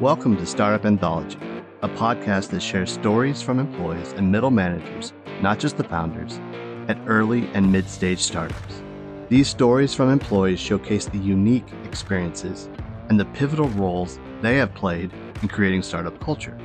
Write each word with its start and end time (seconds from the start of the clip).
Welcome 0.00 0.36
to 0.36 0.46
Startup 0.46 0.86
Anthology, 0.86 1.40
a 1.82 1.88
podcast 1.88 2.50
that 2.50 2.62
shares 2.62 2.92
stories 2.92 3.42
from 3.42 3.58
employees 3.58 4.12
and 4.12 4.30
middle 4.30 4.52
managers, 4.52 5.12
not 5.42 5.58
just 5.58 5.76
the 5.76 5.82
founders, 5.82 6.38
at 6.86 7.00
early 7.08 7.48
and 7.52 7.72
mid 7.72 7.90
stage 7.90 8.20
startups. 8.20 8.80
These 9.28 9.48
stories 9.48 9.94
from 9.94 10.08
employees 10.08 10.60
showcase 10.60 11.06
the 11.06 11.18
unique 11.18 11.66
experiences 11.84 12.68
and 13.08 13.18
the 13.18 13.24
pivotal 13.24 13.70
roles 13.70 14.20
they 14.40 14.56
have 14.58 14.72
played 14.72 15.10
in 15.42 15.48
creating 15.48 15.82
startup 15.82 16.20
culture. 16.20 16.56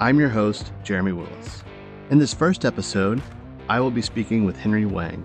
I'm 0.00 0.18
your 0.18 0.30
host, 0.30 0.72
Jeremy 0.82 1.12
Willis. 1.12 1.62
In 2.10 2.18
this 2.18 2.34
first 2.34 2.64
episode, 2.64 3.22
I 3.68 3.78
will 3.78 3.92
be 3.92 4.02
speaking 4.02 4.44
with 4.44 4.58
Henry 4.58 4.86
Wang. 4.86 5.24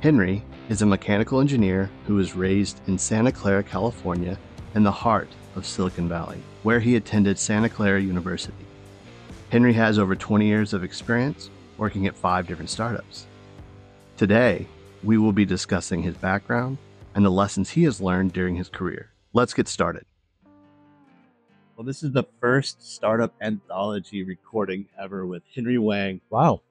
Henry 0.00 0.44
is 0.68 0.82
a 0.82 0.86
mechanical 0.86 1.40
engineer 1.40 1.90
who 2.06 2.14
was 2.14 2.36
raised 2.36 2.82
in 2.86 2.98
Santa 2.98 3.32
Clara, 3.32 3.64
California, 3.64 4.38
in 4.74 4.82
the 4.82 4.92
heart 4.92 5.28
of 5.56 5.66
Silicon 5.66 6.08
Valley, 6.08 6.42
where 6.62 6.80
he 6.80 6.96
attended 6.96 7.38
Santa 7.38 7.68
Clara 7.68 8.00
University. 8.00 8.66
Henry 9.50 9.72
has 9.72 9.98
over 9.98 10.14
20 10.14 10.46
years 10.46 10.72
of 10.72 10.84
experience 10.84 11.50
working 11.78 12.06
at 12.06 12.16
five 12.16 12.46
different 12.46 12.70
startups. 12.70 13.26
Today, 14.16 14.66
we 15.02 15.16
will 15.16 15.32
be 15.32 15.44
discussing 15.44 16.02
his 16.02 16.16
background 16.16 16.78
and 17.14 17.24
the 17.24 17.30
lessons 17.30 17.70
he 17.70 17.84
has 17.84 18.00
learned 18.00 18.32
during 18.32 18.56
his 18.56 18.68
career. 18.68 19.10
Let's 19.32 19.54
get 19.54 19.68
started. 19.68 20.04
Well, 21.76 21.84
this 21.84 22.02
is 22.02 22.12
the 22.12 22.24
first 22.40 22.82
startup 22.94 23.34
anthology 23.40 24.24
recording 24.24 24.86
ever 25.00 25.24
with 25.24 25.44
Henry 25.54 25.78
Wang. 25.78 26.20
Wow. 26.28 26.62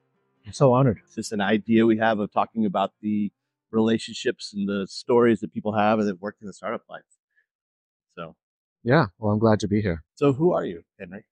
I'm 0.46 0.52
so 0.52 0.72
honored. 0.72 1.00
It's 1.04 1.14
just 1.14 1.32
an 1.32 1.40
idea 1.40 1.86
we 1.86 1.98
have 1.98 2.18
of 2.20 2.32
talking 2.32 2.66
about 2.66 2.92
the 3.00 3.32
relationships 3.70 4.52
and 4.52 4.68
the 4.68 4.86
stories 4.86 5.40
that 5.40 5.52
people 5.52 5.72
have 5.72 5.98
and 5.98 6.08
that 6.08 6.20
work 6.20 6.36
in 6.40 6.46
the 6.46 6.52
startup 6.52 6.82
life. 6.88 7.02
So, 8.18 8.34
Yeah. 8.82 9.06
Well, 9.18 9.32
I'm 9.32 9.38
glad 9.38 9.60
to 9.60 9.68
be 9.68 9.80
here. 9.80 10.02
so 10.16 10.32
who 10.32 10.52
are 10.52 10.64
you, 10.64 10.82
Henry? 10.98 11.24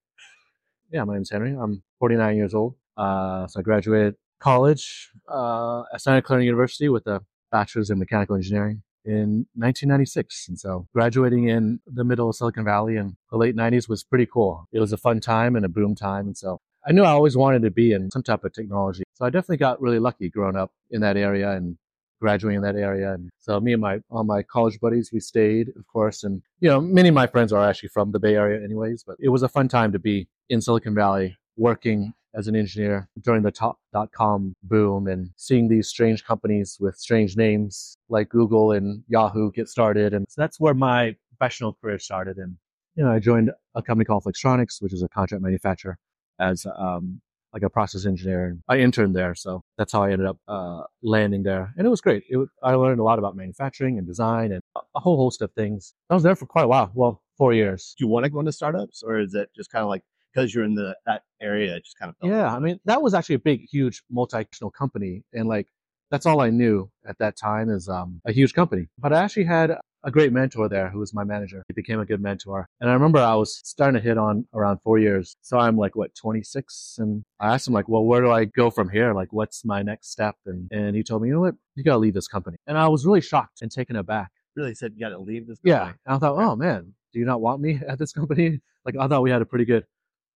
Yeah. 0.93 1.03
My 1.03 1.15
name's 1.15 1.31
Henry. 1.31 1.53
I'm 1.61 1.83
49 1.99 2.37
years 2.37 2.55
old. 2.55 2.77
Uh, 2.97 3.49
so 3.49 3.59
I 3.59 3.63
graduated 3.63 4.15
college 4.39 5.11
uh, 5.29 5.83
at 5.93 6.01
Santa 6.01 6.23
Clara 6.23 6.45
University 6.45 6.89
with 6.89 7.07
a 7.09 7.23
bachelor's 7.51 7.91
in 7.91 7.99
mechanical 7.99 8.37
engineering 8.37 8.83
in 9.05 9.47
1996. 9.55 10.47
And 10.49 10.59
so 10.61 10.87
graduating 10.95 11.49
in 11.49 11.81
the 11.87 12.05
middle 12.05 12.29
of 12.29 12.37
Silicon 12.37 12.65
Valley 12.65 12.97
in 12.97 13.17
the 13.33 13.37
late 13.37 13.57
90s 13.57 13.89
was 13.89 14.05
pretty 14.05 14.27
cool. 14.27 14.69
It 14.73 14.79
was 14.79 14.93
a 14.93 14.97
fun 14.97 15.19
time 15.21 15.57
and 15.57 15.65
a 15.65 15.69
boom 15.69 15.97
time. 15.97 16.27
And 16.27 16.37
so 16.37 16.61
I 16.87 16.93
knew 16.93 17.03
I 17.03 17.11
always 17.11 17.37
wanted 17.37 17.63
to 17.63 17.71
be 17.73 17.93
in 17.93 18.13
some 18.13 18.23
type 18.23 18.45
of 18.45 18.53
technology. 18.53 19.03
So 19.15 19.25
I 19.25 19.31
definitely 19.31 19.57
got 19.57 19.81
really 19.81 19.99
lucky 19.99 20.29
growing 20.29 20.57
up 20.57 20.71
in 20.91 21.01
that 21.01 21.17
area 21.17 21.51
and 21.51 21.79
graduating 22.21 22.57
in 22.57 22.63
that 22.63 22.77
area. 22.77 23.13
And 23.15 23.31
so 23.39 23.61
me 23.61 23.73
and 23.73 23.83
my 23.83 24.01
all 24.11 24.25
my 24.25 24.43
college 24.43 24.79
buddies, 24.81 25.11
we 25.13 25.21
stayed, 25.21 25.69
of 25.77 25.87
course. 25.87 26.25
And 26.25 26.43
you 26.61 26.69
know, 26.69 26.81
many 26.81 27.09
of 27.09 27.15
my 27.15 27.27
friends 27.27 27.53
are 27.53 27.69
actually 27.69 27.91
from 27.91 28.13
the 28.13 28.19
Bay 28.19 28.35
Area, 28.37 28.63
anyways. 28.65 29.05
But 29.05 29.17
it 29.21 29.29
was 29.29 29.43
a 29.43 29.49
fun 29.49 29.69
time 29.69 29.93
to 29.93 29.99
be 29.99 30.29
in 30.49 30.61
Silicon 30.61 30.95
Valley 30.95 31.37
working 31.57 32.13
as 32.35 32.49
an 32.49 32.57
engineer 32.57 33.09
during 33.23 33.43
the 33.43 33.51
top 33.51 33.79
dot 33.93 34.13
com 34.13 34.55
boom 34.63 35.07
and 35.07 35.31
seeing 35.37 35.69
these 35.69 35.89
strange 35.89 36.23
companies 36.25 36.77
with 36.79 36.97
strange 36.97 37.37
names 37.37 37.97
like 38.11 38.29
Google 38.29 38.73
and 38.73 39.03
Yahoo 39.09 39.51
get 39.53 39.69
started. 39.69 40.13
And 40.13 40.27
so 40.29 40.41
that's 40.43 40.61
where 40.61 40.75
my 40.75 41.17
professional 41.31 41.73
career 41.81 41.99
started. 41.99 42.37
And 42.37 42.57
you 42.95 43.05
know, 43.05 43.11
I 43.11 43.21
joined 43.21 43.53
a 43.75 43.83
company 43.83 44.05
called 44.05 44.25
Flextronics, 44.25 44.81
which 44.81 44.93
is 44.93 45.03
a 45.03 45.09
contract 45.09 45.43
manufacturer, 45.43 45.99
as 46.39 46.67
um, 46.79 47.21
like 47.53 47.63
a 47.63 47.71
process 47.71 48.07
engineer. 48.07 48.59
I 48.69 48.79
interned 48.79 49.17
there, 49.17 49.35
so 49.35 49.63
that's 49.79 49.93
how 49.93 50.03
I 50.03 50.13
ended 50.13 50.27
up 50.27 50.39
uh, 50.49 50.83
landing 51.03 51.43
there, 51.43 51.73
and 51.77 51.87
it 51.87 51.91
was 51.91 52.01
great. 52.01 52.25
It 52.29 52.37
was, 52.37 52.49
I 52.63 52.75
learned 52.75 53.01
a 53.01 53.05
lot 53.05 53.19
about 53.19 53.37
manufacturing 53.37 53.99
and 53.99 54.07
design 54.07 54.53
and 54.53 54.63
a- 54.77 55.01
whole 55.01 55.17
host 55.17 55.43
of 55.43 55.53
things. 55.53 55.95
I 56.11 56.15
was 56.15 56.23
there 56.23 56.37
for 56.37 56.47
quite 56.47 56.65
a 56.65 56.69
while, 56.69 56.91
well, 56.95 57.23
four 57.39 57.53
years. 57.53 57.95
Do 57.99 58.05
you 58.05 58.09
want 58.09 58.25
to 58.25 58.31
go 58.31 58.41
into 58.41 58.53
startups 58.53 59.03
or 59.03 59.19
is 59.19 59.35
it 59.35 59.51
just 59.55 59.71
kind 59.71 59.83
of 59.83 59.89
like 59.89 60.03
because 60.33 60.55
you're 60.55 60.65
in 60.65 60.75
the 60.75 60.95
that 61.07 61.23
area, 61.41 61.77
it 61.77 61.85
just 61.85 61.99
kind 61.99 62.11
of 62.11 62.29
Yeah, 62.29 62.55
I 62.55 62.59
mean 62.59 62.79
that 62.85 63.01
was 63.01 63.15
actually 63.15 63.37
a 63.37 63.41
big, 63.41 63.67
huge 63.71 64.03
multinational 64.15 64.73
company, 64.73 65.25
and 65.33 65.49
like 65.49 65.69
that's 66.11 66.27
all 66.27 66.41
I 66.41 66.51
knew 66.51 66.91
at 67.07 67.19
that 67.19 67.37
time 67.37 67.71
is 67.71 67.89
um, 67.89 68.21
a 68.27 68.33
huge 68.33 68.55
company. 68.55 68.87
But 68.99 69.13
I 69.13 69.23
actually 69.23 69.45
had 69.45 69.77
a 70.07 70.11
great 70.11 70.33
mentor 70.33 70.69
there 70.69 70.89
who 70.89 71.01
was 71.01 71.13
my 71.13 71.25
manager. 71.25 71.65
He 71.67 71.75
became 71.75 71.99
a 72.01 72.07
good 72.07 72.23
mentor, 72.23 72.69
and 72.81 72.89
I 72.89 72.95
remember 72.95 73.19
I 73.19 73.35
was 73.35 73.61
starting 73.65 74.01
to 74.01 74.09
hit 74.09 74.17
on 74.17 74.47
around 74.55 74.79
four 74.85 74.99
years. 74.99 75.37
So 75.43 75.59
I'm 75.59 75.77
like 75.77 75.97
what 75.97 76.15
26, 76.15 76.97
and 76.99 77.25
I 77.41 77.53
asked 77.53 77.67
him 77.67 77.75
like, 77.75 77.89
well, 77.89 78.05
where 78.05 78.23
do 78.23 78.31
I 78.31 78.45
go 78.45 78.71
from 78.71 78.89
here? 78.89 79.13
Like, 79.13 79.33
what's 79.33 79.65
my 79.65 79.83
next 79.83 80.11
step? 80.13 80.37
And 80.47 80.69
and 80.71 80.95
he 80.97 81.03
told 81.03 81.23
me, 81.23 81.29
you 81.29 81.35
know 81.35 81.41
what, 81.41 81.57
you 81.75 81.83
gotta 81.85 81.99
leave 81.99 82.15
this 82.15 82.29
company. 82.29 82.57
And 82.67 82.79
I 82.79 82.89
was 82.89 83.05
really 83.05 83.21
shocked 83.21 83.61
and 83.63 83.71
taken 83.71 83.97
aback. 83.97 84.31
really 84.55 84.75
said 84.75 84.93
you 84.95 85.01
got 85.01 85.11
to 85.11 85.19
leave 85.19 85.47
this. 85.47 85.59
company. 85.59 85.73
Yeah. 85.73 85.93
And 86.07 86.15
I 86.15 86.19
thought, 86.19 86.37
oh 86.37 86.57
man, 86.57 86.95
do 87.13 87.19
you 87.19 87.25
not 87.27 87.41
want 87.41 87.61
me 87.61 87.81
at 87.87 87.99
this 87.99 88.13
company? 88.13 88.61
Like 88.87 88.95
I 89.01 89.09
thought 89.09 89.23
we 89.23 89.33
had 89.33 89.43
a 89.43 89.45
pretty 89.45 89.65
good 89.65 89.85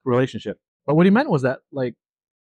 relationship. 0.04 0.58
But 0.84 0.96
what 0.96 1.06
he 1.06 1.10
meant 1.10 1.30
was 1.30 1.42
that 1.42 1.60
like, 1.70 1.94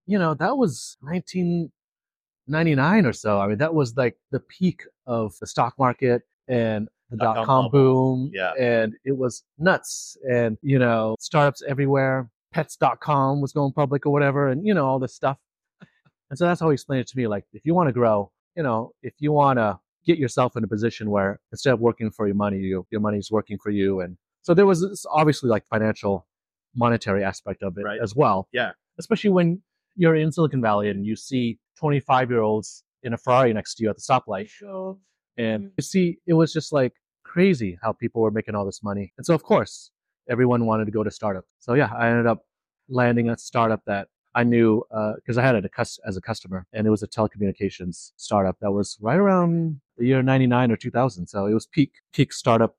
you 0.06 0.18
know, 0.18 0.34
that 0.36 0.56
was 0.58 0.96
1999 1.02 3.06
or 3.06 3.12
so. 3.12 3.42
I 3.42 3.48
mean, 3.48 3.58
that 3.58 3.74
was 3.74 3.98
like 3.98 4.16
the 4.32 4.40
peak 4.40 4.84
of 5.06 5.34
the 5.42 5.48
stock 5.48 5.74
market 5.78 6.22
and 6.48 6.88
the 7.10 7.18
Dot-com 7.18 7.36
dot 7.36 7.46
com 7.46 7.66
bubble. 7.66 8.16
boom. 8.18 8.32
Yeah. 8.34 8.52
And 8.60 8.94
it 9.06 9.18
was 9.18 9.44
nuts. 9.58 10.18
And, 10.30 10.58
you 10.62 10.78
know, 10.80 11.16
startups 11.20 11.62
everywhere. 11.68 12.30
Pets.com 12.54 13.42
was 13.42 13.52
going 13.54 13.72
public 13.74 14.06
or 14.06 14.12
whatever, 14.12 14.48
and 14.48 14.66
you 14.66 14.74
know, 14.74 14.86
all 14.86 15.00
this 15.00 15.14
stuff. 15.14 15.38
And 16.30 16.38
so 16.38 16.46
that's 16.46 16.60
how 16.60 16.70
he 16.70 16.74
explained 16.74 17.02
it 17.02 17.08
to 17.08 17.18
me. 17.18 17.28
Like, 17.28 17.46
if 17.54 17.66
you 17.66 17.74
want 17.76 17.88
to 17.88 17.94
grow, 17.94 18.32
you 18.56 18.64
know, 18.64 18.92
if 19.04 19.14
you 19.20 19.32
want 19.32 19.60
to 19.60 19.80
get 20.06 20.18
yourself 20.18 20.56
in 20.58 20.64
a 20.64 20.68
position 20.68 21.10
where 21.10 21.40
instead 21.52 21.74
of 21.74 21.80
working 21.80 22.10
for 22.10 22.26
your 22.28 22.36
money, 22.36 22.58
you, 22.58 22.86
your 22.90 23.02
money's 23.02 23.30
working 23.32 23.58
for 23.58 23.70
you. 23.70 24.00
And 24.02 24.18
so 24.42 24.54
there 24.54 24.66
was 24.66 24.82
this 24.82 25.06
obviously 25.10 25.50
like 25.50 25.66
financial, 25.68 26.26
monetary 26.76 27.24
aspect 27.24 27.62
of 27.64 27.78
it 27.78 27.84
Right. 27.84 28.00
as 28.02 28.16
well. 28.16 28.48
Yeah. 28.52 28.72
Especially 29.00 29.30
when 29.30 29.62
you're 29.96 30.16
in 30.16 30.32
Silicon 30.32 30.62
Valley 30.62 30.90
and 30.90 31.06
you 31.06 31.16
see 31.16 31.60
25 31.80 32.32
year 32.32 32.42
olds 32.42 32.84
in 33.04 33.14
a 33.14 33.18
Ferrari 33.18 33.54
next 33.54 33.76
to 33.76 33.84
you 33.84 33.90
at 33.90 33.96
the 33.98 34.02
stoplight. 34.02 34.50
And 35.38 35.72
you 35.78 35.84
see, 35.84 36.18
it 36.26 36.34
was 36.34 36.52
just 36.52 36.72
like 36.72 36.94
crazy 37.24 37.78
how 37.82 37.94
people 37.94 38.22
were 38.22 38.32
making 38.32 38.56
all 38.56 38.66
this 38.66 38.84
money. 38.84 39.14
And 39.18 39.26
so, 39.26 39.34
of 39.36 39.44
course, 39.44 39.92
everyone 40.30 40.66
wanted 40.66 40.86
to 40.86 40.92
go 40.92 41.04
to 41.04 41.12
startup. 41.12 41.46
So 41.60 41.74
yeah, 41.74 41.92
I 41.96 42.10
ended 42.10 42.28
up 42.28 42.46
landing 42.90 43.30
a 43.30 43.38
startup 43.38 43.82
that 43.86 44.08
I 44.36 44.44
knew 44.44 44.84
because 45.16 45.38
I 45.38 45.42
had 45.42 45.56
it 45.56 45.66
a 45.66 45.70
cus- 45.70 46.00
as 46.06 46.16
a 46.16 46.22
customer, 46.22 46.66
and 46.72 46.86
it 46.86 46.92
was 46.92 47.02
a 47.02 47.08
telecommunications 47.08 48.12
startup 48.18 48.58
that 48.62 48.72
was 48.72 48.98
right 49.02 49.18
around 49.18 49.82
the 49.98 50.06
year 50.06 50.22
'99 50.22 50.72
or 50.72 50.78
2000. 50.78 51.28
So 51.28 51.48
it 51.48 51.54
was 51.54 51.66
peak 51.66 51.94
peak 52.14 52.32
startup 52.32 52.76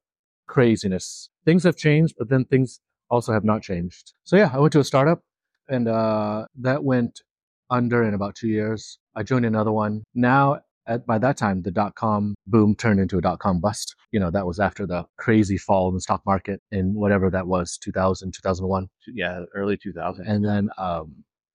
craziness. 0.46 1.30
Things 1.44 1.64
have 1.64 1.76
changed, 1.76 2.14
but 2.16 2.28
then 2.28 2.44
things 2.44 2.80
also 3.10 3.32
have 3.32 3.44
not 3.44 3.62
changed. 3.62 4.12
So 4.22 4.36
yeah, 4.36 4.50
I 4.52 4.58
went 4.58 4.72
to 4.74 4.80
a 4.80 4.84
startup, 4.84 5.22
and 5.68 5.88
uh, 5.88 6.46
that 6.60 6.84
went 6.84 7.22
under 7.70 8.04
in 8.04 8.14
about 8.14 8.36
two 8.36 8.48
years. 8.48 8.98
I 9.16 9.24
joined 9.24 9.44
another 9.44 9.72
one. 9.72 10.04
Now, 10.14 10.60
at 10.88 11.06
by 11.06 11.18
that 11.18 11.36
time, 11.36 11.62
the 11.62 11.70
dot 11.70 11.94
com 11.94 12.34
boom 12.46 12.74
turned 12.74 12.98
into 13.00 13.18
a 13.18 13.20
dot 13.20 13.38
com 13.38 13.60
bust. 13.60 13.94
You 14.10 14.20
know, 14.20 14.30
that 14.30 14.46
was 14.46 14.58
after 14.58 14.86
the 14.86 15.06
crazy 15.18 15.58
fall 15.58 15.88
in 15.88 15.94
the 15.94 16.00
stock 16.00 16.22
market 16.26 16.60
in 16.72 16.94
whatever 16.94 17.30
that 17.30 17.46
was, 17.46 17.76
2000, 17.78 18.32
2001 18.32 18.88
Yeah, 19.08 19.44
early 19.54 19.76
2000. 19.76 20.26
and 20.26 20.44
then 20.44 20.70
um, 20.78 21.14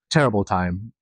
terrible 0.09 0.43
time 0.43 0.93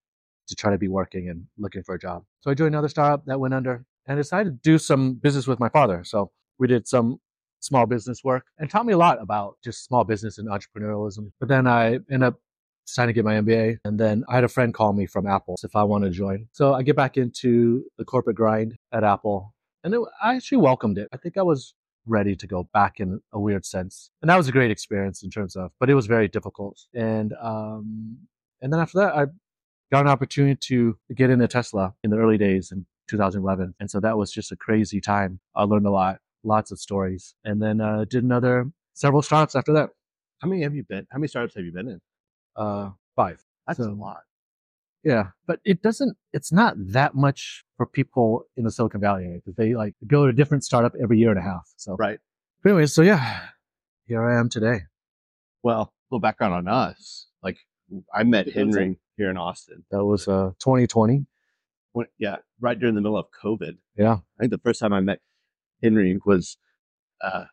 to 0.47 0.55
try 0.55 0.71
to 0.71 0.77
be 0.77 0.87
working 0.87 1.29
and 1.29 1.45
looking 1.57 1.83
for 1.83 1.95
a 1.95 1.99
job. 1.99 2.23
So 2.41 2.51
I 2.51 2.53
joined 2.53 2.73
another 2.73 2.89
startup 2.89 3.25
that 3.25 3.39
went 3.39 3.53
under 3.53 3.85
and 4.07 4.17
decided 4.17 4.51
to 4.63 4.69
do 4.69 4.77
some 4.77 5.13
business 5.13 5.45
with 5.47 5.59
my 5.59 5.69
father. 5.69 6.03
So 6.03 6.31
we 6.57 6.67
did 6.67 6.87
some 6.87 7.17
small 7.59 7.85
business 7.85 8.23
work 8.23 8.45
and 8.57 8.69
taught 8.69 8.85
me 8.85 8.93
a 8.93 8.97
lot 8.97 9.21
about 9.21 9.57
just 9.63 9.85
small 9.85 10.03
business 10.03 10.37
and 10.39 10.49
entrepreneurialism. 10.49 11.31
But 11.39 11.49
then 11.49 11.67
I 11.67 11.95
ended 12.09 12.23
up 12.23 12.39
deciding 12.85 13.13
to 13.13 13.13
get 13.13 13.25
my 13.25 13.35
MBA. 13.35 13.77
And 13.85 13.99
then 13.99 14.23
I 14.27 14.35
had 14.35 14.43
a 14.43 14.49
friend 14.49 14.73
call 14.73 14.93
me 14.93 15.05
from 15.05 15.27
Apple 15.27 15.57
if 15.63 15.75
I 15.75 15.83
wanted 15.83 16.07
to 16.07 16.17
join. 16.17 16.47
So 16.51 16.73
I 16.73 16.83
get 16.83 16.95
back 16.95 17.17
into 17.17 17.85
the 17.97 18.05
corporate 18.05 18.35
grind 18.35 18.75
at 18.91 19.03
Apple. 19.03 19.53
And 19.83 19.93
it, 19.93 20.01
I 20.21 20.35
actually 20.35 20.59
welcomed 20.59 20.97
it. 20.97 21.07
I 21.13 21.17
think 21.17 21.37
I 21.37 21.43
was 21.43 21.73
ready 22.05 22.35
to 22.35 22.47
go 22.47 22.67
back 22.73 22.99
in 22.99 23.21
a 23.31 23.39
weird 23.39 23.65
sense. 23.65 24.09
And 24.21 24.29
that 24.29 24.37
was 24.37 24.47
a 24.47 24.51
great 24.51 24.71
experience 24.71 25.23
in 25.23 25.29
terms 25.29 25.55
of, 25.55 25.71
but 25.79 25.89
it 25.89 25.93
was 25.93 26.07
very 26.07 26.27
difficult. 26.27 26.79
And, 26.93 27.33
um, 27.41 28.17
and 28.61 28.73
then 28.73 28.79
after 28.79 28.99
that, 28.99 29.15
I 29.15 29.25
got 29.91 30.01
an 30.01 30.07
opportunity 30.07 30.55
to 30.55 30.97
get 31.15 31.29
into 31.29 31.47
Tesla 31.47 31.93
in 32.03 32.09
the 32.09 32.17
early 32.17 32.37
days 32.37 32.71
in 32.71 32.85
2011. 33.09 33.75
And 33.79 33.91
so 33.91 33.99
that 33.99 34.17
was 34.17 34.31
just 34.31 34.51
a 34.51 34.55
crazy 34.55 35.01
time. 35.01 35.39
I 35.55 35.63
learned 35.63 35.85
a 35.85 35.91
lot, 35.91 36.19
lots 36.43 36.71
of 36.71 36.79
stories, 36.79 37.35
and 37.43 37.61
then 37.61 37.81
uh, 37.81 38.05
did 38.09 38.23
another 38.23 38.71
several 38.93 39.21
startups 39.21 39.55
after 39.55 39.73
that. 39.73 39.89
How 40.39 40.47
many 40.47 40.63
have 40.63 40.73
you 40.73 40.83
been? 40.83 41.05
How 41.11 41.19
many 41.19 41.27
startups 41.27 41.55
have 41.55 41.65
you 41.65 41.71
been 41.71 41.87
in? 41.87 42.01
Uh, 42.55 42.91
five. 43.15 43.43
That's 43.67 43.79
a 43.79 43.89
lot. 43.91 44.21
Yeah, 45.03 45.29
but 45.47 45.59
it 45.65 45.81
doesn't. 45.81 46.15
It's 46.33 46.51
not 46.51 46.75
that 46.77 47.15
much 47.15 47.63
for 47.77 47.85
people 47.87 48.43
in 48.55 48.63
the 48.65 48.71
Silicon 48.71 49.01
Valley 49.01 49.31
because 49.35 49.55
they 49.55 49.73
like 49.73 49.95
go 50.05 50.25
to 50.25 50.29
a 50.29 50.33
different 50.33 50.63
startup 50.63 50.93
every 51.01 51.17
year 51.17 51.29
and 51.31 51.39
a 51.39 51.41
half. 51.41 51.67
So, 51.77 51.95
Right. 51.97 52.19
but 52.61 52.69
anyways, 52.69 52.93
so 52.93 53.01
yeah, 53.01 53.47
here 54.05 54.23
I 54.23 54.39
am 54.39 54.47
today. 54.49 54.81
Well, 55.63 55.81
a 55.81 55.89
little 56.15 56.21
background 56.21 56.53
on 56.53 56.67
us. 56.67 57.27
Like 57.41 57.57
I 58.13 58.23
met 58.23 58.51
Henry 58.51 58.99
here 59.17 59.29
in 59.31 59.37
Austin. 59.37 59.83
That 59.89 60.05
was 60.05 60.27
uh 60.27 60.51
2020. 60.59 61.25
When, 61.93 62.05
yeah, 62.19 62.37
right 62.59 62.79
during 62.79 62.93
the 62.95 63.01
middle 63.01 63.17
of 63.17 63.25
COVID. 63.43 63.77
Yeah. 63.97 64.13
I 64.13 64.39
think 64.39 64.51
the 64.51 64.59
first 64.59 64.79
time 64.79 64.93
I 64.93 64.99
met 65.01 65.19
Henry 65.83 66.17
was 66.25 66.57
uh, 67.21 67.45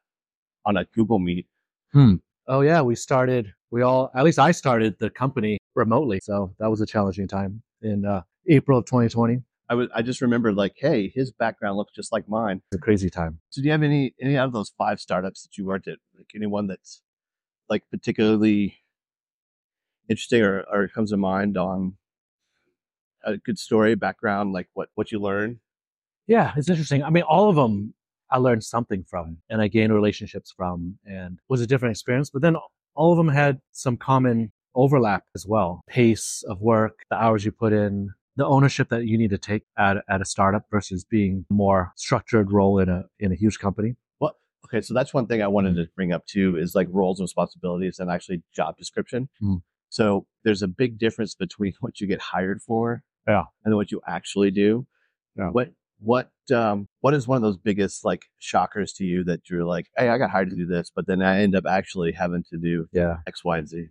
on 0.66 0.76
a 0.76 0.84
Google 0.84 1.18
Meet. 1.18 1.46
Hmm. 1.92 2.16
Oh 2.46 2.60
yeah, 2.60 2.82
we 2.82 2.94
started. 2.94 3.54
We 3.70 3.82
all, 3.82 4.10
at 4.14 4.24
least 4.24 4.38
I 4.38 4.50
started 4.52 4.96
the 4.98 5.10
company 5.10 5.58
remotely, 5.74 6.20
so 6.22 6.54
that 6.58 6.70
was 6.70 6.80
a 6.80 6.86
challenging 6.86 7.28
time 7.28 7.62
in 7.82 8.04
uh, 8.04 8.22
April 8.48 8.78
of 8.78 8.86
2020. 8.86 9.42
I 9.70 9.74
was 9.74 9.88
I 9.94 10.00
just 10.02 10.22
remembered 10.22 10.54
like, 10.54 10.74
hey, 10.76 11.12
his 11.14 11.30
background 11.30 11.76
looks 11.76 11.92
just 11.92 12.10
like 12.10 12.28
mine. 12.28 12.62
It's 12.72 12.78
a 12.78 12.82
crazy 12.82 13.10
time. 13.10 13.40
So 13.50 13.60
do 13.60 13.66
you 13.66 13.72
have 13.72 13.82
any 13.82 14.14
any 14.20 14.36
out 14.36 14.46
of 14.46 14.52
those 14.52 14.72
five 14.78 14.98
startups 14.98 15.42
that 15.42 15.58
you 15.58 15.66
worked 15.66 15.88
at, 15.88 15.98
like 16.16 16.30
anyone 16.34 16.66
that's 16.66 17.02
like 17.68 17.82
particularly 17.90 18.78
interesting 20.08 20.42
or, 20.42 20.64
or 20.72 20.88
comes 20.88 21.10
to 21.10 21.18
mind 21.18 21.58
on 21.58 21.98
a 23.24 23.36
good 23.36 23.58
story, 23.58 23.94
background, 23.94 24.54
like 24.54 24.68
what 24.72 24.88
what 24.94 25.12
you 25.12 25.20
learned? 25.20 25.58
Yeah, 26.26 26.52
it's 26.56 26.70
interesting. 26.70 27.02
I 27.02 27.10
mean, 27.10 27.24
all 27.24 27.50
of 27.50 27.56
them 27.56 27.92
I 28.30 28.38
learned 28.38 28.64
something 28.64 29.04
from 29.04 29.38
and 29.50 29.60
I 29.60 29.68
gained 29.68 29.92
relationships 29.92 30.52
from 30.56 30.98
and 31.06 31.40
was 31.48 31.60
a 31.60 31.66
different 31.66 31.92
experience. 31.92 32.30
But 32.30 32.42
then 32.42 32.56
all 32.98 33.12
of 33.12 33.16
them 33.16 33.28
had 33.28 33.60
some 33.72 33.96
common 33.96 34.50
overlap 34.74 35.22
as 35.34 35.46
well. 35.46 35.80
Pace 35.88 36.42
of 36.48 36.60
work, 36.60 36.94
the 37.10 37.16
hours 37.16 37.44
you 37.44 37.52
put 37.52 37.72
in, 37.72 38.10
the 38.36 38.44
ownership 38.46 38.88
that 38.90 39.06
you 39.06 39.16
need 39.16 39.30
to 39.30 39.38
take 39.38 39.62
at, 39.78 39.98
at 40.08 40.20
a 40.20 40.24
startup 40.24 40.64
versus 40.70 41.04
being 41.04 41.44
a 41.50 41.54
more 41.54 41.92
structured 41.96 42.52
role 42.52 42.78
in 42.78 42.88
a 42.88 43.04
in 43.18 43.32
a 43.32 43.34
huge 43.36 43.58
company. 43.58 43.94
Well, 44.20 44.34
okay, 44.66 44.80
so 44.80 44.94
that's 44.94 45.14
one 45.14 45.26
thing 45.26 45.42
I 45.42 45.46
wanted 45.48 45.76
to 45.76 45.86
bring 45.96 46.12
up 46.12 46.26
too 46.26 46.56
is 46.58 46.74
like 46.74 46.88
roles 46.90 47.18
and 47.20 47.24
responsibilities 47.24 47.98
and 48.00 48.10
actually 48.10 48.42
job 48.54 48.76
description. 48.76 49.28
Mm. 49.42 49.62
So 49.90 50.26
there's 50.44 50.62
a 50.62 50.68
big 50.68 50.98
difference 50.98 51.34
between 51.34 51.72
what 51.80 52.00
you 52.00 52.06
get 52.06 52.20
hired 52.20 52.60
for, 52.62 53.02
Yeah. 53.26 53.44
and 53.64 53.74
what 53.76 53.90
you 53.92 54.00
actually 54.06 54.50
do. 54.50 54.86
Yeah. 55.36 55.50
What 55.50 55.70
what 56.00 56.30
um 56.54 56.88
what 57.00 57.14
is 57.14 57.26
one 57.26 57.36
of 57.36 57.42
those 57.42 57.56
biggest 57.56 58.04
like 58.04 58.22
shockers 58.38 58.92
to 58.94 59.04
you 59.04 59.24
that 59.24 59.48
you're 59.50 59.64
like, 59.64 59.86
hey, 59.96 60.08
I 60.08 60.18
got 60.18 60.30
hired 60.30 60.50
to 60.50 60.56
do 60.56 60.66
this, 60.66 60.90
but 60.94 61.06
then 61.06 61.22
I 61.22 61.42
end 61.42 61.54
up 61.56 61.64
actually 61.66 62.12
having 62.12 62.44
to 62.50 62.58
do 62.58 62.86
Yeah. 62.92 63.16
X, 63.26 63.44
Y, 63.44 63.58
and 63.58 63.68
Z. 63.68 63.86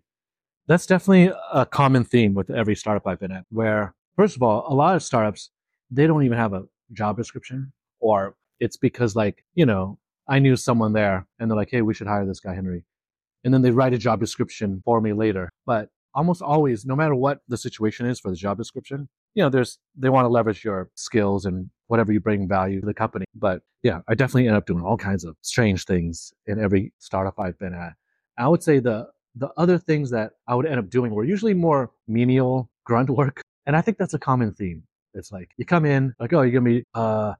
That's 0.67 0.85
definitely 0.85 1.33
a 1.53 1.65
common 1.65 2.03
theme 2.03 2.33
with 2.33 2.49
every 2.49 2.75
startup 2.75 3.07
I've 3.07 3.19
been 3.19 3.31
at, 3.31 3.45
where 3.49 3.93
first 4.15 4.35
of 4.35 4.43
all, 4.43 4.65
a 4.67 4.73
lot 4.73 4.95
of 4.95 5.03
startups, 5.03 5.49
they 5.91 6.07
don't 6.07 6.23
even 6.23 6.37
have 6.37 6.53
a 6.53 6.63
job 6.93 7.15
description 7.17 7.71
or 7.99 8.35
it's 8.59 8.77
because 8.77 9.15
like, 9.15 9.43
you 9.53 9.65
know, 9.65 9.97
I 10.27 10.39
knew 10.39 10.55
someone 10.55 10.93
there 10.93 11.25
and 11.39 11.49
they're 11.49 11.57
like, 11.57 11.69
Hey, 11.71 11.81
we 11.81 11.93
should 11.93 12.07
hire 12.07 12.25
this 12.25 12.39
guy, 12.39 12.53
Henry. 12.53 12.83
And 13.43 13.53
then 13.53 13.61
they 13.61 13.71
write 13.71 13.93
a 13.93 13.97
job 13.97 14.19
description 14.19 14.81
for 14.83 14.99
me 14.99 15.13
later. 15.13 15.49
But 15.65 15.89
almost 16.13 16.41
always, 16.41 16.85
no 16.85 16.95
matter 16.95 17.15
what 17.15 17.39
the 17.47 17.57
situation 17.57 18.07
is 18.07 18.19
for 18.19 18.29
the 18.29 18.35
job 18.35 18.57
description, 18.57 19.07
you 19.35 19.43
know, 19.43 19.49
there's, 19.49 19.77
they 19.95 20.09
want 20.09 20.25
to 20.25 20.29
leverage 20.29 20.65
your 20.65 20.89
skills 20.95 21.45
and 21.45 21.69
whatever 21.87 22.11
you 22.11 22.19
bring 22.19 22.47
value 22.47 22.79
to 22.79 22.85
the 22.85 22.93
company. 22.93 23.25
But 23.35 23.61
yeah, 23.83 24.01
I 24.07 24.15
definitely 24.15 24.47
end 24.47 24.57
up 24.57 24.65
doing 24.65 24.83
all 24.83 24.97
kinds 24.97 25.23
of 25.23 25.35
strange 25.41 25.85
things 25.85 26.33
in 26.45 26.59
every 26.59 26.93
startup 26.99 27.39
I've 27.39 27.57
been 27.59 27.73
at. 27.73 27.93
I 28.37 28.47
would 28.47 28.63
say 28.63 28.79
the, 28.79 29.09
the 29.35 29.49
other 29.57 29.77
things 29.77 30.09
that 30.11 30.33
I 30.47 30.55
would 30.55 30.65
end 30.65 30.79
up 30.79 30.89
doing 30.89 31.13
were 31.13 31.23
usually 31.23 31.53
more 31.53 31.91
menial 32.07 32.69
grunt 32.83 33.09
work. 33.09 33.41
And 33.65 33.75
I 33.75 33.81
think 33.81 33.97
that's 33.97 34.13
a 34.13 34.19
common 34.19 34.53
theme. 34.53 34.83
It's 35.13 35.31
like 35.31 35.49
you 35.57 35.65
come 35.65 35.85
in, 35.85 36.13
like, 36.19 36.31
oh, 36.33 36.41
you're 36.43 36.61
to 36.61 36.69
be 36.69 36.83
uh, 36.93 37.33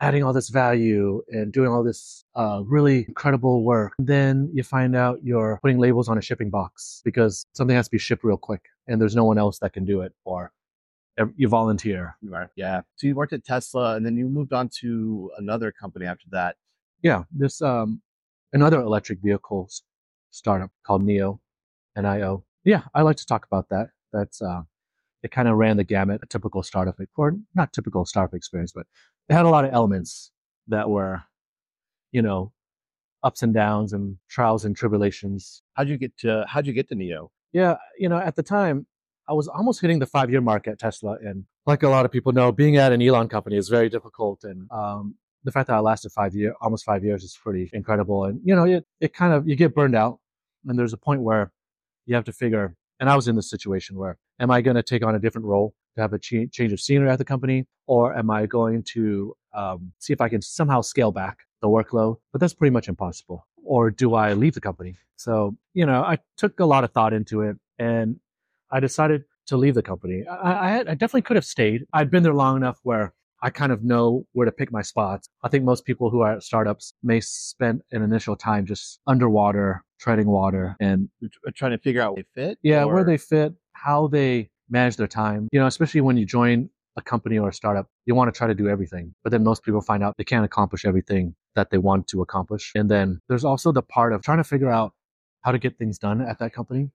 adding 0.00 0.22
all 0.22 0.32
this 0.32 0.48
value 0.48 1.22
and 1.28 1.52
doing 1.52 1.70
all 1.70 1.82
this 1.82 2.24
uh, 2.36 2.62
really 2.64 3.04
incredible 3.08 3.64
work. 3.64 3.94
Then 3.98 4.50
you 4.52 4.62
find 4.62 4.94
out 4.94 5.20
you're 5.22 5.58
putting 5.62 5.78
labels 5.78 6.08
on 6.08 6.18
a 6.18 6.22
shipping 6.22 6.50
box 6.50 7.02
because 7.04 7.46
something 7.54 7.74
has 7.74 7.86
to 7.86 7.90
be 7.90 7.98
shipped 7.98 8.24
real 8.24 8.36
quick 8.36 8.66
and 8.86 9.00
there's 9.00 9.16
no 9.16 9.24
one 9.24 9.38
else 9.38 9.58
that 9.60 9.72
can 9.72 9.84
do 9.84 10.00
it. 10.02 10.12
Or 10.24 10.52
you 11.36 11.48
volunteer. 11.48 12.16
Right. 12.22 12.48
Yeah. 12.56 12.82
So 12.96 13.06
you 13.06 13.14
worked 13.14 13.32
at 13.32 13.44
Tesla 13.44 13.96
and 13.96 14.04
then 14.04 14.16
you 14.16 14.28
moved 14.28 14.52
on 14.52 14.68
to 14.80 15.30
another 15.38 15.72
company 15.72 16.06
after 16.06 16.26
that. 16.32 16.56
Yeah, 17.02 17.24
this 17.30 17.60
um, 17.60 18.00
another 18.52 18.80
electric 18.80 19.20
vehicles 19.22 19.82
startup 20.30 20.70
called 20.84 21.02
NIO, 21.02 21.38
N-I-O. 21.96 22.44
Yeah, 22.64 22.82
I 22.94 23.02
like 23.02 23.16
to 23.16 23.26
talk 23.26 23.46
about 23.46 23.68
that. 23.68 23.88
That's 24.12 24.40
uh, 24.40 24.62
it 25.22 25.30
kind 25.30 25.48
of 25.48 25.56
ran 25.56 25.76
the 25.76 25.84
gamut, 25.84 26.20
a 26.22 26.26
typical 26.26 26.62
startup, 26.62 26.98
or 27.16 27.36
not 27.54 27.72
typical 27.72 28.04
startup 28.04 28.34
experience, 28.34 28.72
but 28.72 28.86
it 29.28 29.34
had 29.34 29.44
a 29.44 29.50
lot 29.50 29.64
of 29.64 29.72
elements 29.72 30.32
that 30.68 30.88
were, 30.88 31.22
you 32.12 32.22
know, 32.22 32.52
ups 33.22 33.42
and 33.42 33.54
downs 33.54 33.92
and 33.92 34.16
trials 34.28 34.64
and 34.64 34.76
tribulations. 34.76 35.62
How'd 35.74 35.88
you 35.88 35.96
get 35.96 36.16
to 36.18 36.44
how'd 36.48 36.66
you 36.66 36.72
get 36.72 36.88
to 36.88 36.94
NIO? 36.94 37.28
Yeah, 37.52 37.76
you 37.98 38.08
know, 38.08 38.18
at 38.18 38.34
the 38.34 38.42
time, 38.42 38.86
I 39.28 39.32
was 39.32 39.48
almost 39.48 39.80
hitting 39.80 39.98
the 39.98 40.06
five 40.06 40.30
year 40.30 40.40
mark 40.40 40.68
at 40.68 40.78
Tesla. 40.78 41.16
And 41.24 41.44
like 41.66 41.82
a 41.82 41.88
lot 41.88 42.04
of 42.04 42.12
people 42.12 42.32
know, 42.32 42.52
being 42.52 42.76
at 42.76 42.92
an 42.92 43.00
Elon 43.00 43.28
company 43.28 43.56
is 43.56 43.68
very 43.68 43.88
difficult. 43.88 44.44
And 44.44 44.70
um, 44.70 45.14
the 45.44 45.52
fact 45.52 45.68
that 45.68 45.74
I 45.74 45.80
lasted 45.80 46.12
five 46.12 46.34
years, 46.34 46.54
almost 46.60 46.84
five 46.84 47.04
years, 47.04 47.24
is 47.24 47.38
pretty 47.42 47.70
incredible. 47.72 48.24
And, 48.24 48.40
you 48.44 48.54
know, 48.54 48.64
it, 48.64 48.86
it 49.00 49.14
kind 49.14 49.32
of, 49.32 49.48
you 49.48 49.56
get 49.56 49.74
burned 49.74 49.94
out. 49.94 50.18
And 50.66 50.78
there's 50.78 50.92
a 50.92 50.98
point 50.98 51.22
where 51.22 51.52
you 52.06 52.14
have 52.14 52.24
to 52.24 52.32
figure, 52.32 52.76
and 53.00 53.10
I 53.10 53.16
was 53.16 53.28
in 53.28 53.36
this 53.36 53.50
situation 53.50 53.96
where, 53.96 54.18
am 54.40 54.50
I 54.50 54.60
going 54.60 54.76
to 54.76 54.82
take 54.82 55.04
on 55.04 55.14
a 55.14 55.18
different 55.18 55.46
role 55.46 55.74
to 55.94 56.00
have 56.00 56.12
a 56.12 56.18
ch- 56.18 56.50
change 56.50 56.72
of 56.72 56.80
scenery 56.80 57.10
at 57.10 57.18
the 57.18 57.24
company? 57.24 57.66
Or 57.86 58.16
am 58.16 58.30
I 58.30 58.46
going 58.46 58.82
to 58.94 59.36
um, 59.54 59.92
see 59.98 60.12
if 60.12 60.20
I 60.20 60.28
can 60.28 60.42
somehow 60.42 60.80
scale 60.80 61.12
back 61.12 61.38
the 61.60 61.68
workload? 61.68 62.16
But 62.32 62.40
that's 62.40 62.54
pretty 62.54 62.72
much 62.72 62.88
impossible. 62.88 63.46
Or 63.62 63.90
do 63.90 64.14
I 64.14 64.32
leave 64.32 64.54
the 64.54 64.60
company? 64.60 64.96
So, 65.16 65.56
you 65.74 65.86
know, 65.86 66.02
I 66.02 66.18
took 66.36 66.60
a 66.60 66.66
lot 66.66 66.84
of 66.84 66.92
thought 66.92 67.12
into 67.12 67.42
it 67.42 67.56
and 67.78 68.20
I 68.74 68.80
decided 68.80 69.22
to 69.46 69.56
leave 69.56 69.74
the 69.74 69.82
company. 69.82 70.24
I, 70.26 70.66
I, 70.66 70.70
had, 70.70 70.88
I 70.88 70.94
definitely 70.94 71.22
could 71.22 71.36
have 71.36 71.44
stayed. 71.44 71.84
I'd 71.92 72.10
been 72.10 72.24
there 72.24 72.34
long 72.34 72.56
enough 72.56 72.80
where 72.82 73.14
I 73.40 73.50
kind 73.50 73.70
of 73.70 73.84
know 73.84 74.26
where 74.32 74.46
to 74.46 74.52
pick 74.52 74.72
my 74.72 74.82
spots. 74.82 75.28
I 75.44 75.48
think 75.48 75.64
most 75.64 75.84
people 75.84 76.10
who 76.10 76.22
are 76.22 76.32
at 76.32 76.42
startups 76.42 76.92
may 77.02 77.20
spend 77.20 77.82
an 77.92 78.02
initial 78.02 78.34
time 78.34 78.66
just 78.66 79.00
underwater, 79.06 79.84
treading 80.00 80.26
water, 80.26 80.76
and 80.80 81.08
trying 81.54 81.70
to 81.70 81.78
figure 81.78 82.02
out 82.02 82.16
where 82.16 82.24
they 82.34 82.42
fit? 82.42 82.58
yeah, 82.62 82.84
where 82.84 83.04
they 83.04 83.16
fit, 83.16 83.54
how 83.74 84.08
they 84.08 84.50
manage 84.68 84.96
their 84.96 85.06
time. 85.06 85.48
You 85.52 85.60
know, 85.60 85.66
especially 85.66 86.00
when 86.00 86.16
you 86.16 86.26
join 86.26 86.68
a 86.96 87.02
company 87.02 87.38
or 87.38 87.50
a 87.50 87.54
startup, 87.54 87.86
you 88.06 88.16
want 88.16 88.32
to 88.32 88.36
try 88.36 88.48
to 88.48 88.54
do 88.54 88.68
everything. 88.68 89.14
But 89.22 89.30
then 89.30 89.44
most 89.44 89.62
people 89.62 89.82
find 89.82 90.02
out 90.02 90.16
they 90.16 90.24
can't 90.24 90.44
accomplish 90.44 90.84
everything 90.84 91.36
that 91.54 91.70
they 91.70 91.78
want 91.78 92.08
to 92.08 92.22
accomplish. 92.22 92.72
And 92.74 92.90
then 92.90 93.20
there's 93.28 93.44
also 93.44 93.70
the 93.70 93.82
part 93.82 94.12
of 94.12 94.22
trying 94.22 94.38
to 94.38 94.44
figure 94.44 94.70
out 94.70 94.94
how 95.42 95.52
to 95.52 95.58
get 95.58 95.78
things 95.78 95.98
done 95.98 96.22
at 96.22 96.38
that 96.40 96.52
company 96.52 96.90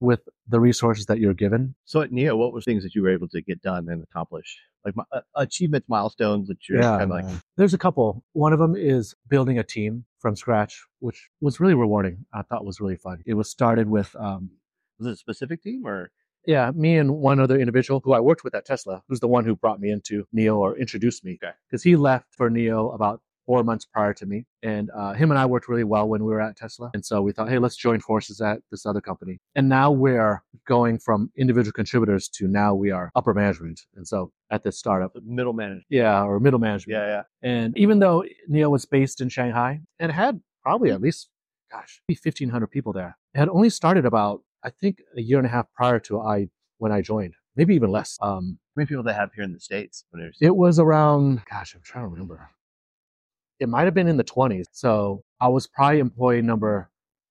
with 0.00 0.20
the 0.48 0.60
resources 0.60 1.06
that 1.06 1.18
you're 1.18 1.34
given. 1.34 1.74
So 1.84 2.00
at 2.02 2.10
NIO, 2.10 2.36
what 2.36 2.52
were 2.52 2.60
things 2.60 2.82
that 2.82 2.94
you 2.94 3.02
were 3.02 3.10
able 3.10 3.28
to 3.28 3.40
get 3.40 3.62
done 3.62 3.88
and 3.88 4.02
accomplish? 4.02 4.58
Like 4.84 4.94
uh, 5.12 5.20
achievements, 5.34 5.88
milestones 5.88 6.48
that 6.48 6.58
you're 6.68 6.82
kind 6.82 7.02
of 7.02 7.10
like, 7.10 7.24
man. 7.24 7.40
there's 7.56 7.74
a 7.74 7.78
couple. 7.78 8.22
One 8.32 8.52
of 8.52 8.58
them 8.58 8.76
is 8.76 9.14
building 9.28 9.58
a 9.58 9.64
team 9.64 10.04
from 10.20 10.36
scratch, 10.36 10.80
which 11.00 11.28
was 11.40 11.58
really 11.58 11.74
rewarding. 11.74 12.26
I 12.32 12.42
thought 12.42 12.64
was 12.64 12.80
really 12.80 12.96
fun. 12.96 13.22
It 13.26 13.34
was 13.34 13.50
started 13.50 13.88
with, 13.88 14.14
um, 14.16 14.50
was 14.98 15.08
it 15.08 15.12
a 15.12 15.16
specific 15.16 15.62
team 15.62 15.86
or? 15.86 16.10
yeah, 16.46 16.70
me 16.74 16.96
and 16.96 17.16
one 17.16 17.40
other 17.40 17.58
individual 17.58 18.00
who 18.02 18.12
I 18.12 18.20
worked 18.20 18.44
with 18.44 18.54
at 18.54 18.64
Tesla, 18.64 19.02
who's 19.08 19.20
the 19.20 19.28
one 19.28 19.44
who 19.44 19.56
brought 19.56 19.80
me 19.80 19.90
into 19.90 20.26
NIO 20.34 20.56
or 20.56 20.78
introduced 20.78 21.24
me. 21.24 21.38
Okay. 21.42 21.52
Because 21.68 21.82
he 21.82 21.96
left 21.96 22.26
for 22.30 22.48
NIO 22.48 22.94
about 22.94 23.20
four 23.46 23.62
months 23.64 23.84
prior 23.86 24.12
to 24.14 24.26
me. 24.26 24.44
And 24.62 24.90
uh, 24.94 25.12
him 25.12 25.30
and 25.30 25.38
I 25.38 25.46
worked 25.46 25.68
really 25.68 25.84
well 25.84 26.08
when 26.08 26.24
we 26.24 26.32
were 26.32 26.40
at 26.40 26.56
Tesla. 26.56 26.90
And 26.94 27.04
so 27.04 27.22
we 27.22 27.32
thought, 27.32 27.48
hey, 27.48 27.58
let's 27.58 27.76
join 27.76 28.00
forces 28.00 28.40
at 28.40 28.58
this 28.70 28.84
other 28.84 29.00
company. 29.00 29.38
And 29.54 29.68
now 29.68 29.90
we're 29.92 30.42
going 30.66 30.98
from 30.98 31.30
individual 31.36 31.72
contributors 31.72 32.28
to 32.30 32.48
now 32.48 32.74
we 32.74 32.90
are 32.90 33.10
upper 33.14 33.32
management. 33.32 33.80
And 33.94 34.06
so 34.06 34.32
at 34.50 34.64
this 34.64 34.78
startup, 34.78 35.12
Middle 35.24 35.52
management. 35.52 35.84
yeah, 35.88 36.22
or 36.22 36.40
middle 36.40 36.58
management. 36.58 36.98
Yeah, 36.98 37.06
yeah. 37.06 37.22
And 37.48 37.76
even 37.78 38.00
though 38.00 38.24
NIO 38.50 38.70
was 38.70 38.84
based 38.84 39.20
in 39.20 39.28
Shanghai 39.28 39.80
and 39.98 40.10
had 40.12 40.40
probably 40.62 40.90
at 40.90 41.00
least, 41.00 41.28
gosh, 41.70 42.00
maybe 42.08 42.18
1,500 42.22 42.66
people 42.66 42.92
there, 42.92 43.16
it 43.34 43.38
had 43.38 43.48
only 43.48 43.70
started 43.70 44.04
about, 44.06 44.42
I 44.64 44.70
think, 44.70 44.98
a 45.16 45.20
year 45.22 45.38
and 45.38 45.46
a 45.46 45.50
half 45.50 45.66
prior 45.74 46.00
to 46.00 46.20
I 46.20 46.48
when 46.78 46.92
I 46.92 47.00
joined, 47.00 47.34
maybe 47.54 47.74
even 47.74 47.90
less. 47.90 48.18
Um, 48.20 48.58
How 48.68 48.80
many 48.80 48.86
people 48.86 49.02
they 49.04 49.14
have 49.14 49.32
here 49.34 49.44
in 49.44 49.52
the 49.52 49.60
States? 49.60 50.04
When 50.10 50.30
it 50.40 50.56
was 50.56 50.78
around, 50.78 51.42
gosh, 51.50 51.74
I'm 51.74 51.80
trying 51.82 52.04
to 52.04 52.08
remember. 52.08 52.50
It 53.60 53.68
might 53.68 53.84
have 53.84 53.94
been 53.94 54.08
in 54.08 54.16
the 54.16 54.24
20s. 54.24 54.66
So 54.72 55.22
I 55.40 55.48
was 55.48 55.66
probably 55.66 56.00
employee 56.00 56.42
number 56.42 56.90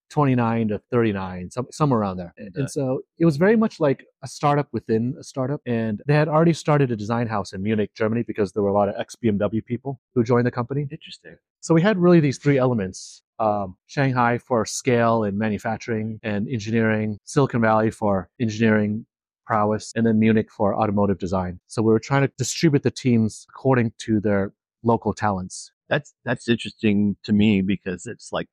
29 0.10 0.70
to 0.70 0.80
39, 0.92 1.52
some, 1.52 1.68
somewhere 1.72 2.00
around 2.00 2.18
there. 2.18 2.34
And, 2.38 2.56
and 2.56 2.70
so 2.70 3.02
it 3.18 3.26
was 3.26 3.38
very 3.38 3.56
much 3.56 3.80
like 3.80 4.06
a 4.24 4.28
startup 4.28 4.68
within 4.72 5.16
a 5.20 5.24
startup. 5.24 5.62
And 5.66 6.02
they 6.08 6.14
had 6.14 6.28
already 6.28 6.54
started 6.54 6.92
a 6.92 6.96
design 6.96 7.28
house 7.28 7.54
in 7.54 7.62
Munich, 7.64 7.92
Germany, 7.96 8.24
because 8.24 8.54
there 8.54 8.64
were 8.64 8.70
a 8.70 8.74
lot 8.74 8.88
of 8.88 8.96
ex 8.98 9.16
BMW 9.16 9.66
people 9.66 10.00
who 10.14 10.24
joined 10.24 10.46
the 10.46 10.52
company. 10.52 10.88
interesting. 10.92 11.38
So 11.62 11.74
we 11.74 11.82
had 11.82 11.98
really 11.98 12.20
these 12.20 12.38
three 12.38 12.58
elements 12.58 13.24
um, 13.40 13.76
Shanghai 13.88 14.38
for 14.38 14.66
scale 14.66 15.24
and 15.24 15.38
manufacturing 15.38 16.20
and 16.24 16.48
engineering, 16.48 17.20
Silicon 17.26 17.62
Valley 17.62 17.92
for 17.92 18.30
engineering 18.40 19.06
prowess, 19.46 19.92
and 19.96 20.06
then 20.06 20.20
Munich 20.20 20.50
for 20.50 20.76
automotive 20.76 21.20
design. 21.20 21.60
So 21.68 21.82
we 21.82 21.92
were 21.92 22.00
trying 22.00 22.22
to 22.22 22.32
distribute 22.38 22.84
the 22.84 22.92
teams 22.92 23.46
according 23.50 23.94
to 24.00 24.20
their 24.20 24.54
local 24.84 25.14
talents. 25.14 25.72
That's 25.90 26.14
that's 26.24 26.48
interesting 26.48 27.16
to 27.24 27.34
me 27.34 27.62
because 27.62 28.06
it's 28.06 28.32
like 28.32 28.48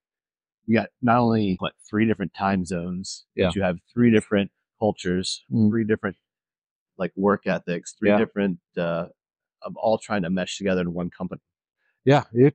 we 0.68 0.74
got 0.74 0.88
not 1.00 1.18
only 1.18 1.56
what 1.58 1.72
three 1.88 2.06
different 2.06 2.34
time 2.34 2.64
zones, 2.64 3.24
Yeah. 3.34 3.46
but 3.48 3.56
you 3.56 3.62
have 3.62 3.78
three 3.92 4.10
different 4.10 4.50
cultures, 4.78 5.44
Mm. 5.50 5.70
three 5.70 5.84
different 5.84 6.16
like 6.98 7.12
work 7.16 7.46
ethics, 7.46 7.94
three 7.98 8.10
Yeah. 8.10 8.18
different 8.18 8.58
uh, 8.76 9.06
of 9.62 9.76
all 9.76 9.96
trying 9.98 10.22
to 10.22 10.30
mesh 10.30 10.58
together 10.58 10.82
in 10.82 10.92
one 10.92 11.08
company. 11.10 11.40
Yeah, 12.04 12.24
it 12.32 12.54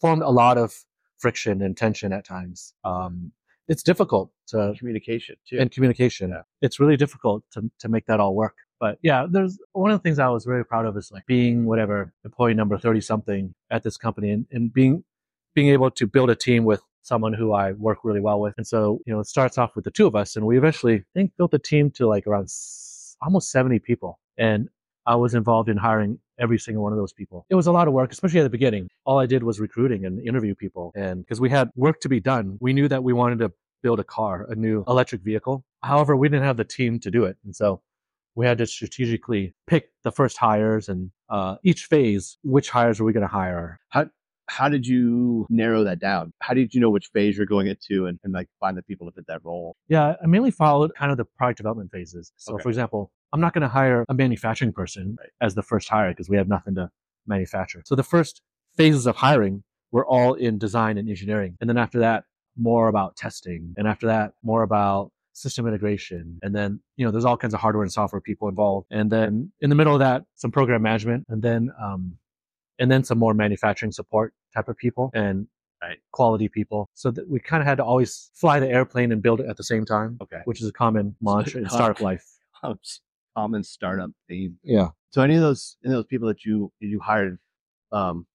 formed 0.00 0.22
a 0.22 0.28
lot 0.30 0.58
of 0.58 0.74
friction 1.18 1.62
and 1.62 1.76
tension 1.76 2.12
at 2.12 2.24
times. 2.24 2.74
Um, 2.84 3.32
it's 3.66 3.82
difficult 3.82 4.32
to 4.48 4.74
Communication 4.78 5.36
too. 5.48 5.58
and 5.58 5.70
communication. 5.70 6.30
Yeah. 6.30 6.42
It's 6.60 6.78
really 6.80 6.96
difficult 6.96 7.44
to 7.52 7.70
to 7.78 7.88
make 7.88 8.06
that 8.06 8.20
all 8.20 8.34
work. 8.34 8.56
But 8.80 8.98
yeah, 9.02 9.26
there's 9.28 9.58
one 9.72 9.90
of 9.90 9.98
the 9.98 10.02
things 10.02 10.18
I 10.18 10.28
was 10.28 10.44
very 10.44 10.64
proud 10.64 10.86
of 10.86 10.96
is 10.96 11.10
like 11.10 11.26
being 11.26 11.64
whatever 11.66 12.12
employee 12.24 12.54
number 12.54 12.78
thirty 12.78 13.00
something 13.00 13.54
at 13.70 13.82
this 13.82 13.96
company 13.96 14.30
and, 14.30 14.46
and 14.52 14.72
being 14.72 15.04
being 15.54 15.68
able 15.68 15.90
to 15.90 16.06
build 16.06 16.30
a 16.30 16.36
team 16.36 16.64
with 16.64 16.82
someone 17.02 17.32
who 17.32 17.52
I 17.52 17.72
work 17.72 17.98
really 18.04 18.20
well 18.20 18.38
with. 18.40 18.54
And 18.58 18.66
so, 18.66 19.00
you 19.06 19.12
know, 19.12 19.20
it 19.20 19.26
starts 19.26 19.58
off 19.58 19.74
with 19.74 19.84
the 19.84 19.90
two 19.90 20.06
of 20.06 20.14
us 20.14 20.36
and 20.36 20.46
we 20.46 20.58
eventually 20.58 20.96
I 20.96 21.04
think 21.14 21.32
built 21.36 21.50
the 21.50 21.58
team 21.58 21.90
to 21.92 22.06
like 22.06 22.26
around 22.26 22.44
s- 22.44 23.16
almost 23.22 23.50
70 23.50 23.78
people. 23.80 24.20
And 24.36 24.68
I 25.06 25.16
was 25.16 25.34
involved 25.34 25.68
in 25.70 25.78
hiring 25.78 26.18
every 26.38 26.58
single 26.58 26.82
one 26.82 26.92
of 26.92 26.98
those 26.98 27.14
people. 27.14 27.46
It 27.48 27.54
was 27.54 27.66
a 27.66 27.72
lot 27.72 27.88
of 27.88 27.94
work, 27.94 28.12
especially 28.12 28.40
at 28.40 28.44
the 28.44 28.50
beginning. 28.50 28.88
All 29.06 29.18
I 29.18 29.26
did 29.26 29.42
was 29.42 29.58
recruiting 29.58 30.04
and 30.04 30.20
interview 30.20 30.54
people. 30.54 30.92
And 30.94 31.24
because 31.24 31.40
we 31.40 31.48
had 31.50 31.70
work 31.74 32.00
to 32.00 32.08
be 32.08 32.20
done, 32.20 32.58
we 32.60 32.72
knew 32.74 32.88
that 32.88 33.02
we 33.02 33.12
wanted 33.14 33.38
to 33.40 33.52
build 33.82 34.00
a 34.00 34.04
car, 34.04 34.46
a 34.50 34.54
new 34.54 34.84
electric 34.86 35.22
vehicle. 35.22 35.64
However, 35.82 36.14
we 36.14 36.28
didn't 36.28 36.44
have 36.44 36.58
the 36.58 36.64
team 36.64 37.00
to 37.00 37.10
do 37.10 37.24
it. 37.24 37.36
And 37.44 37.56
so 37.56 37.80
we 38.38 38.46
had 38.46 38.56
to 38.58 38.66
strategically 38.66 39.52
pick 39.66 39.90
the 40.04 40.12
first 40.12 40.36
hires 40.38 40.88
and 40.88 41.10
uh, 41.28 41.56
each 41.64 41.86
phase, 41.86 42.38
which 42.44 42.70
hires 42.70 43.00
are 43.00 43.04
we 43.04 43.12
going 43.12 43.26
to 43.26 43.34
hire? 43.42 43.80
How 43.88 44.06
how 44.48 44.68
did 44.68 44.86
you 44.86 45.44
narrow 45.50 45.82
that 45.84 45.98
down? 45.98 46.32
How 46.40 46.54
did 46.54 46.72
you 46.72 46.80
know 46.80 46.88
which 46.88 47.08
phase 47.12 47.36
you're 47.36 47.46
going 47.46 47.66
into 47.66 48.06
and, 48.06 48.18
and 48.22 48.32
like 48.32 48.46
find 48.60 48.78
the 48.78 48.82
people 48.82 49.06
to 49.08 49.12
fit 49.12 49.26
that 49.26 49.44
role? 49.44 49.74
Yeah, 49.88 50.14
I 50.22 50.26
mainly 50.26 50.52
followed 50.52 50.92
kind 50.96 51.10
of 51.10 51.18
the 51.18 51.24
product 51.24 51.56
development 51.58 51.90
phases. 51.90 52.32
So, 52.36 52.54
Okay. 52.54 52.62
for 52.62 52.68
example, 52.68 53.10
I'm 53.32 53.40
not 53.40 53.52
going 53.54 53.62
to 53.62 53.68
hire 53.68 54.04
a 54.08 54.14
manufacturing 54.14 54.72
person 54.72 55.16
Right. 55.18 55.28
as 55.42 55.56
the 55.56 55.62
first 55.64 55.88
hire 55.88 56.10
because 56.12 56.30
we 56.30 56.36
have 56.36 56.48
nothing 56.48 56.76
to 56.76 56.88
manufacture. 57.26 57.82
So, 57.86 57.94
the 57.96 58.04
first 58.04 58.40
phases 58.76 59.06
of 59.06 59.16
hiring 59.16 59.64
were 59.90 60.06
all 60.06 60.34
in 60.34 60.58
design 60.58 60.96
and 60.96 61.08
engineering. 61.08 61.56
And 61.60 61.68
then 61.68 61.76
after 61.76 61.98
that, 61.98 62.22
more 62.56 62.86
about 62.88 63.16
testing. 63.16 63.74
And 63.76 63.86
after 63.88 64.06
that, 64.06 64.32
more 64.44 64.62
about 64.62 65.10
system 65.38 65.66
integration. 65.66 66.38
And 66.42 66.54
then, 66.54 66.80
you 66.96 67.04
know, 67.04 67.10
there's 67.10 67.24
all 67.24 67.36
kinds 67.36 67.54
of 67.54 67.60
hardware 67.60 67.82
and 67.84 67.92
software 67.92 68.20
people 68.20 68.48
involved. 68.48 68.86
And 68.90 69.10
then 69.10 69.52
in 69.60 69.70
the 69.70 69.76
middle 69.76 69.94
of 69.94 70.00
that, 70.00 70.24
some 70.34 70.50
program 70.50 70.82
management 70.82 71.24
and 71.28 71.42
then, 71.42 71.70
um, 71.80 72.18
and 72.78 72.90
then 72.90 73.04
some 73.04 73.18
more 73.18 73.34
manufacturing 73.34 73.92
support 73.92 74.34
type 74.54 74.68
of 74.68 74.76
people 74.76 75.10
and 75.14 75.46
Right. 75.80 75.98
quality 76.10 76.48
people. 76.48 76.88
So 76.94 77.12
that 77.12 77.28
we 77.30 77.38
kind 77.38 77.60
of 77.60 77.66
had 77.68 77.76
to 77.76 77.84
always 77.84 78.30
fly 78.34 78.58
the 78.58 78.68
airplane 78.68 79.12
and 79.12 79.22
build 79.22 79.40
it 79.40 79.46
at 79.48 79.56
the 79.56 79.62
same 79.62 79.84
time, 79.84 80.18
Okay. 80.20 80.40
which 80.44 80.60
is 80.60 80.66
a 80.68 80.72
common 80.72 81.14
mantra 81.20 81.60
in 81.60 81.68
startup 81.68 82.00
life. 82.00 82.26
Common 83.36 83.62
startup 83.62 84.10
theme. 84.28 84.58
Yeah. 84.64 84.88
So 85.10 85.22
any 85.22 85.36
of 85.36 85.40
those 85.40 85.76
any 85.84 85.94
of 85.94 85.98
those 85.98 86.06
people 86.06 86.26
that 86.26 86.44
you 86.44 86.72
you 86.80 86.98
hired, 86.98 87.38
um, 87.92 88.26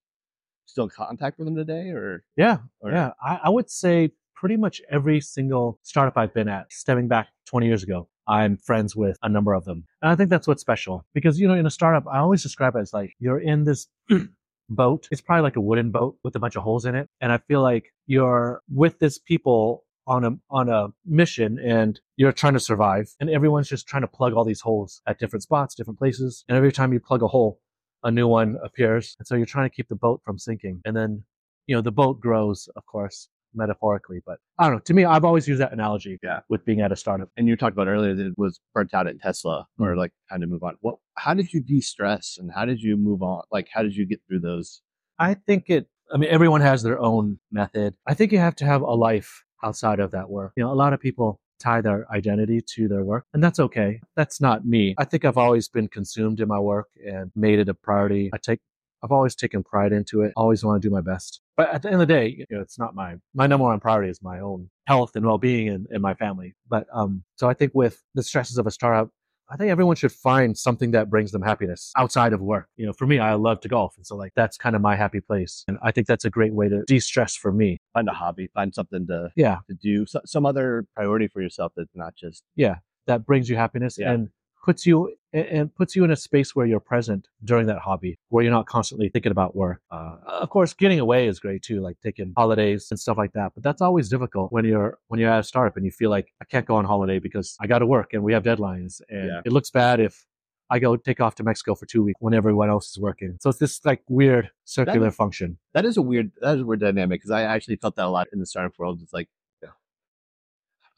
still 0.64 0.84
in 0.84 0.90
contact 0.90 1.36
with 1.38 1.46
them 1.46 1.54
today, 1.56 1.90
or 1.90 2.24
Yeah. 2.36 2.58
Or- 2.80 2.90
yeah. 2.90 3.12
I, 3.22 3.40
I 3.44 3.48
would 3.50 3.68
say 3.68 4.12
pretty 4.34 4.56
much 4.56 4.82
every 4.90 5.20
single 5.20 5.78
startup 5.82 6.16
I've 6.16 6.34
been 6.34 6.48
at, 6.48 6.72
stemming 6.72 7.08
back 7.08 7.28
20 7.46 7.66
years 7.66 7.82
ago, 7.82 8.08
I'm 8.26 8.56
friends 8.56 8.96
with 8.96 9.18
a 9.22 9.28
number 9.28 9.54
of 9.54 9.64
them. 9.64 9.84
And 10.02 10.10
I 10.10 10.16
think 10.16 10.30
that's 10.30 10.46
what's 10.46 10.60
special 10.60 11.04
because, 11.14 11.38
you 11.38 11.48
know, 11.48 11.54
in 11.54 11.66
a 11.66 11.70
startup, 11.70 12.04
I 12.10 12.18
always 12.18 12.42
describe 12.42 12.74
it 12.76 12.80
as 12.80 12.92
like 12.92 13.14
you're 13.18 13.40
in 13.40 13.64
this 13.64 13.86
boat. 14.68 15.08
It's 15.10 15.20
probably 15.20 15.42
like 15.42 15.56
a 15.56 15.60
wooden 15.60 15.90
boat 15.90 16.16
with 16.24 16.36
a 16.36 16.38
bunch 16.38 16.56
of 16.56 16.62
holes 16.62 16.84
in 16.84 16.94
it. 16.94 17.08
And 17.20 17.32
I 17.32 17.38
feel 17.38 17.62
like 17.62 17.92
you're 18.06 18.62
with 18.72 18.98
this 18.98 19.18
people 19.18 19.84
on 20.06 20.24
a, 20.24 20.30
on 20.50 20.68
a 20.68 20.88
mission 21.06 21.58
and 21.58 22.00
you're 22.16 22.32
trying 22.32 22.52
to 22.52 22.60
survive 22.60 23.14
and 23.20 23.30
everyone's 23.30 23.68
just 23.68 23.86
trying 23.86 24.02
to 24.02 24.08
plug 24.08 24.34
all 24.34 24.44
these 24.44 24.60
holes 24.60 25.00
at 25.06 25.18
different 25.18 25.42
spots, 25.42 25.74
different 25.74 25.98
places. 25.98 26.44
And 26.48 26.56
every 26.56 26.72
time 26.72 26.92
you 26.92 27.00
plug 27.00 27.22
a 27.22 27.28
hole, 27.28 27.60
a 28.02 28.10
new 28.10 28.28
one 28.28 28.56
appears. 28.62 29.16
And 29.18 29.26
so 29.26 29.34
you're 29.34 29.46
trying 29.46 29.68
to 29.68 29.74
keep 29.74 29.88
the 29.88 29.94
boat 29.94 30.20
from 30.24 30.38
sinking. 30.38 30.82
And 30.84 30.94
then, 30.94 31.24
you 31.66 31.74
know, 31.74 31.80
the 31.80 31.90
boat 31.90 32.20
grows, 32.20 32.68
of 32.76 32.84
course, 32.84 33.28
metaphorically. 33.54 34.20
But 34.26 34.38
I 34.58 34.64
don't 34.64 34.74
know. 34.74 34.80
To 34.80 34.94
me, 34.94 35.04
I've 35.04 35.24
always 35.24 35.46
used 35.48 35.60
that 35.60 35.72
analogy 35.72 36.18
Yeah. 36.22 36.40
with 36.48 36.64
being 36.64 36.80
at 36.80 36.92
a 36.92 36.96
startup. 36.96 37.28
and 37.36 37.48
you 37.48 37.56
talked 37.56 37.72
about 37.74 37.88
earlier 37.88 38.14
that 38.14 38.26
it 38.26 38.34
was 38.36 38.60
burnt 38.74 38.94
out 38.94 39.06
at 39.06 39.20
Tesla 39.20 39.66
Mm-hmm. 39.80 39.84
or 39.84 39.96
like 39.96 40.12
time 40.30 40.40
to 40.40 40.46
move 40.46 40.62
on. 40.62 40.76
What? 40.80 40.96
How 41.16 41.34
did 41.34 41.52
you 41.52 41.60
de-stress 41.60 42.36
and 42.40 42.50
how 42.52 42.64
did 42.64 42.80
you 42.82 42.96
move 42.96 43.22
on? 43.22 43.42
Like 43.52 43.68
how 43.72 43.82
did 43.82 43.94
you 43.96 44.06
get 44.06 44.20
through 44.28 44.40
those? 44.40 44.82
I 45.18 45.34
think 45.34 45.70
it, 45.70 45.86
I 46.12 46.16
mean, 46.18 46.28
everyone 46.30 46.60
has 46.60 46.82
their 46.82 46.98
own 47.00 47.38
method. 47.52 47.94
I 48.06 48.14
think 48.14 48.32
you 48.32 48.38
have 48.38 48.56
to 48.56 48.64
have 48.64 48.82
a 48.82 48.94
life 48.94 49.44
outside 49.62 50.00
of 50.00 50.10
that 50.10 50.28
work. 50.28 50.52
You 50.56 50.64
know, 50.64 50.72
a 50.72 50.74
lot 50.74 50.92
of 50.92 51.00
people 51.00 51.40
tie 51.60 51.80
their 51.80 52.06
identity 52.12 52.60
to 52.74 52.88
their 52.88 53.04
work, 53.04 53.24
and 53.32 53.42
that's 53.42 53.58
okay. 53.60 54.00
That's 54.16 54.40
not 54.40 54.66
me. 54.66 54.94
I 54.98 55.04
think 55.04 55.24
I've 55.24 55.38
always 55.38 55.68
been 55.68 55.88
consumed 55.88 56.40
in 56.40 56.48
my 56.48 56.58
work 56.58 56.88
and 57.06 57.30
made 57.36 57.58
it 57.60 57.68
a 57.68 57.74
priority. 57.74 58.28
I 58.34 58.38
take, 58.38 58.60
I've 59.02 59.12
always 59.12 59.34
taken 59.34 59.62
pride 59.62 59.92
into 59.92 60.22
it. 60.22 60.32
Always 60.36 60.62
want 60.64 60.82
to 60.82 60.88
do 60.88 60.92
my 60.92 61.00
best. 61.00 61.40
But 61.56 61.72
at 61.72 61.82
the 61.82 61.88
end 61.88 62.00
of 62.00 62.06
the 62.08 62.14
day, 62.14 62.34
you 62.38 62.46
know, 62.50 62.60
it's 62.60 62.78
not 62.78 62.94
my, 62.94 63.14
my 63.34 63.46
number 63.46 63.64
one 63.64 63.78
priority 63.80 64.10
is 64.10 64.20
my 64.22 64.40
own 64.40 64.68
health 64.86 65.14
and 65.14 65.24
well-being 65.24 65.68
and, 65.68 65.86
and 65.90 66.02
my 66.02 66.14
family. 66.14 66.54
But, 66.68 66.86
um, 66.92 67.22
so 67.36 67.48
I 67.48 67.54
think 67.54 67.72
with 67.74 68.02
the 68.14 68.22
stresses 68.22 68.58
of 68.58 68.66
a 68.66 68.70
startup, 68.70 69.10
I 69.50 69.56
think 69.56 69.70
everyone 69.70 69.94
should 69.96 70.10
find 70.10 70.56
something 70.56 70.92
that 70.92 71.10
brings 71.10 71.30
them 71.30 71.42
happiness 71.42 71.92
outside 71.96 72.32
of 72.32 72.40
work. 72.40 72.66
You 72.76 72.86
know, 72.86 72.92
for 72.94 73.06
me, 73.06 73.18
I 73.18 73.34
love 73.34 73.60
to 73.60 73.68
golf. 73.68 73.94
And 73.96 74.06
so 74.06 74.16
like 74.16 74.32
that's 74.34 74.56
kind 74.56 74.74
of 74.74 74.80
my 74.82 74.96
happy 74.96 75.20
place. 75.20 75.64
And 75.68 75.78
I 75.82 75.92
think 75.92 76.06
that's 76.06 76.24
a 76.24 76.30
great 76.30 76.54
way 76.54 76.68
to 76.70 76.82
de-stress 76.86 77.36
for 77.36 77.52
me. 77.52 77.78
Find 77.92 78.08
a 78.08 78.12
hobby, 78.12 78.48
find 78.54 78.74
something 78.74 79.06
to 79.08 79.30
Yeah. 79.36 79.58
to 79.68 79.74
do, 79.74 80.06
so, 80.06 80.20
some 80.24 80.46
other 80.46 80.86
priority 80.96 81.28
for 81.28 81.42
yourself 81.42 81.72
that's 81.76 81.94
not 81.94 82.14
just 82.16 82.42
Yeah, 82.56 82.76
That 83.06 83.26
brings 83.26 83.48
you 83.50 83.56
happiness 83.56 83.98
Yeah. 83.98 84.12
and 84.12 84.30
puts 84.64 84.86
you 84.86 85.14
and- 85.32 85.74
puts 85.74 85.96
you 85.96 86.04
in 86.04 86.10
a 86.12 86.16
space 86.16 86.54
where 86.56 86.64
you're 86.64 86.80
present 86.94 87.28
during 87.42 87.66
that 87.66 87.80
hobby, 87.80 88.16
where 88.28 88.42
you're 88.44 88.52
not 88.52 88.66
constantly 88.66 89.08
thinking 89.08 89.32
about 89.32 89.54
work. 89.56 89.80
Uh, 89.90 90.16
of 90.44 90.48
course, 90.48 90.72
getting 90.72 91.00
away 91.00 91.26
is 91.26 91.40
great 91.40 91.60
too, 91.62 91.80
like 91.80 91.96
taking 92.02 92.32
holidays 92.36 92.86
and 92.90 92.98
stuff 93.00 93.18
like 93.18 93.32
that. 93.32 93.52
But 93.54 93.62
that's 93.62 93.82
always 93.82 94.08
difficult 94.08 94.52
when 94.52 94.64
you're 94.64 94.98
when 95.08 95.18
you're 95.20 95.30
at 95.30 95.40
a 95.40 95.42
startup 95.42 95.76
and 95.76 95.84
you 95.84 95.90
feel 95.90 96.10
like 96.10 96.28
I 96.40 96.44
can't 96.44 96.66
go 96.66 96.76
on 96.76 96.84
holiday 96.84 97.18
because 97.18 97.56
I 97.60 97.66
got 97.66 97.80
to 97.80 97.86
work 97.86 98.14
and 98.14 98.22
we 98.22 98.32
have 98.32 98.42
deadlines, 98.44 99.00
and 99.08 99.26
Yeah. 99.28 99.40
it 99.44 99.52
looks 99.52 99.70
bad 99.70 100.00
if 100.00 100.24
I 100.70 100.78
go 100.78 100.96
take 100.96 101.20
off 101.20 101.34
to 101.36 101.42
Mexico 101.44 101.74
for 101.74 101.84
two 101.86 102.02
weeks 102.02 102.18
when 102.20 102.32
everyone 102.32 102.70
else 102.70 102.90
is 102.92 102.98
working. 102.98 103.36
So 103.40 103.50
it's 103.50 103.58
this 103.58 103.84
like 103.84 104.02
weird 104.08 104.50
circular 104.64 105.10
function. 105.10 105.58
that 105.74 105.84
is 105.84 105.96
a 105.98 106.02
weird 106.02 106.30
that 106.40 106.54
is 106.56 106.60
a 106.62 106.64
weird 106.64 106.80
dynamic 106.80 107.20
because 107.20 107.30
I 107.32 107.42
actually 107.42 107.76
felt 107.76 107.96
that 107.96 108.06
a 108.06 108.14
lot 108.18 108.28
in 108.32 108.38
the 108.40 108.46
startup 108.46 108.78
world. 108.78 109.00
It's 109.02 109.12
like 109.12 109.28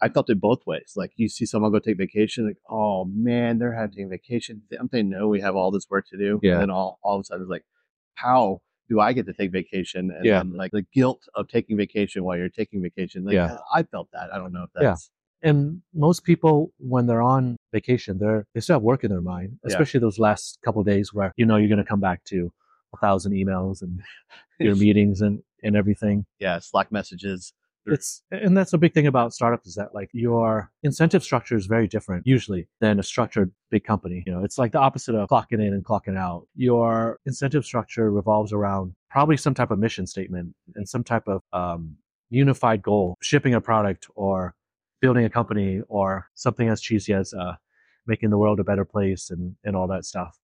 I 0.03 0.09
felt 0.11 0.29
it 0.31 0.41
both 0.41 0.67
ways. 0.67 0.93
Like 0.97 1.13
you 1.17 1.29
see 1.29 1.47
someone 1.47 1.73
go 1.73 1.79
take 1.79 1.97
vacation, 1.99 2.47
like, 2.47 2.59
oh 2.69 3.05
man, 3.07 3.59
they're 3.59 3.75
having 3.75 4.09
vacation. 4.11 4.63
I'm 4.79 4.89
saying 4.91 5.09
no, 5.09 5.29
we 5.29 5.41
have 5.41 5.57
all 5.57 5.71
this 5.71 5.87
work 5.91 6.07
to 6.11 6.19
do. 6.19 6.39
Yeah. 6.43 6.53
And 6.55 6.61
then 6.63 6.71
all, 6.71 6.99
all 7.03 7.17
of 7.17 7.21
a 7.23 7.25
sudden 7.25 7.43
it's 7.43 7.51
like, 7.51 7.65
how 8.15 8.61
do 8.89 9.01
I 9.01 9.13
get 9.13 9.27
to 9.27 9.33
take 9.33 9.53
vacation? 9.53 10.11
And 10.15 10.25
Yeah. 10.25 10.43
like 10.47 10.71
the 10.73 10.83
guilt 10.93 11.23
of 11.35 11.49
taking 11.49 11.77
vacation 11.77 12.25
while 12.25 12.37
you're 12.37 12.49
taking 12.49 12.83
vacation. 12.83 13.25
Like 13.25 13.35
Yeah. 13.35 13.57
I 13.75 13.83
felt 13.85 14.09
that. 14.13 14.33
I 14.33 14.39
don't 14.39 14.53
know 14.53 14.65
if 14.65 14.71
Yeah. 14.77 14.91
that's 14.91 15.11
And 15.43 15.83
most 15.95 16.25
people, 16.25 16.73
when 16.79 17.07
they're 17.07 17.23
on 17.23 17.57
vacation, 17.73 18.19
they're 18.19 18.47
they 18.55 18.61
still 18.61 18.77
have 18.77 18.83
work 18.83 19.03
in 19.05 19.11
their 19.11 19.21
mind, 19.23 19.59
Yeah. 19.63 19.69
especially 19.69 20.01
those 20.01 20.19
last 20.19 20.59
couple 20.65 20.81
of 20.81 20.87
days 20.87 21.13
where 21.15 21.33
you 21.37 21.47
know 21.47 21.57
you're 21.57 21.69
going 21.69 21.79
to 21.79 21.85
come 21.85 22.01
back 22.01 22.23
to 22.25 22.53
a 22.95 22.97
thousand 22.99 23.33
emails 23.33 23.83
and 23.83 24.01
your 24.61 24.77
meetings 24.77 25.21
and 25.21 25.43
and 25.63 25.75
everything. 25.75 26.27
yeah, 26.39 26.59
Slack 26.59 26.93
messages. 26.93 27.53
It's 27.87 28.23
and 28.31 28.57
that's 28.57 28.73
a 28.73 28.79
big 28.79 28.95
thing 28.95 29.07
about 29.07 29.33
startups 29.33 29.67
is 29.67 29.75
that 29.77 29.95
like 29.95 30.11
your 30.13 30.71
incentive 30.83 31.23
structure 31.23 31.57
is 31.57 31.67
very 31.67 31.87
different 31.87 32.27
usually 32.27 32.69
than 32.81 32.99
a 32.99 33.03
structured 33.03 33.53
big 33.71 33.85
company. 33.85 34.23
You 34.27 34.33
know, 34.33 34.45
it's 34.45 34.59
like 34.59 34.73
the 34.73 34.79
opposite 34.79 35.15
of 35.15 35.29
clocking 35.29 35.61
in 35.65 35.73
and 35.73 35.85
clocking 35.85 36.17
out. 36.17 36.47
Your 36.55 37.21
incentive 37.27 37.65
structure 37.65 38.11
revolves 38.11 38.53
around 38.53 38.95
probably 39.11 39.37
some 39.37 39.55
type 39.55 39.71
of 39.71 39.79
mission 39.79 40.07
statement 40.07 40.55
and 40.75 40.89
some 40.89 41.05
type 41.05 41.29
of 41.29 41.43
um, 41.53 41.97
unified 42.31 42.83
goal, 42.83 43.17
shipping 43.23 43.55
a 43.55 43.61
product 43.61 44.09
or 44.17 44.55
building 45.01 45.25
a 45.25 45.31
company 45.31 45.81
or 45.89 46.29
something 46.35 46.69
as 46.69 46.81
cheesy 46.81 47.13
as 47.13 47.33
uh, 47.35 47.55
making 48.07 48.31
the 48.31 48.39
world 48.39 48.59
a 48.59 48.65
better 48.65 48.85
place 48.85 49.31
and 49.31 49.55
and 49.65 49.77
all 49.77 49.87
that 49.87 50.05
stuff. 50.05 50.39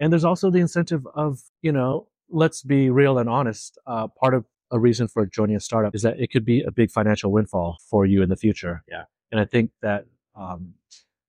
And 0.00 0.12
there's 0.12 0.24
also 0.24 0.50
the 0.50 0.58
incentive 0.58 1.06
of 1.14 1.40
you 1.62 1.72
know 1.72 2.08
let's 2.30 2.62
be 2.62 2.90
real 2.90 3.18
and 3.18 3.28
honest. 3.28 3.78
Uh, 3.86 4.08
part 4.08 4.34
of 4.34 4.44
a 4.74 4.78
reason 4.78 5.06
for 5.08 5.24
joining 5.38 5.56
a 5.56 5.60
startup 5.60 5.94
is 5.94 6.02
that 6.02 6.18
it 6.20 6.28
could 6.32 6.44
be 6.44 6.58
a 6.62 6.70
big 6.80 6.90
financial 6.90 7.30
windfall 7.36 7.70
for 7.90 8.04
you 8.04 8.22
in 8.24 8.28
the 8.28 8.36
future. 8.36 8.82
Yeah. 8.94 9.04
And 9.30 9.40
I 9.40 9.44
think 9.44 9.70
that, 9.82 10.06
um, 10.36 10.74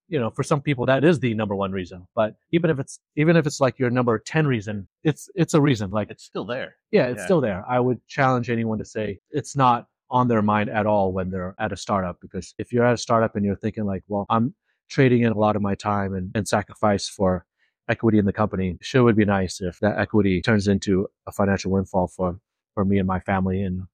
you 0.08 0.20
know, 0.20 0.30
for 0.30 0.44
some 0.44 0.62
people 0.62 0.86
that 0.88 1.04
is 1.04 1.20
the 1.20 1.34
number 1.42 1.56
one 1.56 1.72
reason. 1.72 2.08
But 2.16 2.36
even 2.52 2.70
if 2.70 2.78
it's 2.80 3.00
even 3.16 3.36
if 3.40 3.46
it's 3.48 3.60
like 3.66 3.80
your 3.80 3.90
number 3.90 4.18
ten 4.20 4.46
reason, 4.48 4.88
it's 5.04 5.30
it's 5.36 5.54
a 5.54 5.62
reason. 5.70 5.92
Like 5.92 6.10
It's 6.12 6.24
still 6.24 6.46
there. 6.46 6.76
yeah, 6.92 7.06
it's 7.12 7.20
Yeah. 7.20 7.26
still 7.26 7.42
there. 7.42 7.64
I 7.68 7.80
would 7.80 8.00
challenge 8.08 8.50
anyone 8.50 8.78
to 8.80 8.86
say 8.86 9.20
it's 9.32 9.56
not 9.56 9.88
on 10.10 10.28
their 10.28 10.42
mind 10.44 10.70
at 10.70 10.86
all 10.86 11.12
when 11.12 11.32
they're 11.32 11.56
at 11.60 11.72
a 11.72 11.78
startup 11.78 12.18
because 12.22 12.54
if 12.60 12.72
you're 12.72 12.86
at 12.86 12.94
a 12.94 12.98
startup 12.98 13.36
and 13.36 13.44
you're 13.46 13.56
thinking 13.64 13.86
like, 13.86 14.04
well, 14.08 14.26
I'm 14.30 14.54
trading 14.90 15.24
in 15.24 15.32
a 15.32 15.38
lot 15.46 15.56
of 15.56 15.62
my 15.64 15.74
time 15.74 16.14
and, 16.14 16.30
and 16.36 16.48
sacrifice 16.48 17.08
for 17.10 17.46
equity 17.90 18.20
in 18.20 18.26
the 18.26 18.34
company, 18.42 18.78
sure 18.82 19.04
would 19.04 19.16
be 19.16 19.26
nice 19.26 19.60
if 19.62 19.80
that 19.80 19.98
equity 19.98 20.42
turns 20.42 20.68
into 20.68 21.08
a 21.26 21.32
financial 21.32 21.72
windfall 21.72 22.08
for 22.08 22.40
for 22.76 22.86
me 22.86 23.00
and 23.00 23.08
my 23.08 23.20
family 23.22 23.64
and 23.64 23.88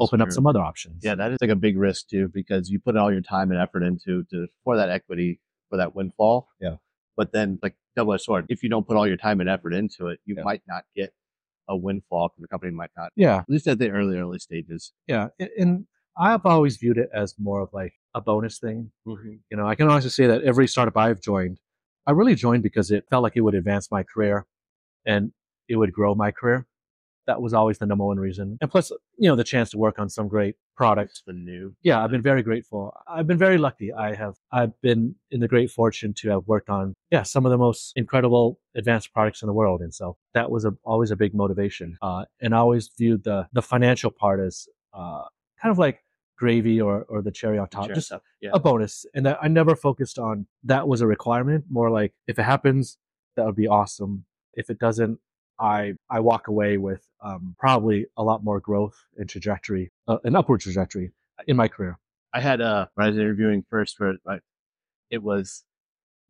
open 0.00 0.20
up 0.20 0.32
some 0.32 0.46
other 0.46 0.60
options. 0.60 1.04
Yeah, 1.04 1.14
that 1.14 1.30
is 1.32 1.38
like 1.40 1.50
a 1.50 1.56
big 1.56 1.76
risk 1.78 2.08
too, 2.08 2.28
because 2.28 2.70
you 2.70 2.80
put 2.80 2.96
all 2.96 3.12
your 3.12 3.20
time 3.20 3.50
and 3.52 3.60
effort 3.60 3.82
into 3.84 4.24
to 4.30 4.48
for 4.64 4.76
that 4.76 4.88
equity 4.90 5.40
for 5.70 5.76
that 5.76 5.94
windfall. 5.94 6.48
Yeah. 6.60 6.76
But 7.16 7.32
then 7.32 7.58
like 7.62 7.76
double 7.94 8.14
edged 8.14 8.22
sword, 8.24 8.46
if 8.48 8.62
you 8.62 8.68
don't 8.68 8.86
put 8.86 8.96
all 8.96 9.06
your 9.06 9.16
time 9.16 9.40
and 9.40 9.48
effort 9.48 9.74
into 9.74 10.08
it, 10.08 10.18
you 10.24 10.34
Yeah. 10.36 10.42
might 10.44 10.62
not 10.66 10.84
get 10.96 11.12
a 11.68 11.76
windfall 11.76 12.28
because 12.28 12.42
the 12.42 12.48
company 12.48 12.72
might 12.72 12.90
not 12.96 13.12
Yeah. 13.16 13.38
at 13.38 13.48
least 13.50 13.68
at 13.68 13.78
the 13.78 13.90
early, 13.90 14.16
early 14.16 14.38
stages. 14.38 14.92
Yeah. 15.06 15.28
And 15.58 15.86
I've 16.16 16.44
always 16.46 16.76
viewed 16.76 16.98
it 16.98 17.08
as 17.12 17.34
more 17.38 17.60
of 17.60 17.70
like 17.72 17.94
a 18.14 18.20
bonus 18.20 18.58
thing. 18.58 18.92
Mm-hmm. 19.06 19.34
You 19.50 19.56
know, 19.56 19.66
I 19.66 19.74
can 19.74 19.88
honestly 19.88 20.10
say 20.10 20.26
that 20.26 20.42
every 20.42 20.68
startup 20.68 20.96
I've 20.96 21.20
joined, 21.20 21.58
I 22.06 22.12
really 22.12 22.34
joined 22.34 22.62
because 22.62 22.90
it 22.90 23.04
felt 23.10 23.22
like 23.22 23.36
it 23.36 23.40
would 23.40 23.54
advance 23.54 23.90
my 23.90 24.02
career 24.02 24.46
and 25.06 25.32
it 25.68 25.76
would 25.76 25.92
grow 25.92 26.14
my 26.14 26.30
career. 26.30 26.66
That 27.26 27.40
was 27.40 27.54
always 27.54 27.78
the 27.78 27.86
number 27.86 28.04
one 28.04 28.18
reason. 28.18 28.58
And 28.60 28.70
plus, 28.70 28.90
you 29.16 29.28
know, 29.28 29.36
the 29.36 29.44
chance 29.44 29.70
to 29.70 29.78
work 29.78 29.98
on 29.98 30.08
some 30.08 30.26
great 30.28 30.56
product. 30.76 31.22
The 31.26 31.32
new. 31.32 31.74
Yeah, 31.82 32.02
I've 32.02 32.10
been 32.10 32.22
very 32.22 32.42
grateful. 32.42 32.92
I've 33.06 33.26
been 33.26 33.38
very 33.38 33.58
lucky. 33.58 33.92
I 33.92 34.14
have, 34.14 34.34
I've 34.50 34.78
been 34.80 35.14
in 35.30 35.40
the 35.40 35.48
great 35.48 35.70
fortune 35.70 36.14
to 36.14 36.30
have 36.30 36.42
worked 36.46 36.68
on, 36.68 36.94
yeah, 37.10 37.22
some 37.22 37.46
of 37.46 37.50
the 37.50 37.58
most 37.58 37.92
incredible 37.94 38.58
advanced 38.74 39.12
products 39.12 39.42
in 39.42 39.46
the 39.46 39.52
world. 39.52 39.82
And 39.82 39.94
so 39.94 40.16
that 40.34 40.50
was 40.50 40.64
a, 40.64 40.72
always 40.84 41.10
a 41.12 41.16
big 41.16 41.34
motivation. 41.34 41.96
Uh, 42.02 42.24
and 42.40 42.54
I 42.54 42.58
always 42.58 42.90
viewed 42.98 43.22
the, 43.24 43.46
the 43.52 43.62
financial 43.62 44.10
part 44.10 44.40
as, 44.40 44.66
uh, 44.92 45.22
kind 45.60 45.70
of 45.70 45.78
like 45.78 46.00
gravy 46.36 46.80
or, 46.80 47.04
or 47.08 47.22
the 47.22 47.30
cherry 47.30 47.58
on 47.58 47.68
top, 47.68 47.86
Sure, 47.86 47.94
just. 47.94 48.12
Yeah. 48.40 48.50
a 48.52 48.58
bonus. 48.58 49.06
And 49.14 49.26
that 49.26 49.38
I 49.40 49.46
never 49.46 49.76
focused 49.76 50.18
on 50.18 50.46
that 50.64 50.88
was 50.88 51.00
a 51.00 51.06
requirement. 51.06 51.66
More 51.70 51.88
like 51.88 52.14
if 52.26 52.36
it 52.38 52.42
happens, 52.42 52.98
that 53.36 53.46
would 53.46 53.54
be 53.54 53.68
awesome. 53.68 54.24
If 54.54 54.68
it 54.68 54.80
doesn't, 54.80 55.18
I 55.62 55.94
I 56.10 56.20
walk 56.20 56.48
away 56.48 56.76
with 56.76 57.06
um, 57.22 57.54
probably 57.58 58.06
a 58.16 58.24
lot 58.24 58.42
more 58.42 58.58
growth 58.60 58.96
and 59.16 59.28
trajectory, 59.28 59.92
uh, 60.08 60.18
an 60.24 60.34
upward 60.34 60.60
trajectory 60.60 61.12
in 61.46 61.56
my 61.56 61.68
career. 61.68 61.98
I 62.34 62.40
had 62.40 62.60
uh 62.60 62.86
when 62.94 63.06
I 63.06 63.10
was 63.10 63.18
interviewing 63.18 63.64
first 63.70 63.96
for 63.96 64.14
like 64.26 64.42
it 65.10 65.22
was 65.22 65.64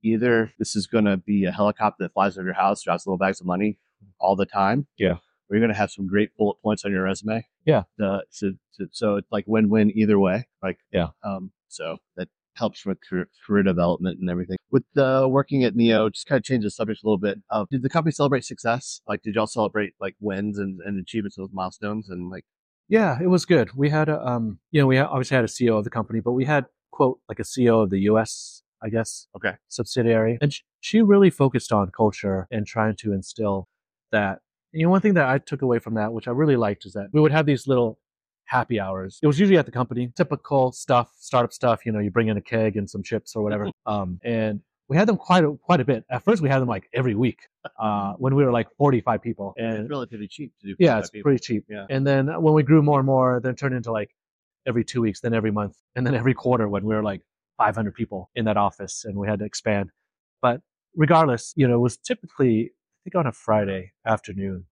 either 0.03 0.53
this 0.59 0.77
is 0.77 0.87
gonna 0.87 1.17
be 1.17 1.45
a 1.45 1.53
helicopter 1.53 2.05
that 2.05 2.13
flies 2.13 2.37
over 2.37 2.47
your 2.47 2.55
house, 2.55 2.83
drops 2.83 3.07
little 3.07 3.19
bags 3.19 3.41
of 3.41 3.47
money 3.47 3.79
all 4.21 4.37
the 4.37 4.47
time. 4.47 4.87
Yeah. 4.99 5.13
Or 5.49 5.57
you're 5.57 5.61
gonna 5.61 5.79
have 5.79 5.91
some 5.91 6.07
great 6.07 6.37
bullet 6.37 6.61
points 6.63 6.85
on 6.85 6.93
your 6.93 7.05
resume. 7.05 7.47
Yeah. 7.65 7.85
The, 7.97 8.25
so, 8.31 8.53
so, 8.73 8.87
so 8.91 9.17
it's 9.17 9.33
like 9.33 9.45
win 9.47 9.71
win 9.71 9.97
either 9.97 10.19
way. 10.19 10.47
Like 10.63 10.79
Yeah. 10.93 11.09
Um 11.25 11.53
so 11.69 11.99
that 12.17 12.29
helps 12.55 12.85
with 12.85 12.99
career, 13.09 13.29
career 13.47 13.63
development 13.63 14.19
and 14.21 14.31
everything. 14.31 14.57
With 14.71 14.85
uh, 14.97 15.27
working 15.29 15.65
at 15.65 15.75
NIO, 15.75 16.13
just 16.13 16.27
kind 16.27 16.39
of 16.39 16.45
change 16.45 16.65
the 16.65 16.71
subject 16.71 17.03
a 17.03 17.07
little 17.07 17.19
bit. 17.19 17.39
Uh, 17.51 17.65
did 17.71 17.83
the 17.83 17.89
company 17.89 18.13
celebrate 18.13 18.45
success? 18.45 19.01
Like, 19.07 19.23
did 19.23 19.35
y'all 19.35 19.47
celebrate 19.47 19.95
like 20.01 20.17
wins 20.21 20.59
and, 20.59 20.81
and 20.85 21.01
achievements 21.01 21.37
those 21.37 21.51
milestones? 21.53 22.09
And 22.09 22.31
like, 22.31 22.45
Yeah, 22.89 23.19
it 23.21 23.29
was 23.29 23.45
good. 23.45 23.71
We 23.75 23.91
had 23.91 24.09
a, 24.09 24.25
um, 24.27 24.59
you 24.71 24.81
know, 24.81 24.87
we 24.87 24.99
obviously 24.99 25.35
had 25.35 25.45
a 25.45 25.49
CEO 25.49 25.79
of 25.79 25.85
the 25.85 25.91
company, 25.91 26.21
but 26.21 26.33
we 26.33 26.45
had 26.45 26.67
quote 26.91 27.19
like 27.29 27.41
a 27.41 27.45
CEO 27.45 27.83
of 27.83 27.91
the 27.91 28.01
U.S. 28.01 28.63
I 28.83 28.89
guess 28.89 29.29
okay, 29.37 29.55
subsidiary, 29.69 30.39
and 30.41 30.53
sh- 30.53 30.63
she 30.81 31.03
really 31.03 31.31
focused 31.31 31.73
on 31.73 31.91
culture 31.97 32.49
and 32.51 32.67
trying 32.67 32.97
to 32.97 33.13
instill 33.13 33.69
that. 34.11 34.41
You 34.73 34.85
know, 34.85 34.91
one 34.91 35.03
thing 35.03 35.15
that 35.15 35.29
I 35.29 35.39
took 35.39 35.63
away 35.63 35.79
from 35.79 35.95
that, 35.95 36.13
which 36.13 36.27
I 36.27 36.31
really 36.31 36.57
liked, 36.57 36.87
is 36.87 36.95
that 36.95 37.09
we 37.13 37.21
would 37.21 37.31
have 37.31 37.47
these 37.47 37.67
little 37.67 37.99
happy 38.45 38.79
hours. 38.81 39.19
It 39.23 39.27
was 39.27 39.39
usually 39.39 39.59
at 39.59 39.67
the 39.67 39.73
company, 39.73 40.13
typical 40.17 40.73
stuff, 40.73 41.11
startup 41.19 41.53
stuff. 41.53 41.87
You 41.87 41.93
know, 41.93 41.99
you 42.01 42.11
bring 42.11 42.29
in 42.29 42.37
a 42.37 42.41
keg 42.43 42.77
and 42.77 42.89
some 42.89 43.03
chips 43.03 43.35
or 43.37 43.43
whatever. 43.43 43.71
Um, 43.87 44.21
and 44.23 44.61
we 44.89 44.97
had 44.97 45.09
them 45.09 45.17
quite 45.17 45.43
a, 45.45 45.53
quite 45.63 45.81
a 45.81 45.85
bit. 45.85 46.05
At 46.11 46.23
first, 46.25 46.43
we 46.43 46.49
had 46.49 46.61
them 46.61 46.69
like 46.69 46.89
every 46.93 47.15
week 47.15 47.41
uh, 47.79 48.13
when 48.19 48.35
we 48.35 48.45
were 48.45 48.53
like 48.53 48.69
45 48.77 49.23
people. 49.23 49.55
it's 49.57 49.79
And 49.81 49.91
relatively 49.91 50.29
cheap 50.29 50.53
to 50.61 50.67
do. 50.69 50.77
yeah, 50.79 50.99
it's 50.99 51.11
people. 51.11 51.25
pretty 51.29 51.41
cheap. 51.43 51.65
Yeah. 51.69 51.87
And 51.89 52.07
then 52.07 52.27
when 52.43 52.53
we 52.55 52.63
grew 52.63 52.83
more 52.83 52.99
and 52.99 53.07
more, 53.07 53.41
then 53.41 53.53
it 53.53 53.59
turned 53.59 53.75
into 53.75 53.91
like 53.93 54.11
every 54.67 54.85
two 54.85 55.01
weeks, 55.01 55.21
then 55.21 55.35
every 55.35 55.51
month, 55.51 55.77
and 55.97 56.07
then 56.07 56.15
every 56.15 56.35
quarter 56.35 56.69
when 56.69 56.85
we 56.85 56.95
were 56.95 57.03
like 57.03 57.23
500 57.59 57.95
people 57.95 58.31
in 58.35 58.45
that 58.45 58.57
office 58.57 59.05
and 59.05 59.17
we 59.17 59.27
had 59.29 59.39
to 59.41 59.45
expand. 59.45 59.91
But 60.41 60.61
regardless, 60.95 61.53
you 61.57 61.67
know, 61.67 61.75
it 61.75 61.81
was 61.81 61.97
typically, 61.97 62.73
I 62.73 62.99
think 63.05 63.15
on 63.17 63.27
a 63.27 63.33
Friday 63.33 63.93
afternoon. 64.07 64.67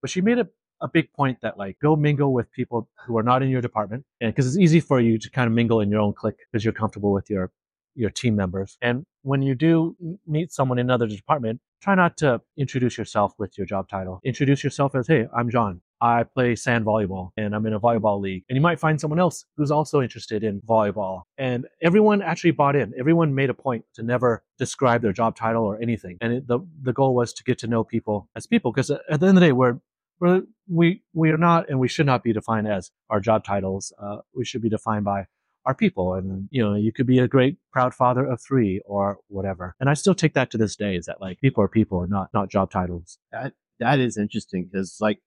But 0.00 0.10
she 0.10 0.20
made 0.20 0.38
a, 0.38 0.48
a 0.82 0.88
big 0.88 1.12
point 1.12 1.38
that 1.42 1.56
like 1.56 1.78
go 1.80 1.96
mingle 1.96 2.32
with 2.32 2.50
people 2.52 2.88
who 3.06 3.16
are 3.16 3.22
not 3.22 3.42
in 3.42 3.48
your 3.48 3.62
department. 3.62 4.04
And 4.20 4.32
because 4.32 4.46
it's 4.46 4.58
easy 4.58 4.80
for 4.80 5.00
you 5.00 5.18
to 5.18 5.30
kind 5.30 5.46
of 5.46 5.52
mingle 5.52 5.80
in 5.80 5.90
your 5.90 6.00
own 6.00 6.12
clique 6.12 6.36
because 6.50 6.64
you're 6.64 6.74
comfortable 6.74 7.12
with 7.12 7.30
your 7.30 7.50
your 7.94 8.10
team 8.10 8.34
members. 8.36 8.78
And 8.80 9.04
when 9.22 9.42
you 9.42 9.54
do 9.54 9.96
meet 10.26 10.52
someone 10.52 10.78
in 10.78 10.86
another 10.86 11.06
department, 11.06 11.60
try 11.82 11.94
not 11.94 12.16
to 12.18 12.40
introduce 12.56 12.96
yourself 12.96 13.34
with 13.38 13.56
your 13.58 13.66
job 13.66 13.88
title. 13.88 14.20
Introduce 14.24 14.64
yourself 14.64 14.94
as, 14.94 15.06
hey, 15.06 15.26
I'm 15.36 15.50
John. 15.50 15.80
I 16.00 16.24
play 16.24 16.56
sand 16.56 16.84
volleyball 16.84 17.30
and 17.36 17.54
I'm 17.54 17.64
in 17.64 17.74
a 17.74 17.80
volleyball 17.80 18.20
league. 18.20 18.44
And 18.48 18.56
you 18.56 18.60
might 18.60 18.80
find 18.80 19.00
someone 19.00 19.20
else 19.20 19.44
who's 19.56 19.70
also 19.70 20.00
interested 20.00 20.42
in 20.42 20.60
volleyball. 20.62 21.22
And 21.38 21.66
everyone 21.80 22.22
actually 22.22 22.50
bought 22.50 22.74
in. 22.74 22.92
Everyone 22.98 23.34
made 23.34 23.50
a 23.50 23.54
point 23.54 23.84
to 23.94 24.02
never 24.02 24.42
describe 24.58 25.02
their 25.02 25.12
job 25.12 25.36
title 25.36 25.64
or 25.64 25.80
anything. 25.80 26.18
And 26.20 26.32
it, 26.32 26.48
the, 26.48 26.58
the 26.82 26.92
goal 26.92 27.14
was 27.14 27.32
to 27.34 27.44
get 27.44 27.58
to 27.58 27.68
know 27.68 27.84
people 27.84 28.28
as 28.34 28.46
people. 28.46 28.72
Because 28.72 28.90
at 28.90 29.02
the 29.06 29.12
end 29.12 29.22
of 29.22 29.34
the 29.36 29.40
day, 29.40 29.52
we're, 29.52 29.78
we're, 30.22 30.42
we, 30.68 31.02
we 31.12 31.30
are 31.30 31.36
not 31.36 31.68
and 31.68 31.78
we 31.80 31.88
should 31.88 32.06
not 32.06 32.22
be 32.22 32.32
defined 32.32 32.66
as 32.68 32.90
our 33.10 33.20
job 33.20 33.44
titles. 33.44 33.92
Uh, 34.02 34.18
we 34.34 34.44
should 34.44 34.62
be 34.62 34.68
defined 34.70 35.04
by 35.04 35.26
our 35.64 35.74
people 35.76 36.14
and 36.14 36.48
you 36.50 36.60
know 36.60 36.74
you 36.74 36.92
could 36.92 37.06
be 37.06 37.20
a 37.20 37.28
great 37.28 37.56
proud 37.72 37.94
father 37.94 38.24
of 38.26 38.40
three 38.40 38.80
or 38.84 39.18
whatever 39.28 39.76
and 39.78 39.88
i 39.88 39.94
still 39.94 40.12
take 40.12 40.34
that 40.34 40.50
to 40.50 40.58
this 40.58 40.74
day 40.74 40.96
is 40.96 41.06
that 41.06 41.20
like 41.20 41.38
people 41.40 41.62
are 41.62 41.68
people 41.68 42.04
not 42.08 42.28
not 42.34 42.50
job 42.50 42.68
titles 42.68 43.18
That 43.30 43.52
that 43.78 44.00
is 44.00 44.16
interesting 44.16 44.64
because 44.68 44.96
like 45.00 45.20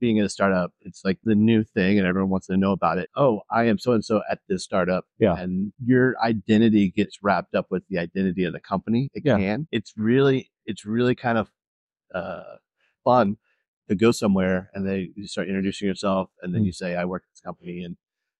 being 0.00 0.18
in 0.18 0.24
a 0.24 0.28
startup, 0.28 0.72
it's 0.82 1.02
like 1.04 1.18
the 1.22 1.34
new 1.36 1.62
thing, 1.62 1.96
and 1.98 2.06
everyone 2.08 2.28
wants 2.30 2.48
to 2.48 2.56
know 2.56 2.72
about 2.72 2.98
it. 2.98 3.08
Oh, 3.16 3.42
I 3.50 3.64
am 3.64 3.78
so 3.78 3.92
and 3.92 4.04
so 4.04 4.20
at 4.28 4.40
this 4.48 4.64
startup. 4.64 5.04
Yeah. 5.20 5.36
and 5.36 5.72
your 5.84 6.16
identity 6.20 6.90
gets 6.90 7.18
wrapped 7.22 7.54
up 7.54 7.66
with 7.70 7.84
the 7.88 7.98
identity 7.98 8.42
of 8.44 8.52
the 8.52 8.58
company. 8.58 9.10
It 9.14 9.22
Yeah. 9.24 9.36
can. 9.38 9.68
It's 9.70 9.92
really, 9.96 10.50
it's 10.66 10.84
really 10.84 11.14
kind 11.14 11.38
of 11.38 11.52
uh, 12.12 12.56
fun 13.04 13.36
to 13.88 13.94
go 13.94 14.10
somewhere 14.12 14.70
and 14.74 14.86
they 14.86 15.10
you 15.16 15.26
start 15.26 15.48
introducing 15.48 15.88
yourself, 15.88 16.30
and 16.42 16.54
then 16.54 16.62
Mm. 16.62 16.66
you 16.66 16.72
say, 16.72 16.94
"I 16.96 17.04
work 17.04 17.22
at 17.26 17.30
this 17.32 17.40
company," 17.40 17.84
and 17.84 17.96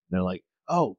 they're 0.09 0.21
like, 0.23 0.43
"Oh, 0.67 0.97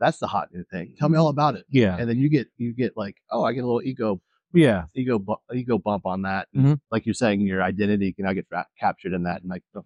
that's 0.00 0.18
the 0.18 0.26
hot 0.26 0.48
new 0.52 0.64
thing. 0.64 0.94
Tell 0.98 1.08
me 1.08 1.18
all 1.18 1.28
about 1.28 1.54
it." 1.56 1.66
yeah 1.70 1.96
And 1.98 2.08
then 2.08 2.18
you 2.18 2.28
get 2.28 2.48
you 2.56 2.72
get 2.72 2.96
like, 2.96 3.16
"Oh, 3.30 3.44
I 3.44 3.52
get 3.52 3.64
a 3.64 3.66
little 3.66 3.82
ego 3.82 4.20
yeah 4.54 4.84
ego 4.94 5.18
bu- 5.18 5.36
ego 5.54 5.78
bump 5.78 6.04
on 6.06 6.22
that. 6.22 6.48
Mhm. 6.54 6.80
Like 6.90 7.06
you're 7.06 7.14
saying, 7.14 7.40
your 7.42 7.62
identity 7.62 8.12
can 8.12 8.24
now 8.24 8.32
get 8.32 8.46
ra- 8.50 8.64
captured 8.78 9.12
in 9.12 9.22
that, 9.24 9.42
and 9.42 9.50
like, 9.50 9.62
oh. 9.74 9.84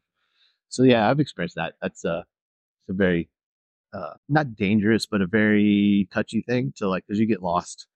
so 0.68 0.82
yeah, 0.82 1.08
I've 1.10 1.20
experienced 1.20 1.56
that. 1.56 1.74
That's 1.82 2.04
a, 2.04 2.24
it's 2.82 2.90
a 2.90 2.92
very, 2.94 3.28
uh, 3.92 4.14
not 4.28 4.54
dangerous, 4.56 5.06
but 5.06 5.20
a 5.22 5.26
very 5.26 6.08
touchy 6.12 6.42
thing 6.42 6.72
to 6.76 6.88
like, 6.88 7.04
because 7.06 7.18
you 7.20 7.26
get 7.26 7.42
lost. 7.42 7.86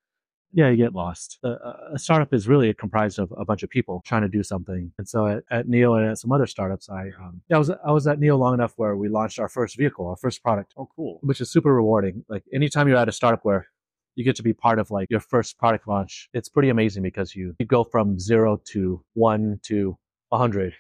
Yeah 0.53 0.69
you 0.71 0.77
get 0.77 0.95
lost 0.95 1.39
a, 1.45 1.49
a 1.95 1.99
startup 1.99 2.33
is 2.35 2.49
really 2.49 2.73
comprised 2.75 3.19
of 3.19 3.33
a 3.37 3.45
bunch 3.45 3.63
of 3.63 3.71
people 3.71 4.03
trying 4.05 4.23
to 4.23 4.29
do 4.29 4.43
something 4.43 4.93
and 4.99 5.09
so 5.09 5.27
at, 5.27 5.43
at 5.51 5.67
NIO 5.67 5.97
and 5.99 6.11
at 6.11 6.19
some 6.19 6.33
other 6.33 6.47
startups 6.47 6.89
i 6.89 7.03
um, 7.23 7.41
yeah, 7.49 7.57
i 7.57 7.59
was 7.59 7.71
i 7.71 7.93
was 7.93 8.07
at 8.07 8.19
NIO 8.19 8.39
long 8.39 8.55
enough 8.55 8.73
where 8.77 8.97
we 8.97 9.09
launched 9.09 9.39
our 9.39 9.49
first 9.49 9.77
vehicle 9.77 10.07
our 10.09 10.17
first 10.17 10.43
product 10.43 10.73
Oh, 10.77 10.89
cool. 10.97 11.19
which 11.23 11.41
is 11.41 11.51
super 11.51 11.73
rewarding. 11.75 12.25
Like 12.29 12.45
anytime 12.53 12.89
you're 12.89 12.97
at 12.97 13.09
a 13.09 13.13
startup 13.13 13.45
where 13.45 13.67
you 14.17 14.25
get 14.25 14.37
to 14.37 14.43
be 14.43 14.53
part 14.53 14.79
of 14.79 14.91
like 14.91 15.09
your 15.11 15.21
first 15.21 15.57
product 15.59 15.87
launch, 15.87 16.29
it's 16.35 16.49
pretty 16.49 16.69
amazing 16.69 17.03
because 17.03 17.35
you, 17.35 17.55
you 17.59 17.67
go 17.67 17.85
from 17.85 18.19
zero 18.19 18.61
to 18.73 19.03
one 19.15 19.61
to 19.65 19.97
a 20.33 20.39
hundred. 20.39 20.75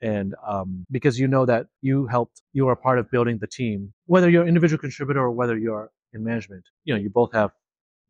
And 0.00 0.34
um, 0.46 0.84
because 0.90 1.18
you 1.18 1.28
know 1.28 1.46
that 1.46 1.66
you 1.82 2.06
helped, 2.06 2.42
you 2.52 2.68
are 2.68 2.76
part 2.76 2.98
of 2.98 3.10
building 3.10 3.38
the 3.38 3.46
team, 3.46 3.92
whether 4.06 4.28
you're 4.28 4.42
an 4.42 4.48
individual 4.48 4.78
contributor 4.78 5.20
or 5.20 5.30
whether 5.30 5.56
you're 5.56 5.90
in 6.12 6.24
management, 6.24 6.64
you 6.84 6.94
know, 6.94 7.00
you 7.00 7.10
both 7.10 7.32
have 7.32 7.52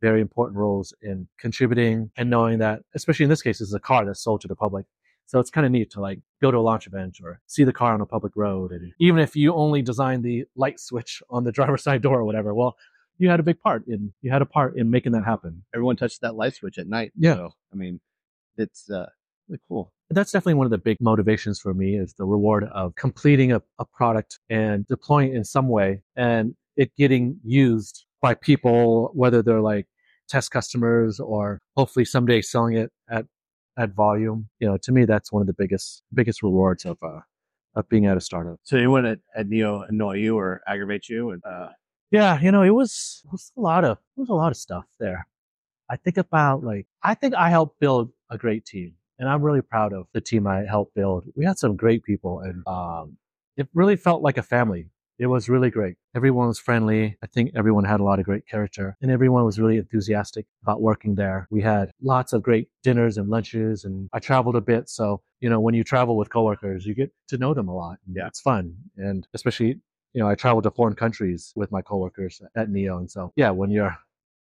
very 0.01 0.21
important 0.21 0.59
roles 0.59 0.93
in 1.03 1.29
contributing 1.39 2.11
and 2.17 2.31
knowing 2.31 2.59
that, 2.59 2.83
especially 2.95 3.25
in 3.25 3.31
this 3.31 3.43
case, 3.43 3.59
this 3.59 3.69
is 3.69 3.75
a 3.75 3.81
car 3.81 4.05
that's 4.05 4.23
sold 4.23 4.41
to 4.43 4.49
the 4.49 4.57
public. 4.57 4.87
So 5.27 5.39
it's 5.41 5.51
kind 5.51 5.65
of 5.65 5.73
neat 5.73 5.91
to 5.93 6.01
like 6.01 6.21
go 6.43 6.51
to 6.51 6.59
a 6.59 6.61
launch 6.61 6.87
event 6.87 7.19
or 7.23 7.41
see 7.47 7.65
the 7.65 7.73
car 7.73 7.95
on 7.95 8.01
a 8.01 8.07
public 8.07 8.35
road. 8.37 8.73
And 8.73 8.93
even 8.99 9.21
if 9.21 9.35
you 9.35 9.55
only 9.55 9.81
design 9.81 10.23
the 10.23 10.45
light 10.55 10.79
switch 10.79 11.23
on 11.31 11.45
the 11.45 11.53
driver's 11.59 11.83
side 11.83 12.03
door 12.03 12.21
or 12.21 12.25
whatever, 12.25 12.55
well, 12.55 12.77
you 13.19 13.29
had 13.31 13.41
a 13.41 13.45
big 13.45 13.61
part 13.61 13.87
in 13.87 14.13
you 14.23 14.31
had 14.31 14.43
a 14.43 14.47
part 14.47 14.77
in 14.77 14.91
making 14.91 15.13
that 15.13 15.25
happen. 15.25 15.65
Everyone 15.75 15.97
touches 15.97 16.19
that 16.19 16.35
light 16.35 16.55
switch 16.55 16.79
at 16.79 16.89
night. 16.89 17.13
Yeah. 17.17 17.35
So, 17.35 17.51
I 17.73 17.77
mean, 17.77 18.01
it's 18.57 18.91
uh, 18.91 19.07
really 19.49 19.61
cool. 19.69 19.93
That's 20.11 20.33
definitely 20.33 20.55
one 20.55 20.67
of 20.67 20.71
the 20.71 20.79
big 20.79 20.99
motivations 21.01 21.59
for 21.59 21.73
me 21.73 21.97
is 21.97 22.15
the 22.15 22.25
reward 22.25 22.65
of 22.65 22.95
completing 22.97 23.53
a, 23.53 23.63
a 23.79 23.85
product 23.85 24.39
and 24.51 24.87
deploying 24.87 25.33
it 25.33 25.37
in 25.37 25.45
some 25.45 25.69
way 25.69 26.03
and 26.17 26.55
it 26.77 26.95
getting 26.97 27.39
used 27.45 28.05
by 28.25 28.33
people, 28.33 29.11
whether 29.13 29.43
they're 29.43 29.61
like 29.61 29.87
test 30.31 30.51
customers 30.51 31.21
or 31.21 31.61
hopefully 31.77 32.07
someday 32.07 32.41
selling 32.41 32.75
it 32.75 32.91
at 33.11 33.27
at 33.77 33.91
volume. 33.91 34.49
You 34.61 34.69
know, 34.69 34.79
to 34.79 34.93
me 34.93 35.05
that's 35.05 35.31
one 35.31 35.43
of 35.43 35.47
the 35.47 35.53
biggest 35.53 36.03
biggest 36.15 36.43
rewards 36.43 36.87
of 36.87 36.97
uh 37.03 37.21
of 37.75 37.87
being 37.91 38.07
at 38.07 38.17
a 38.17 38.21
startup. 38.21 38.59
So 38.63 38.79
anyone 38.79 39.05
at, 39.05 39.19
at 39.37 39.47
NIO 39.47 39.87
annoy 39.87 40.15
you 40.15 40.39
or 40.39 40.63
aggravate 40.67 41.07
you? 41.11 41.33
And 41.33 41.43
uh, 41.45 41.69
Yeah, 42.11 42.41
you 42.41 42.51
know, 42.51 42.63
it 42.63 42.71
was 42.71 43.21
it 43.27 43.33
was 43.33 43.53
a 43.59 43.61
lot 43.61 43.85
of 43.85 43.99
it 44.17 44.21
was 44.21 44.31
a 44.31 44.35
lot 44.43 44.51
of 44.51 44.57
stuff 44.57 44.87
there. 44.99 45.29
I 45.91 45.97
think 45.97 46.17
about 46.17 46.65
like 46.65 46.87
I 47.03 47.15
think 47.15 47.35
I 47.35 47.51
helped 47.51 47.79
build 47.79 48.11
a 48.31 48.39
great 48.39 48.65
team, 48.65 48.95
and 49.19 49.29
I'm 49.29 49.43
really 49.43 49.61
proud 49.61 49.93
of 49.93 50.07
the 50.15 50.23
team 50.23 50.47
I 50.47 50.65
helped 50.65 50.95
build. 50.95 51.27
We 51.37 51.45
had 51.45 51.59
some 51.59 51.77
great 51.77 52.05
people, 52.05 52.41
and 52.41 52.63
um, 52.67 53.19
it 53.59 53.69
really 53.75 53.97
felt 53.97 54.23
like 54.23 54.39
a 54.39 54.43
family. 54.43 54.89
It 55.19 55.27
was 55.27 55.49
really 55.49 55.71
great. 55.71 55.97
Everyone 56.17 56.49
was 56.49 56.59
friendly. 56.59 57.17
I 57.23 57.27
think 57.27 57.53
everyone 57.55 57.85
had 57.85 58.01
a 58.01 58.05
lot 58.05 58.19
of 58.19 58.25
great 58.25 58.47
character, 58.49 58.97
and 59.01 59.11
everyone 59.11 59.45
was 59.45 59.61
really 59.61 59.79
enthusiastic 59.79 60.47
about 60.63 60.83
working 60.83 61.15
there. 61.15 61.47
We 61.51 61.63
had 61.63 61.93
lots 62.03 62.33
of 62.33 62.43
great 62.43 62.69
dinners 62.83 63.17
and 63.17 63.29
lunches, 63.29 63.85
and 63.85 64.09
I 64.13 64.19
traveled 64.19 64.57
a 64.57 64.61
bit, 64.61 64.89
so 64.89 65.23
you 65.41 65.49
know 65.49 65.61
when 65.61 65.75
you 65.75 65.85
travel 65.85 66.17
with 66.17 66.31
coworkers, 66.31 66.85
you 66.85 66.95
get 66.95 67.13
to 67.29 67.39
know 67.39 67.55
them 67.55 67.69
a 67.69 67.75
lot. 67.75 67.99
Yeah. 68.13 68.27
it's 68.27 68.41
fun, 68.41 68.75
and 68.97 69.27
especially 69.35 69.81
you 70.15 70.21
know, 70.23 70.29
I 70.29 70.37
traveled 70.37 70.65
to 70.65 70.71
foreign 70.71 70.95
countries 70.95 71.53
with 71.57 71.73
my 71.73 71.83
coworkers 71.83 72.41
at 72.57 72.69
NIO. 72.69 72.99
And 72.99 73.11
so, 73.11 73.33
yeah, 73.37 73.51
when 73.51 73.71
you're 73.71 73.97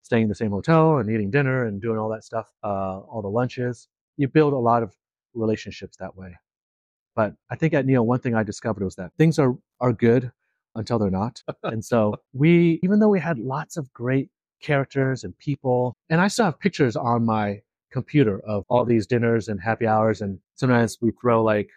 staying 0.04 0.24
in 0.24 0.30
the 0.30 0.36
same 0.36 0.52
hotel 0.52 0.98
and 0.98 1.10
eating 1.10 1.32
dinner 1.32 1.66
and 1.66 1.82
doing 1.82 1.98
all 1.98 2.10
that 2.10 2.26
stuff, 2.26 2.52
uh, 2.64 3.00
all 3.00 3.22
the 3.22 3.30
lunches, 3.30 3.88
you 4.18 4.28
build 4.28 4.54
a 4.54 4.58
lot 4.58 4.84
of 4.84 4.94
relationships 5.34 5.96
that 5.98 6.16
way. 6.16 6.36
But 7.16 7.36
I 7.50 7.56
think 7.56 7.74
at 7.74 7.86
NIO, 7.86 8.04
one 8.04 8.20
thing 8.20 8.36
I 8.36 8.44
discovered 8.44 8.84
was 8.84 8.96
that 8.96 9.12
things 9.18 9.40
are, 9.40 9.56
are 9.80 9.94
good 9.94 10.32
until 10.76 11.00
they're 11.00 11.10
not. 11.10 11.42
and 11.64 11.84
so 11.84 12.16
we, 12.34 12.80
even 12.84 13.00
though 13.00 13.10
we 13.10 13.20
had 13.20 13.40
lots 13.40 13.78
of 13.78 13.92
great 13.94 14.30
characters 14.62 15.24
and 15.24 15.38
people, 15.38 15.96
and 16.10 16.22
I 16.22 16.28
still 16.28 16.46
have 16.46 16.60
pictures 16.60 16.96
on 16.96 17.26
my 17.26 17.62
computer 17.92 18.40
of 18.46 18.64
all 18.70 18.86
these 18.86 19.06
dinners 19.06 19.48
and 19.48 19.60
happy 19.62 19.86
hours. 19.86 20.22
And 20.22 20.40
sometimes 20.56 20.98
we 21.02 21.12
throw 21.22 21.44
like, 21.44 21.70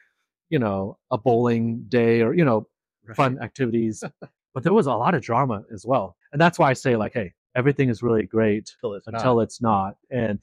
you 0.49 0.59
know, 0.59 0.97
a 1.11 1.19
bowling 1.19 1.85
day 1.89 2.23
or, 2.23 2.35
you 2.35 2.45
know, 2.45 2.67
right. 3.07 3.17
fun 3.17 3.39
activities. 3.43 4.05
but 4.55 4.63
there 4.63 4.73
was 4.73 4.87
a 4.87 4.95
lot 4.95 5.15
of 5.15 5.23
drama 5.23 5.63
as 5.73 5.85
well. 5.85 6.17
And 6.33 6.41
that's 6.41 6.59
why 6.59 6.71
I 6.71 6.75
say 6.75 6.97
like, 6.97 7.13
hey, 7.13 7.33
everything 7.57 7.89
is 7.89 8.03
really 8.03 8.25
great 8.25 8.71
until 8.77 8.95
it's, 8.95 9.07
until 9.07 9.37
not. 9.37 9.43
it's 9.43 9.61
not. 9.61 9.97
And, 10.11 10.39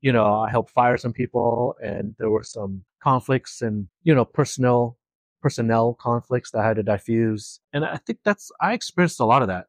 you 0.00 0.12
know, 0.12 0.40
I 0.40 0.50
helped 0.50 0.70
fire 0.70 0.96
some 0.96 1.12
people 1.12 1.76
and 1.82 2.14
there 2.18 2.30
were 2.30 2.42
some 2.42 2.84
conflicts 3.02 3.60
and, 3.60 3.86
you 4.02 4.14
know, 4.14 4.24
personnel 4.24 4.96
personnel 5.40 5.94
conflicts 5.94 6.50
that 6.50 6.58
I 6.60 6.68
had 6.68 6.76
to 6.76 6.82
diffuse. 6.82 7.60
And 7.72 7.84
I 7.84 7.96
think 7.96 8.20
that's 8.24 8.50
I 8.60 8.72
experienced 8.72 9.20
a 9.20 9.24
lot 9.24 9.42
of 9.42 9.48
that 9.48 9.66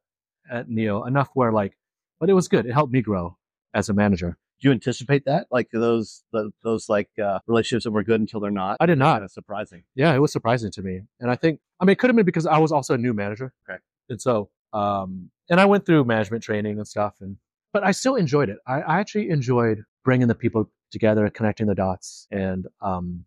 at 0.50 0.68
NIO, 0.68 1.08
enough 1.08 1.30
where 1.34 1.52
like 1.52 1.78
but 2.20 2.30
it 2.30 2.34
was 2.34 2.48
good. 2.48 2.66
It 2.66 2.74
helped 2.74 2.94
me 2.94 3.02
grow 3.02 3.38
as 3.74 3.90
a 3.90 3.94
manager. 3.94 4.38
Do 4.62 4.68
you 4.68 4.72
anticipate 4.74 5.26
that? 5.26 5.48
Like 5.50 5.70
those 5.72 6.24
the, 6.32 6.52
those 6.64 6.88
like 6.88 7.10
uh, 7.24 7.40
relationships 7.48 7.86
that 7.86 7.92
were 7.92 8.04
good 8.04 8.22
until 8.22 8.40
they're 8.40 8.52
not? 8.52 8.78
I 8.80 8.86
did 8.86 9.00
not. 9.00 9.24
Of 9.24 9.32
surprising. 9.32 9.84
Yeah, 9.96 10.14
it 10.14 10.20
was 10.20 10.32
surprising 10.32 10.72
to 10.72 10.82
me. 10.82 11.02
And 11.20 11.32
I 11.32 11.36
think 11.36 11.60
I 11.80 11.86
mean 11.86 11.94
it 11.94 12.00
could 12.00 12.10
have 12.10 12.16
been 12.16 12.26
because 12.26 12.46
I 12.46 12.60
was 12.60 12.72
also 12.72 12.94
a 12.94 12.98
new 12.98 13.14
manager. 13.14 13.54
Okay. 13.68 13.80
And 14.10 14.22
so 14.22 14.50
um 14.74 15.32
and 15.50 15.60
I 15.60 15.66
went 15.66 15.86
through 15.86 16.06
management 16.06 16.44
training 16.44 16.78
and 16.78 16.88
stuff 16.88 17.16
and 17.22 17.38
but 17.74 17.84
I 17.84 17.92
still 17.92 18.16
enjoyed 18.16 18.50
it. 18.50 18.58
I, 18.68 18.82
I 18.82 19.00
actually 19.00 19.30
enjoyed 19.30 19.84
bringing 20.04 20.28
the 20.28 20.36
people 20.36 20.70
together, 20.92 21.30
connecting 21.30 21.68
the 21.68 21.76
dots, 21.76 22.28
and 22.32 22.68
um, 22.82 23.26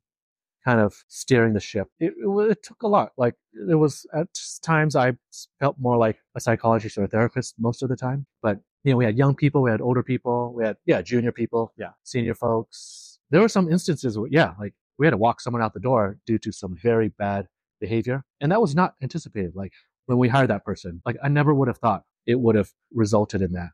kind 0.64 0.80
of 0.80 1.04
steering 1.08 1.52
the 1.52 1.60
ship. 1.60 1.88
It, 1.98 2.14
it, 2.16 2.50
it, 2.50 2.62
took 2.62 2.82
a 2.82 2.88
lot. 2.88 3.12
Like 3.16 3.34
it 3.70 3.74
was 3.74 4.06
at 4.14 4.28
times 4.62 4.96
I 4.96 5.12
felt 5.60 5.76
more 5.78 5.96
like 5.96 6.18
a 6.34 6.40
psychologist 6.40 6.96
or 6.98 7.04
a 7.04 7.08
therapist 7.08 7.54
most 7.58 7.82
of 7.82 7.88
the 7.88 7.96
time. 7.96 8.26
But 8.42 8.60
you 8.82 8.92
know, 8.92 8.96
we 8.96 9.04
had 9.04 9.16
young 9.16 9.34
people, 9.34 9.62
we 9.62 9.70
had 9.70 9.80
older 9.80 10.02
people, 10.02 10.52
we 10.56 10.64
had 10.64 10.76
yeah, 10.86 11.02
junior 11.02 11.32
people, 11.32 11.72
yeah, 11.76 11.90
senior 12.02 12.34
folks. 12.34 13.18
There 13.30 13.40
were 13.40 13.48
some 13.48 13.70
instances 13.70 14.18
where 14.18 14.28
yeah, 14.30 14.54
like 14.58 14.74
we 14.98 15.06
had 15.06 15.12
to 15.12 15.16
walk 15.16 15.40
someone 15.40 15.62
out 15.62 15.74
the 15.74 15.80
door 15.80 16.18
due 16.26 16.38
to 16.38 16.52
some 16.52 16.76
very 16.76 17.08
bad 17.08 17.48
behavior, 17.80 18.24
and 18.40 18.52
that 18.52 18.60
was 18.60 18.74
not 18.74 18.94
anticipated. 19.02 19.52
Like 19.54 19.72
when 20.06 20.18
we 20.18 20.28
hired 20.28 20.50
that 20.50 20.64
person, 20.64 21.02
like 21.04 21.16
I 21.22 21.28
never 21.28 21.54
would 21.54 21.68
have 21.68 21.78
thought 21.78 22.04
it 22.26 22.40
would 22.40 22.54
have 22.56 22.70
resulted 22.92 23.42
in 23.42 23.52
that. 23.52 23.70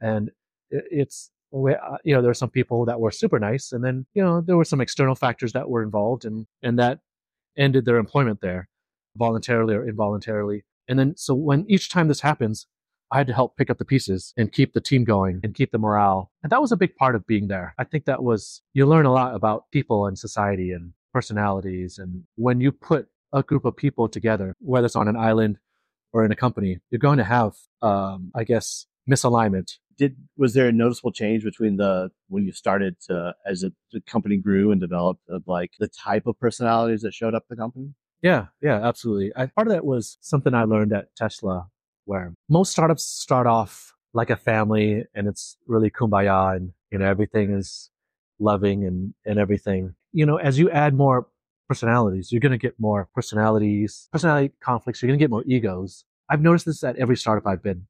And 0.00 0.30
it's 0.70 1.30
uh, 1.52 1.96
you 2.04 2.14
know, 2.14 2.22
there 2.22 2.30
were 2.30 2.34
some 2.34 2.50
people 2.50 2.84
that 2.86 3.00
were 3.00 3.10
super 3.10 3.38
nice, 3.38 3.72
and 3.72 3.84
then 3.84 4.06
you 4.14 4.22
know 4.22 4.40
there 4.40 4.56
were 4.56 4.64
some 4.64 4.80
external 4.80 5.14
factors 5.14 5.52
that 5.52 5.68
were 5.68 5.82
involved, 5.82 6.24
and 6.24 6.46
and 6.62 6.78
that 6.78 7.00
ended 7.56 7.84
their 7.84 7.96
employment 7.96 8.40
there, 8.40 8.68
voluntarily 9.16 9.74
or 9.74 9.88
involuntarily. 9.88 10.64
And 10.88 10.98
then 10.98 11.16
so 11.16 11.34
when 11.34 11.66
each 11.68 11.88
time 11.88 12.08
this 12.08 12.20
happens, 12.20 12.66
I 13.12 13.18
had 13.18 13.26
to 13.26 13.34
help 13.34 13.56
pick 13.56 13.70
up 13.70 13.78
the 13.78 13.84
pieces 13.84 14.32
and 14.36 14.52
keep 14.52 14.72
the 14.72 14.80
team 14.80 15.04
going 15.04 15.40
and 15.42 15.54
keep 15.54 15.72
the 15.72 15.78
morale. 15.78 16.30
And 16.42 16.50
that 16.50 16.60
was 16.60 16.72
a 16.72 16.76
big 16.76 16.94
part 16.96 17.14
of 17.14 17.26
being 17.26 17.48
there. 17.48 17.74
I 17.78 17.84
think 17.84 18.04
that 18.04 18.22
was 18.22 18.62
you 18.72 18.86
learn 18.86 19.06
a 19.06 19.12
lot 19.12 19.34
about 19.34 19.70
people 19.72 20.06
and 20.06 20.18
society 20.18 20.70
and 20.72 20.92
personalities, 21.12 21.98
and 21.98 22.24
when 22.36 22.60
you 22.60 22.72
put 22.72 23.08
a 23.32 23.42
group 23.42 23.64
of 23.64 23.76
people 23.76 24.08
together, 24.08 24.56
whether 24.60 24.86
it's 24.86 24.96
on 24.96 25.08
an 25.08 25.16
island 25.16 25.58
or 26.12 26.24
in 26.24 26.32
a 26.32 26.36
company, 26.36 26.78
you're 26.90 26.98
going 26.98 27.18
to 27.18 27.24
have, 27.24 27.54
um, 27.82 28.32
I 28.34 28.44
guess, 28.44 28.86
misalignment. 29.08 29.78
Did 30.00 30.16
was 30.34 30.54
there 30.54 30.66
a 30.66 30.72
noticeable 30.72 31.12
change 31.12 31.44
between 31.44 31.76
the 31.76 32.10
when 32.28 32.46
you 32.46 32.52
started 32.52 32.96
to 33.08 33.34
as 33.44 33.60
the 33.92 34.00
company 34.06 34.38
grew 34.38 34.72
and 34.72 34.80
developed 34.80 35.28
of 35.28 35.42
like 35.46 35.72
the 35.78 35.88
type 35.88 36.26
of 36.26 36.40
personalities 36.40 37.02
that 37.02 37.12
showed 37.12 37.34
up 37.34 37.44
the 37.50 37.56
company? 37.56 37.92
Yeah, 38.22 38.46
yeah, 38.62 38.80
absolutely. 38.82 39.30
I, 39.36 39.46
part 39.46 39.66
of 39.66 39.74
that 39.74 39.84
was 39.84 40.16
something 40.22 40.54
I 40.54 40.64
learned 40.64 40.94
at 40.94 41.14
Tesla, 41.16 41.68
where 42.06 42.32
most 42.48 42.72
startups 42.72 43.04
start 43.04 43.46
off 43.46 43.94
like 44.14 44.30
a 44.30 44.36
family 44.36 45.04
and 45.14 45.28
it's 45.28 45.58
really 45.66 45.90
kumbaya 45.90 46.56
and 46.56 46.72
you 46.90 46.98
know 46.98 47.04
everything 47.04 47.52
is 47.52 47.90
loving 48.38 48.86
and 48.86 49.12
and 49.26 49.38
everything. 49.38 49.94
You 50.12 50.24
know, 50.24 50.38
as 50.38 50.58
you 50.58 50.70
add 50.70 50.94
more 50.94 51.28
personalities, 51.68 52.32
you're 52.32 52.40
going 52.40 52.52
to 52.52 52.58
get 52.58 52.80
more 52.80 53.06
personalities, 53.14 54.08
personality 54.12 54.54
conflicts. 54.60 55.02
You're 55.02 55.08
going 55.08 55.18
to 55.18 55.22
get 55.22 55.30
more 55.30 55.44
egos. 55.46 56.06
I've 56.30 56.40
noticed 56.40 56.64
this 56.64 56.82
at 56.84 56.96
every 56.96 57.18
startup 57.18 57.46
I've 57.46 57.62
been 57.62 57.86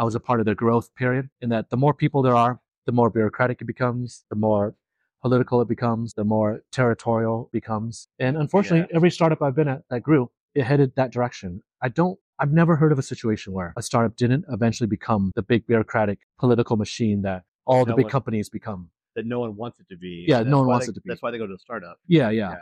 I 0.00 0.04
was 0.04 0.14
a 0.14 0.20
part 0.20 0.40
of 0.40 0.46
the 0.46 0.54
growth 0.54 0.94
period 0.94 1.28
in 1.42 1.50
that 1.50 1.68
the 1.68 1.76
more 1.76 1.92
people 1.92 2.22
there 2.22 2.34
are, 2.34 2.58
the 2.86 2.92
more 2.92 3.10
bureaucratic 3.10 3.60
it 3.60 3.66
becomes, 3.66 4.24
the 4.30 4.34
more 4.34 4.74
political 5.20 5.60
it 5.60 5.68
becomes, 5.68 6.14
the 6.14 6.24
more 6.24 6.62
territorial 6.72 7.50
it 7.52 7.52
becomes. 7.52 8.08
And 8.18 8.38
unfortunately, 8.38 8.88
yeah. 8.90 8.96
every 8.96 9.10
startup 9.10 9.42
I've 9.42 9.54
been 9.54 9.68
at 9.68 9.82
that 9.90 10.00
grew, 10.00 10.30
it 10.54 10.64
headed 10.64 10.92
that 10.96 11.12
direction. 11.12 11.62
I 11.82 11.90
don't, 11.90 12.18
I've 12.38 12.50
never 12.50 12.76
heard 12.76 12.92
of 12.92 12.98
a 12.98 13.02
situation 13.02 13.52
where 13.52 13.74
a 13.76 13.82
startup 13.82 14.16
didn't 14.16 14.46
eventually 14.48 14.86
become 14.86 15.32
the 15.34 15.42
big 15.42 15.66
bureaucratic 15.66 16.20
political 16.38 16.78
machine 16.78 17.20
that 17.22 17.42
all 17.66 17.84
the 17.84 17.94
big 17.94 18.06
one, 18.06 18.10
companies 18.10 18.48
become. 18.48 18.88
That 19.16 19.26
no 19.26 19.40
one 19.40 19.54
wants 19.54 19.80
it 19.80 19.88
to 19.90 19.98
be. 19.98 20.24
Yeah, 20.26 20.44
no 20.44 20.60
one 20.60 20.68
wants 20.68 20.86
they, 20.86 20.92
it 20.92 20.94
to 20.94 21.00
be. 21.02 21.10
That's 21.10 21.20
why 21.20 21.30
they 21.30 21.36
go 21.36 21.46
to 21.46 21.52
a 21.52 21.58
startup. 21.58 21.98
Yeah, 22.06 22.30
yeah. 22.30 22.52
yeah. 22.52 22.56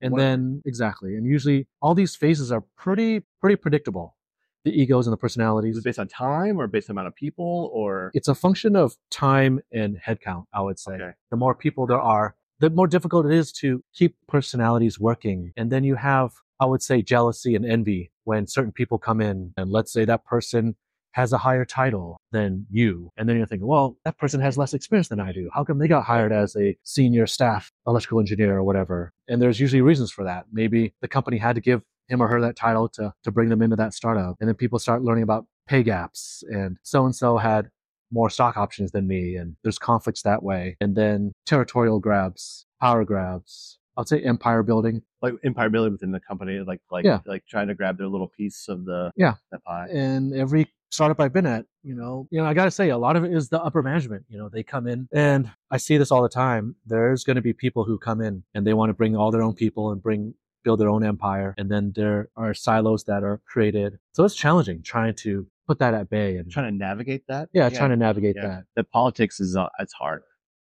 And 0.00 0.16
then 0.16 0.62
exactly. 0.64 1.16
And 1.16 1.26
usually 1.26 1.66
all 1.82 1.96
these 1.96 2.14
phases 2.14 2.52
are 2.52 2.62
pretty 2.76 3.22
pretty 3.40 3.56
predictable 3.56 4.16
the 4.64 4.70
egos 4.70 5.06
and 5.06 5.12
the 5.12 5.18
personalities. 5.18 5.76
Is 5.76 5.80
it 5.80 5.84
based 5.84 5.98
on 5.98 6.08
time 6.08 6.60
or 6.60 6.66
based 6.66 6.90
on 6.90 6.94
amount 6.94 7.08
of 7.08 7.14
people 7.14 7.70
or? 7.72 8.10
It's 8.14 8.28
a 8.28 8.34
function 8.34 8.76
of 8.76 8.96
time 9.10 9.60
and 9.72 9.98
headcount, 9.98 10.44
I 10.52 10.60
would 10.60 10.78
say. 10.78 10.92
Okay. 10.92 11.10
The 11.30 11.36
more 11.36 11.54
people 11.54 11.86
there 11.86 12.00
are, 12.00 12.34
the 12.60 12.70
more 12.70 12.86
difficult 12.86 13.26
it 13.26 13.32
is 13.32 13.52
to 13.52 13.82
keep 13.94 14.16
personalities 14.28 14.98
working. 14.98 15.52
And 15.56 15.70
then 15.70 15.84
you 15.84 15.96
have, 15.96 16.32
I 16.60 16.66
would 16.66 16.82
say, 16.82 17.02
jealousy 17.02 17.54
and 17.54 17.66
envy 17.66 18.10
when 18.24 18.46
certain 18.46 18.72
people 18.72 18.98
come 18.98 19.20
in 19.20 19.52
and 19.56 19.70
let's 19.70 19.92
say 19.92 20.04
that 20.04 20.24
person 20.24 20.76
has 21.12 21.32
a 21.32 21.38
higher 21.38 21.64
title 21.64 22.16
than 22.32 22.66
you. 22.70 23.08
And 23.16 23.28
then 23.28 23.36
you're 23.36 23.46
thinking, 23.46 23.68
well, 23.68 23.96
that 24.04 24.18
person 24.18 24.40
has 24.40 24.58
less 24.58 24.74
experience 24.74 25.06
than 25.08 25.20
I 25.20 25.30
do. 25.30 25.48
How 25.54 25.62
come 25.62 25.78
they 25.78 25.86
got 25.86 26.04
hired 26.04 26.32
as 26.32 26.56
a 26.56 26.76
senior 26.82 27.28
staff 27.28 27.70
electrical 27.86 28.18
engineer 28.18 28.56
or 28.56 28.64
whatever? 28.64 29.12
And 29.28 29.40
there's 29.40 29.60
usually 29.60 29.80
reasons 29.80 30.10
for 30.10 30.24
that. 30.24 30.46
Maybe 30.52 30.92
the 31.02 31.08
company 31.08 31.38
had 31.38 31.54
to 31.54 31.60
give 31.60 31.82
him 32.08 32.22
or 32.22 32.28
her 32.28 32.40
that 32.40 32.56
title 32.56 32.88
to 32.90 33.12
to 33.24 33.30
bring 33.30 33.48
them 33.48 33.62
into 33.62 33.76
that 33.76 33.94
startup. 33.94 34.36
And 34.40 34.48
then 34.48 34.56
people 34.56 34.78
start 34.78 35.02
learning 35.02 35.24
about 35.24 35.46
pay 35.66 35.82
gaps 35.82 36.44
and 36.48 36.76
so 36.82 37.04
and 37.04 37.14
so 37.14 37.38
had 37.38 37.70
more 38.10 38.30
stock 38.30 38.56
options 38.56 38.92
than 38.92 39.06
me 39.08 39.36
and 39.36 39.56
there's 39.62 39.78
conflicts 39.78 40.22
that 40.22 40.42
way. 40.42 40.76
And 40.80 40.94
then 40.94 41.32
territorial 41.46 41.98
grabs, 42.00 42.66
power 42.80 43.04
grabs. 43.04 43.78
I'd 43.96 44.08
say 44.08 44.20
empire 44.20 44.62
building. 44.62 45.02
Like 45.22 45.34
empire 45.44 45.70
building 45.70 45.92
within 45.92 46.10
the 46.10 46.20
company, 46.20 46.58
like 46.60 46.80
like 46.90 47.04
yeah. 47.04 47.20
like 47.26 47.44
trying 47.46 47.68
to 47.68 47.74
grab 47.74 47.96
their 47.96 48.08
little 48.08 48.28
piece 48.28 48.68
of 48.68 48.84
the 48.84 49.10
yeah 49.16 49.34
pie. 49.64 49.88
And 49.90 50.34
every 50.34 50.68
startup 50.94 51.20
I've 51.20 51.32
been 51.32 51.46
at, 51.46 51.66
you 51.82 51.94
know, 51.94 52.28
you 52.30 52.40
know, 52.40 52.46
I 52.46 52.54
got 52.54 52.64
to 52.64 52.70
say 52.70 52.90
a 52.90 52.98
lot 52.98 53.16
of 53.16 53.24
it 53.24 53.32
is 53.32 53.48
the 53.48 53.60
upper 53.60 53.82
management. 53.82 54.24
You 54.28 54.38
know, 54.38 54.48
they 54.48 54.62
come 54.62 54.86
in 54.86 55.08
and 55.12 55.50
I 55.70 55.76
see 55.76 55.98
this 55.98 56.10
all 56.10 56.22
the 56.22 56.28
time. 56.28 56.76
There's 56.86 57.24
going 57.24 57.36
to 57.36 57.42
be 57.42 57.52
people 57.52 57.84
who 57.84 57.98
come 57.98 58.20
in 58.20 58.44
and 58.54 58.66
they 58.66 58.74
want 58.74 58.90
to 58.90 58.94
bring 58.94 59.16
all 59.16 59.30
their 59.30 59.42
own 59.42 59.54
people 59.54 59.90
and 59.90 60.02
bring 60.02 60.34
build 60.64 60.80
their 60.80 60.88
own 60.88 61.04
empire. 61.04 61.54
And 61.56 61.70
then 61.70 61.92
there 61.94 62.30
are 62.36 62.54
silos 62.54 63.04
that 63.04 63.22
are 63.22 63.40
created. 63.46 63.98
So 64.14 64.24
it's 64.24 64.34
challenging 64.34 64.82
trying 64.82 65.14
to 65.16 65.46
put 65.66 65.78
that 65.78 65.94
at 65.94 66.10
bay 66.10 66.36
and 66.36 66.50
trying 66.50 66.72
to 66.72 66.76
navigate 66.76 67.26
that. 67.28 67.48
Yeah, 67.52 67.68
yeah. 67.68 67.78
trying 67.78 67.90
to 67.90 67.96
navigate 67.96 68.36
yeah. 68.36 68.46
that. 68.46 68.64
The 68.74 68.84
politics 68.84 69.40
is 69.40 69.56
uh, 69.56 69.68
it's 69.78 69.92
hard. 69.92 70.22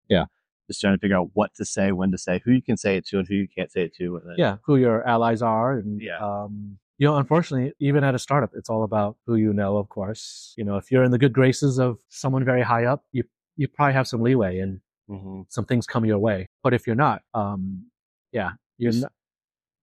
Yeah. 0.08 0.24
Just 0.68 0.80
trying 0.80 0.94
to 0.94 0.98
figure 0.98 1.16
out 1.16 1.30
what 1.32 1.54
to 1.56 1.64
say, 1.64 1.92
when 1.92 2.10
to 2.12 2.18
say, 2.18 2.40
who 2.44 2.52
you 2.52 2.62
can 2.62 2.76
say 2.76 2.96
it 2.96 3.06
to, 3.06 3.18
and 3.18 3.26
who 3.26 3.34
you 3.34 3.48
can't 3.48 3.72
say 3.72 3.82
it 3.82 3.94
to. 3.96 4.20
Then, 4.24 4.34
yeah, 4.36 4.56
who 4.64 4.76
your 4.76 5.06
allies 5.08 5.40
are, 5.40 5.78
and 5.78 6.00
yeah. 6.00 6.18
Um, 6.18 6.78
you 6.98 7.06
know, 7.06 7.16
unfortunately, 7.16 7.72
even 7.80 8.04
at 8.04 8.14
a 8.14 8.18
startup, 8.18 8.50
it's 8.54 8.68
all 8.68 8.84
about 8.84 9.16
who 9.24 9.36
you 9.36 9.54
know. 9.54 9.78
Of 9.78 9.88
course, 9.88 10.52
you 10.58 10.64
know, 10.64 10.76
if 10.76 10.90
you're 10.90 11.04
in 11.04 11.10
the 11.10 11.18
good 11.18 11.32
graces 11.32 11.78
of 11.78 12.00
someone 12.10 12.44
very 12.44 12.60
high 12.60 12.84
up, 12.84 13.04
you 13.12 13.24
you 13.56 13.66
probably 13.66 13.94
have 13.94 14.06
some 14.06 14.20
leeway 14.20 14.58
and 14.58 14.80
mm-hmm. 15.08 15.42
some 15.48 15.64
things 15.64 15.86
come 15.86 16.04
your 16.04 16.18
way. 16.18 16.48
But 16.62 16.74
if 16.74 16.86
you're 16.86 16.96
not, 16.96 17.22
um, 17.32 17.86
yeah, 18.32 18.50
you're 18.76 18.92
not, 18.92 19.12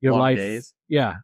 your 0.01 0.13
Long 0.13 0.21
life, 0.21 0.37
days. 0.37 0.73
yeah, 0.87 1.15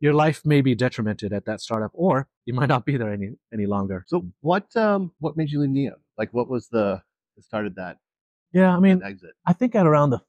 your 0.00 0.14
life 0.14 0.42
may 0.44 0.60
be 0.60 0.74
detrimented 0.74 1.32
at 1.32 1.44
that 1.46 1.60
startup, 1.60 1.90
or 1.94 2.28
you 2.44 2.54
might 2.54 2.68
not 2.68 2.84
be 2.84 2.96
there 2.96 3.12
any 3.12 3.30
any 3.52 3.66
longer. 3.66 4.04
So 4.06 4.26
what 4.40 4.74
um 4.76 5.12
what 5.18 5.36
made 5.36 5.50
you 5.50 5.60
leave 5.60 5.70
NIO? 5.70 5.94
Like 6.18 6.32
what 6.32 6.48
was 6.48 6.68
the 6.68 7.02
that 7.36 7.44
started 7.44 7.76
that? 7.76 7.96
Yeah, 8.52 8.74
I 8.76 8.80
mean, 8.80 9.02
exit. 9.02 9.30
I 9.44 9.52
think 9.52 9.74
at 9.74 9.86
around 9.86 10.10
the 10.10 10.20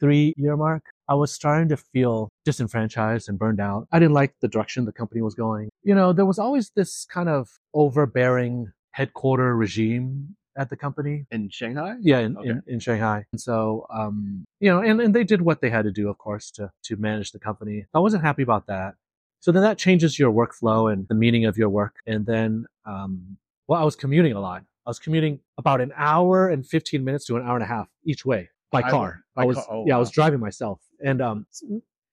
three 0.00 0.34
year 0.36 0.56
mark, 0.56 0.82
I 1.08 1.14
was 1.14 1.32
starting 1.32 1.68
to 1.70 1.76
feel 1.76 2.28
disenfranchised 2.44 3.28
and 3.28 3.38
burned 3.38 3.60
out. 3.60 3.86
I 3.92 3.98
didn't 3.98 4.14
like 4.14 4.34
the 4.40 4.48
direction 4.48 4.84
the 4.84 4.92
company 4.92 5.22
was 5.22 5.34
going. 5.34 5.68
You 5.82 5.94
know, 5.94 6.12
there 6.12 6.26
was 6.26 6.38
always 6.38 6.70
this 6.74 7.04
kind 7.04 7.28
of 7.28 7.48
overbearing 7.74 8.72
headquarter 8.92 9.54
regime 9.56 10.36
at 10.58 10.68
the 10.70 10.76
company 10.76 11.24
in 11.30 11.48
Shanghai. 11.50 11.94
Yeah, 12.00 12.18
in, 12.18 12.36
okay. 12.36 12.48
in, 12.50 12.62
in, 12.66 12.80
Shanghai. 12.80 13.24
And 13.32 13.40
so, 13.40 13.86
um, 13.90 14.44
you 14.60 14.68
know, 14.70 14.80
and, 14.80 15.00
and 15.00 15.14
they 15.14 15.24
did 15.24 15.40
what 15.40 15.60
they 15.62 15.70
had 15.70 15.84
to 15.84 15.92
do, 15.92 16.08
of 16.10 16.18
course, 16.18 16.50
to 16.52 16.70
to 16.84 16.96
manage 16.96 17.32
the 17.32 17.38
company. 17.38 17.86
I 17.94 18.00
wasn't 18.00 18.24
happy 18.24 18.42
about 18.42 18.66
that, 18.66 18.94
So 19.40 19.52
then 19.52 19.62
that 19.62 19.78
changes 19.78 20.18
your 20.18 20.32
workflow 20.32 20.92
and 20.92 21.06
the 21.08 21.14
meaning 21.14 21.44
of 21.46 21.56
your 21.56 21.68
work. 21.80 21.94
And 22.06 22.26
then, 22.26 22.66
um, 22.84 23.38
well, 23.68 23.80
I 23.80 23.84
was 23.84 23.96
commuting 23.96 24.32
a 24.32 24.40
lot. 24.40 24.64
I 24.86 24.90
was 24.90 24.98
commuting 24.98 25.38
about 25.58 25.80
an 25.80 25.92
hour 25.96 26.48
and 26.48 26.66
15 26.66 27.04
minutes 27.04 27.24
to 27.26 27.36
an 27.36 27.42
hour 27.46 27.54
and 27.54 27.62
a 27.62 27.66
half 27.76 27.88
each 28.04 28.24
way 28.26 28.48
by 28.72 28.80
I- 28.82 28.90
car. 28.90 29.24
by 29.36 29.42
I 29.42 29.46
was, 29.46 29.56
car- 29.56 29.66
oh, 29.70 29.84
yeah, 29.86 29.96
I 29.96 29.98
was 29.98 30.10
driving 30.10 30.40
myself. 30.40 30.80
And, 31.04 31.20
um, 31.22 31.46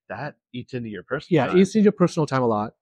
That 0.10 0.36
eats 0.54 0.74
into 0.76 0.90
your 0.90 1.02
personal. 1.04 1.34
yeah, 1.38 1.48
time. 1.48 1.58
it's 1.58 1.74
in 1.76 1.82
your 1.84 1.92
personal 2.04 2.28
time 2.28 2.44
a 2.44 2.48
lot. 2.48 2.74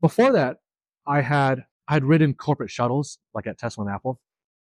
Before 0.00 0.32
that, 0.32 0.58
I 1.06 1.20
had, 1.20 1.64
I 1.86 1.92
had 1.94 2.04
ridden 2.04 2.34
corporate 2.34 2.70
shuttles 2.70 3.18
like 3.34 3.46
at 3.46 3.56
Tesla 3.58 3.84
and 3.84 3.94
Apple. 3.94 4.18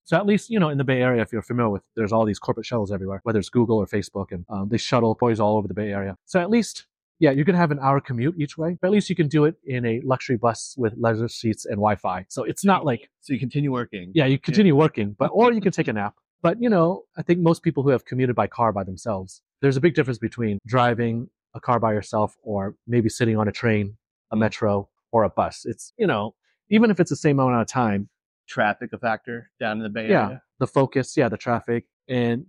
So 0.06 0.16
at 0.16 0.24
least, 0.24 0.50
you 0.50 0.60
know, 0.60 0.68
in 0.68 0.78
the 0.78 0.84
Bay 0.84 1.02
Area, 1.02 1.20
if 1.20 1.32
you're 1.32 1.42
familiar 1.42 1.68
with, 1.70 1.82
there's 1.96 2.12
all 2.12 2.24
these 2.24 2.38
corporate 2.38 2.64
shuttles 2.64 2.92
everywhere, 2.92 3.20
whether 3.24 3.40
it's 3.40 3.48
Google 3.48 3.78
or 3.78 3.86
Facebook, 3.86 4.30
and 4.30 4.44
um, 4.48 4.68
they 4.68 4.78
shuttle 4.78 5.10
employees 5.10 5.40
all 5.40 5.56
over 5.56 5.66
the 5.66 5.74
Bay 5.74 5.90
Area. 5.90 6.16
So 6.26 6.38
at 6.40 6.48
least, 6.48 6.86
yeah, 7.18 7.32
you're 7.32 7.44
gonna 7.44 7.58
have 7.58 7.72
an 7.72 7.80
hour 7.80 8.00
commute 8.00 8.36
each 8.38 8.56
way, 8.56 8.78
but 8.80 8.86
at 8.86 8.92
least 8.92 9.10
you 9.10 9.16
can 9.16 9.26
do 9.26 9.46
it 9.46 9.56
in 9.66 9.84
a 9.84 10.00
luxury 10.04 10.36
bus 10.36 10.76
with 10.78 10.94
leather 10.96 11.26
seats 11.26 11.64
and 11.64 11.74
Wi-Fi. 11.76 12.24
So 12.28 12.44
it's 12.44 12.64
not 12.64 12.84
like, 12.84 13.10
So 13.20 13.32
you 13.32 13.40
continue 13.40 13.72
working. 13.72 14.12
yeah, 14.14 14.26
you 14.26 14.38
continue 14.38 14.76
working, 14.76 15.16
but 15.18 15.30
or 15.32 15.52
you 15.52 15.60
can 15.60 15.72
take 15.72 15.88
a 15.88 15.92
nap. 16.00 16.14
But 16.40 16.62
you 16.62 16.70
know, 16.70 17.02
I 17.16 17.22
think 17.22 17.40
most 17.40 17.64
people 17.64 17.82
who 17.82 17.88
have 17.88 18.04
commuted 18.04 18.36
by 18.36 18.46
car 18.46 18.72
by 18.72 18.84
themselves, 18.84 19.42
there's 19.60 19.76
a 19.76 19.80
big 19.80 19.94
difference 19.94 20.18
between 20.18 20.60
driving 20.66 21.28
a 21.54 21.60
car 21.60 21.80
by 21.80 21.92
yourself 21.92 22.36
or 22.44 22.76
maybe 22.86 23.08
sitting 23.08 23.36
on 23.36 23.48
a 23.48 23.52
train, 23.52 23.96
a 24.30 24.36
metro, 24.36 24.88
or 25.10 25.24
a 25.24 25.30
bus. 25.30 25.64
It's 25.64 25.92
you 25.98 26.06
know, 26.06 26.34
even 26.70 26.92
if 26.92 27.00
it's 27.00 27.10
the 27.10 27.16
same 27.16 27.40
amount 27.40 27.60
of 27.60 27.66
time, 27.66 28.08
Traffic 28.48 28.92
a 28.92 28.98
factor 28.98 29.50
down 29.60 29.78
in 29.78 29.82
the 29.82 29.88
Bay 29.88 30.08
yeah, 30.08 30.26
Area. 30.26 30.42
the 30.60 30.66
focus, 30.66 31.16
yeah, 31.16 31.28
the 31.28 31.36
traffic, 31.36 31.84
and 32.08 32.46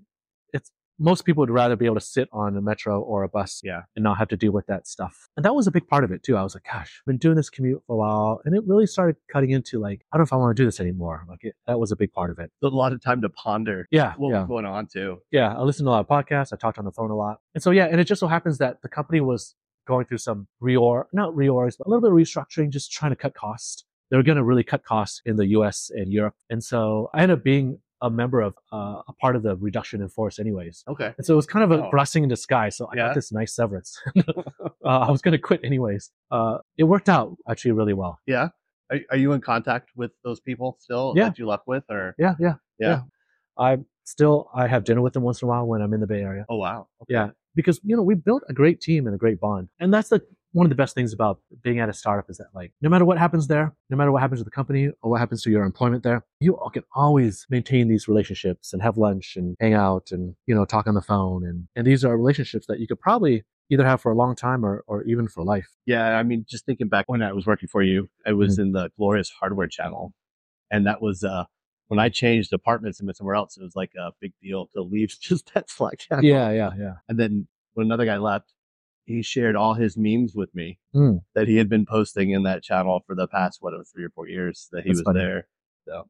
it's 0.53 0.71
most 0.99 1.25
people 1.25 1.41
would 1.41 1.49
rather 1.51 1.75
be 1.75 1.85
able 1.85 1.95
to 1.95 2.01
sit 2.01 2.27
on 2.31 2.57
a 2.57 2.61
metro 2.61 2.99
or 3.01 3.21
a 3.23 3.29
bus, 3.29 3.61
Yeah. 3.63 3.81
and 3.95 4.01
not 4.03 4.17
have 4.17 4.27
to 4.29 4.37
deal 4.37 4.51
with 4.51 4.65
that 4.67 4.87
stuff. 4.87 5.29
And 5.37 5.45
that 5.45 5.53
was 5.53 5.67
a 5.67 5.71
big 5.71 5.87
part 5.87 6.03
of 6.03 6.11
it 6.11 6.23
too. 6.23 6.35
I 6.35 6.41
was 6.43 6.55
like, 6.55 6.63
gosh, 6.71 6.99
I've 7.01 7.05
been 7.05 7.17
doing 7.17 7.35
this 7.35 7.49
commute 7.51 7.83
for 7.85 7.93
a 7.93 7.97
while, 7.97 8.41
and 8.45 8.55
it 8.55 8.63
really 8.65 8.87
started 8.87 9.15
cutting 9.31 9.51
into 9.51 9.79
like, 9.79 10.05
I 10.11 10.17
don't 10.17 10.21
know 10.21 10.25
if 10.25 10.33
I 10.33 10.37
want 10.37 10.55
to 10.57 10.61
do 10.61 10.65
this 10.65 10.79
anymore. 10.79 11.23
Like 11.29 11.43
it, 11.43 11.55
that 11.67 11.79
was 11.79 11.91
a 11.91 11.95
big 11.95 12.11
part 12.13 12.31
of 12.31 12.39
it. 12.39 12.51
A 12.63 12.67
lot 12.67 12.93
of 12.93 13.01
time 13.03 13.21
to 13.21 13.29
ponder 13.29 13.87
Yeah, 13.91 14.13
what 14.17 14.31
yeah. 14.31 14.39
was 14.39 14.47
going 14.47 14.65
on 14.65 14.87
too. 14.87 15.19
yeah, 15.31 15.55
I 15.55 15.61
listened 15.61 15.85
to 15.85 15.89
a 15.89 15.93
lot 15.93 15.99
of 15.99 16.07
podcasts. 16.07 16.51
I 16.53 16.55
talked 16.55 16.77
on 16.79 16.85
the 16.85 16.91
phone 16.91 17.11
a 17.11 17.15
lot. 17.15 17.41
And 17.53 17.61
so, 17.63 17.71
yeah, 17.71 17.85
and 17.85 17.99
it 17.99 18.05
just 18.05 18.19
so 18.19 18.27
happens 18.27 18.57
that 18.59 18.81
the 18.81 18.89
company 18.89 19.21
was 19.21 19.53
going 19.87 20.05
through 20.05 20.17
some 20.17 20.47
reorg, 20.61 21.05
not 21.13 21.33
reorgs, 21.33 21.75
but 21.77 21.87
a 21.87 21.89
little 21.89 22.01
bit 22.01 22.11
of 22.11 22.17
restructuring, 22.17 22.69
just 22.71 22.91
trying 22.91 23.11
to 23.11 23.15
cut 23.15 23.33
costs. 23.35 23.85
They 24.09 24.17
were 24.17 24.23
going 24.23 24.37
to 24.37 24.43
really 24.43 24.63
cut 24.63 24.83
costs 24.83 25.21
in 25.25 25.35
the 25.35 25.47
US 25.47 25.91
and 25.93 26.11
Europe. 26.11 26.35
And 26.49 26.63
so 26.63 27.09
I 27.13 27.23
ended 27.23 27.39
up 27.39 27.43
being 27.43 27.79
a 28.01 28.09
member 28.09 28.41
of 28.41 28.53
uh, 28.71 29.01
a 29.07 29.13
part 29.19 29.35
of 29.35 29.41
the 29.43 29.55
reduction 29.57 30.01
in 30.01 30.07
force 30.09 30.37
anyways. 30.39 30.83
Okay. 30.87 31.13
And 31.17 31.25
so 31.25 31.33
it 31.33 31.35
was 31.35 31.47
kind 31.47 31.63
of 31.63 31.71
a 31.77 31.85
Oh. 31.87 31.89
blessing 31.91 32.23
in 32.23 32.29
disguise. 32.29 32.77
So 32.77 32.85
I 32.85 32.95
Yeah. 32.95 33.07
got 33.07 33.15
this 33.15 33.31
nice 33.31 33.53
severance. 33.55 33.99
uh, 34.85 34.99
I 35.07 35.09
was 35.11 35.21
going 35.21 35.33
to 35.33 35.39
quit 35.39 35.61
anyways. 35.63 36.11
Uh, 36.31 36.59
it 36.77 36.83
worked 36.83 37.09
out 37.09 37.35
actually 37.49 37.71
really 37.71 37.93
well. 37.93 38.19
Yeah. 38.27 38.49
Are, 38.91 38.99
are 39.11 39.17
you 39.17 39.33
in 39.33 39.41
contact 39.41 39.89
with 39.95 40.11
those 40.23 40.39
people 40.39 40.77
still 40.79 41.13
Yeah. 41.17 41.29
that 41.29 41.39
you 41.39 41.47
left 41.47 41.63
with, 41.67 41.83
or 41.89 42.15
Yeah, 42.17 42.35
yeah, 42.39 42.55
Yeah. 42.79 42.87
yeah. 42.89 43.01
I 43.57 43.79
still, 44.05 44.49
I 44.53 44.67
have 44.67 44.83
dinner 44.83 45.01
with 45.01 45.13
them 45.13 45.23
once 45.23 45.41
in 45.41 45.47
a 45.47 45.49
while 45.49 45.65
when 45.65 45.81
I'm 45.81 45.93
in 45.93 45.99
the 45.99 46.07
Bay 46.07 46.21
Area. 46.21 46.45
oh 46.49 46.57
wow, 46.57 46.87
okay. 47.01 47.13
Yeah, 47.15 47.31
because 47.55 47.79
you 47.83 47.95
know 47.97 48.03
we 48.03 48.13
built 48.15 48.43
a 48.47 48.53
great 48.53 48.79
team 48.79 49.07
and 49.07 49.15
a 49.15 49.17
great 49.17 49.39
bond, 49.41 49.67
and 49.79 49.91
that's 49.93 50.09
the 50.09 50.21
one 50.57 50.65
of 50.65 50.69
the 50.69 50.75
best 50.75 50.95
things 50.95 51.13
about 51.13 51.39
being 51.61 51.79
at 51.79 51.87
a 51.87 51.93
startup 51.93 52.27
is 52.31 52.37
that 52.37 52.47
like 52.55 52.71
no 52.81 52.89
matter 52.89 53.05
what 53.05 53.19
happens 53.19 53.45
there, 53.45 53.75
no 53.91 53.95
matter 53.95 54.11
what 54.11 54.23
happens 54.23 54.39
to 54.39 54.43
the 54.43 54.49
company 54.49 54.89
or 55.03 55.11
what 55.11 55.19
happens 55.19 55.43
to 55.43 55.51
your 55.51 55.63
employment 55.63 56.01
there, 56.01 56.25
you 56.39 56.57
all 56.57 56.71
can 56.71 56.83
always 56.95 57.45
maintain 57.47 57.87
these 57.87 58.07
relationships 58.07 58.73
and 58.73 58.81
have 58.81 58.97
lunch 58.97 59.35
and 59.35 59.55
hang 59.59 59.75
out 59.75 60.11
and 60.11 60.35
you 60.47 60.55
know 60.55 60.65
talk 60.65 60.87
on 60.87 60.95
the 60.95 61.01
phone 61.01 61.45
and 61.45 61.67
and 61.75 61.85
these 61.85 62.03
are 62.03 62.17
relationships 62.17 62.65
that 62.65 62.79
you 62.79 62.87
could 62.87 62.99
probably 62.99 63.43
either 63.69 63.85
have 63.85 64.01
for 64.01 64.11
a 64.11 64.15
long 64.15 64.35
time 64.35 64.65
or 64.65 64.83
or 64.87 65.03
even 65.03 65.27
for 65.27 65.43
life. 65.43 65.69
Yeah, 65.85 66.17
I 66.17 66.23
mean, 66.23 66.43
just 66.49 66.65
thinking 66.65 66.87
back 66.87 67.05
when 67.07 67.21
I 67.21 67.33
was 67.33 67.45
working 67.45 67.69
for 67.69 67.83
you, 67.83 68.09
I 68.25 68.33
was 68.33 68.57
in 68.57 68.71
the 68.71 68.89
Glorious 68.97 69.29
Hardware 69.29 69.67
channel, 69.67 70.11
and 70.71 70.87
that 70.87 71.03
was 71.03 71.23
uh 71.23 71.45
when 71.87 71.99
I 71.99 72.09
changed 72.09 72.49
departments 72.49 72.99
and 72.99 73.05
went 73.07 73.17
somewhere 73.17 73.35
else. 73.35 73.57
It 73.57 73.63
was 73.63 73.75
like 73.75 73.91
a 73.95 74.11
big 74.19 74.33
deal 74.41 74.67
to 74.73 74.81
leave 74.81 75.09
just 75.21 75.53
that 75.53 75.69
Slack 75.69 75.99
channel. 75.99 76.25
Yeah, 76.25 76.49
yeah, 76.49 76.71
yeah. 76.77 76.93
And 77.07 77.19
then 77.19 77.47
when 77.75 77.85
another 77.85 78.05
guy 78.05 78.17
left, 78.17 78.53
he 79.07 79.21
shared 79.23 79.55
all 79.55 79.73
his 79.73 79.97
memes 79.97 80.35
with 80.35 80.53
me 80.53 80.77
Mm. 80.93 81.21
that 81.33 81.47
he 81.47 81.57
had 81.57 81.69
been 81.69 81.85
posting 81.85 82.29
in 82.31 82.43
that 82.43 82.61
channel 82.61 83.01
for 83.07 83.15
the 83.15 83.27
past 83.27 83.57
whatever 83.61 83.83
three 83.83 84.03
or 84.03 84.09
four 84.09 84.27
years 84.27 84.67
that 84.71 84.83
he 84.83 84.89
That's 84.89 84.99
was 84.99 85.05
funny. 85.05 85.19
there. 85.19 85.47
So 85.85 86.07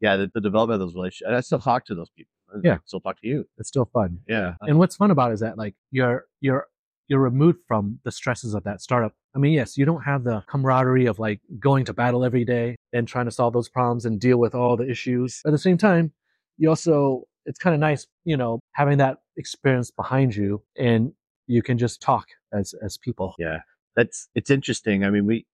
yeah, 0.00 0.16
the, 0.16 0.30
the 0.32 0.40
development 0.40 0.80
of 0.80 0.86
those 0.88 0.94
relationships. 0.94 1.30
I 1.36 1.40
still 1.40 1.58
talk 1.58 1.84
to 1.86 1.94
those 1.94 2.10
people. 2.10 2.30
I 2.54 2.60
Yeah. 2.62 2.78
still 2.84 3.00
talk 3.00 3.20
to 3.20 3.26
you. 3.26 3.46
It's 3.58 3.68
still 3.68 3.86
fun. 3.92 4.20
Yeah, 4.28 4.54
And 4.62 4.78
what's 4.78 4.96
fun 4.96 5.10
about 5.10 5.30
it 5.32 5.34
is 5.34 5.40
that 5.40 5.58
like 5.58 5.74
you're 5.90 6.26
you're 6.40 6.66
you're 7.08 7.20
removed 7.20 7.58
from 7.68 8.00
the 8.04 8.10
stresses 8.12 8.54
of 8.54 8.64
that 8.64 8.80
startup. 8.80 9.12
I 9.34 9.38
mean, 9.38 9.52
yes, 9.52 9.76
you 9.78 9.84
don't 9.84 10.02
have 10.02 10.24
the 10.24 10.42
camaraderie 10.48 11.06
of 11.06 11.18
like 11.18 11.40
going 11.58 11.84
to 11.86 11.92
battle 11.94 12.24
every 12.24 12.44
day 12.44 12.74
and 12.92 13.06
trying 13.06 13.26
to 13.26 13.30
solve 13.30 13.52
those 13.52 13.68
problems 13.68 14.06
and 14.06 14.20
deal 14.20 14.38
with 14.38 14.54
all 14.56 14.76
the 14.76 14.88
issues. 14.90 15.40
At 15.46 15.52
the 15.52 15.58
same 15.58 15.78
time, 15.78 16.12
you 16.58 16.68
also 16.68 17.24
it's 17.44 17.58
kind 17.58 17.74
of 17.74 17.80
nice, 17.80 18.06
you 18.24 18.36
know, 18.36 18.58
having 18.72 18.98
that 18.98 19.18
experience 19.36 19.90
behind 19.90 20.34
you 20.34 20.62
and 20.76 21.12
you 21.46 21.62
can 21.62 21.78
just 21.78 22.00
talk 22.00 22.26
as 22.52 22.74
as 22.82 22.96
people. 22.98 23.34
yeah. 23.38 23.58
That's 23.94 24.28
it's 24.34 24.50
interesting. 24.50 25.04
I 25.04 25.10
mean, 25.10 25.26
we 25.26 25.46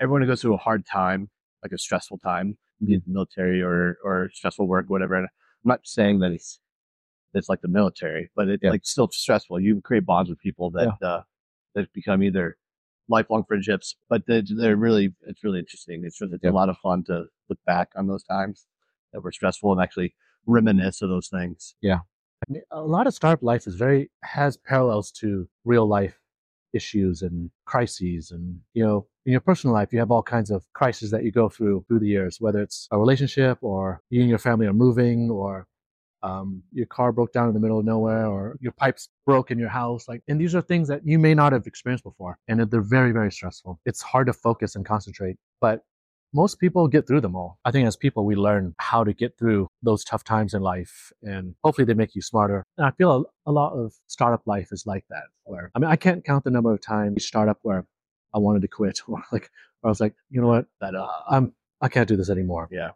everyone 0.00 0.26
goes 0.26 0.40
through 0.40 0.54
a 0.54 0.58
hard 0.58 0.86
time, 0.86 1.28
like 1.62 1.72
a 1.72 1.78
stressful 1.78 2.18
time, 2.18 2.56
be 2.84 2.94
it 2.94 3.02
military 3.06 3.60
or 3.62 3.98
or 4.02 4.30
stressful 4.32 4.66
work, 4.66 4.86
whatever. 4.88 5.14
And 5.16 5.26
I'm 5.26 5.68
not 5.68 5.80
saying 5.84 6.20
that 6.20 6.32
it's 6.32 6.58
it's 7.34 7.48
like 7.48 7.60
the 7.62 7.68
military, 7.68 8.30
but 8.36 8.48
it's 8.48 8.62
Yeah. 8.62 8.70
like 8.70 8.86
still 8.86 9.08
stressful. 9.10 9.60
You 9.60 9.80
create 9.82 10.06
bonds 10.06 10.30
with 10.30 10.38
people 10.38 10.70
that 10.72 10.94
uh, 11.02 11.22
that 11.74 11.92
become 11.92 12.22
either 12.22 12.56
lifelong 13.08 13.44
friendships, 13.44 13.96
but 14.08 14.22
they're, 14.26 14.42
they're 14.48 14.76
really 14.76 15.12
it's 15.26 15.44
really 15.44 15.58
interesting. 15.58 16.04
It's 16.04 16.20
really, 16.20 16.34
it's 16.34 16.44
Yeah. 16.44 16.50
a 16.50 16.52
lot 16.52 16.68
of 16.70 16.78
fun 16.78 17.04
to 17.04 17.26
look 17.50 17.58
back 17.66 17.90
on 17.96 18.06
those 18.06 18.24
times 18.24 18.66
that 19.12 19.20
were 19.22 19.32
stressful 19.32 19.72
and 19.72 19.80
actually 19.82 20.14
reminisce 20.46 21.02
of 21.02 21.10
those 21.10 21.28
things. 21.28 21.74
Mean, 21.82 22.00
a 22.70 22.82
lot 22.82 23.06
of 23.06 23.14
startup 23.14 23.42
life 23.42 23.66
is 23.66 23.74
very 23.74 24.10
has 24.22 24.56
parallels 24.56 25.10
to 25.10 25.48
real 25.64 25.86
life 25.86 26.18
issues 26.72 27.22
and 27.22 27.50
crises 27.66 28.32
and 28.32 28.58
you 28.74 28.84
know 28.84 29.06
in 29.26 29.32
your 29.32 29.40
personal 29.40 29.72
life 29.72 29.92
you 29.92 29.98
have 29.98 30.10
all 30.10 30.22
kinds 30.22 30.50
of 30.50 30.64
crises 30.72 31.10
that 31.10 31.24
you 31.24 31.30
go 31.30 31.48
through 31.48 31.84
through 31.86 32.00
the 32.00 32.08
years 32.08 32.40
whether 32.40 32.60
it's 32.60 32.88
a 32.90 32.98
relationship 32.98 33.58
or 33.62 34.02
you 34.10 34.20
and 34.20 34.28
your 34.28 34.38
family 34.38 34.66
are 34.66 34.72
moving 34.72 35.30
or 35.30 35.66
um, 36.24 36.62
your 36.72 36.86
car 36.86 37.12
broke 37.12 37.32
down 37.32 37.48
in 37.48 37.54
the 37.54 37.60
middle 37.60 37.78
of 37.78 37.84
nowhere 37.84 38.26
or 38.26 38.56
your 38.60 38.72
pipes 38.72 39.10
broke 39.26 39.50
in 39.50 39.58
your 39.58 39.68
house 39.68 40.08
like 40.08 40.22
and 40.26 40.40
these 40.40 40.54
are 40.54 40.62
things 40.62 40.88
that 40.88 41.06
you 41.06 41.18
may 41.18 41.34
not 41.34 41.52
have 41.52 41.66
experienced 41.66 42.04
before 42.04 42.38
and 42.48 42.60
they're 42.60 42.80
very 42.80 43.12
very 43.12 43.30
stressful. 43.30 43.78
It's 43.84 44.02
hard 44.02 44.26
to 44.26 44.32
focus 44.32 44.74
and 44.74 44.84
concentrate 44.84 45.36
but 45.60 45.82
most 46.34 46.58
people 46.58 46.88
get 46.88 47.06
through 47.06 47.20
them 47.20 47.36
all. 47.36 47.58
I 47.64 47.70
think 47.70 47.86
as 47.86 47.96
people, 47.96 48.26
we 48.26 48.34
learn 48.34 48.74
how 48.78 49.04
to 49.04 49.12
get 49.14 49.38
through 49.38 49.68
those 49.82 50.04
tough 50.04 50.24
times 50.24 50.52
in 50.52 50.62
life 50.62 51.12
and 51.22 51.54
hopefully 51.62 51.84
they 51.84 51.94
make 51.94 52.14
you 52.14 52.22
smarter. 52.22 52.64
And 52.76 52.86
I 52.86 52.90
feel 52.90 53.24
a, 53.46 53.50
a 53.50 53.52
lot 53.52 53.72
of 53.72 53.94
startup 54.08 54.42
life 54.46 54.68
is 54.72 54.84
like 54.84 55.04
that 55.10 55.22
where, 55.44 55.70
I 55.74 55.78
mean, 55.78 55.90
I 55.90 55.96
can't 55.96 56.24
count 56.24 56.42
the 56.44 56.50
number 56.50 56.72
of 56.72 56.80
times 56.80 57.24
startup 57.24 57.58
where 57.62 57.86
I 58.34 58.38
wanted 58.38 58.62
to 58.62 58.68
quit 58.68 59.00
or 59.08 59.22
like, 59.32 59.48
or 59.82 59.88
I 59.88 59.90
was 59.90 60.00
like, 60.00 60.14
you 60.28 60.40
know 60.40 60.48
what, 60.48 60.66
that, 60.80 60.94
uh, 60.94 61.06
I'm, 61.30 61.52
I 61.80 61.88
can't 61.88 62.08
do 62.08 62.16
this 62.16 62.30
anymore. 62.30 62.68
Yeah. 62.72 62.90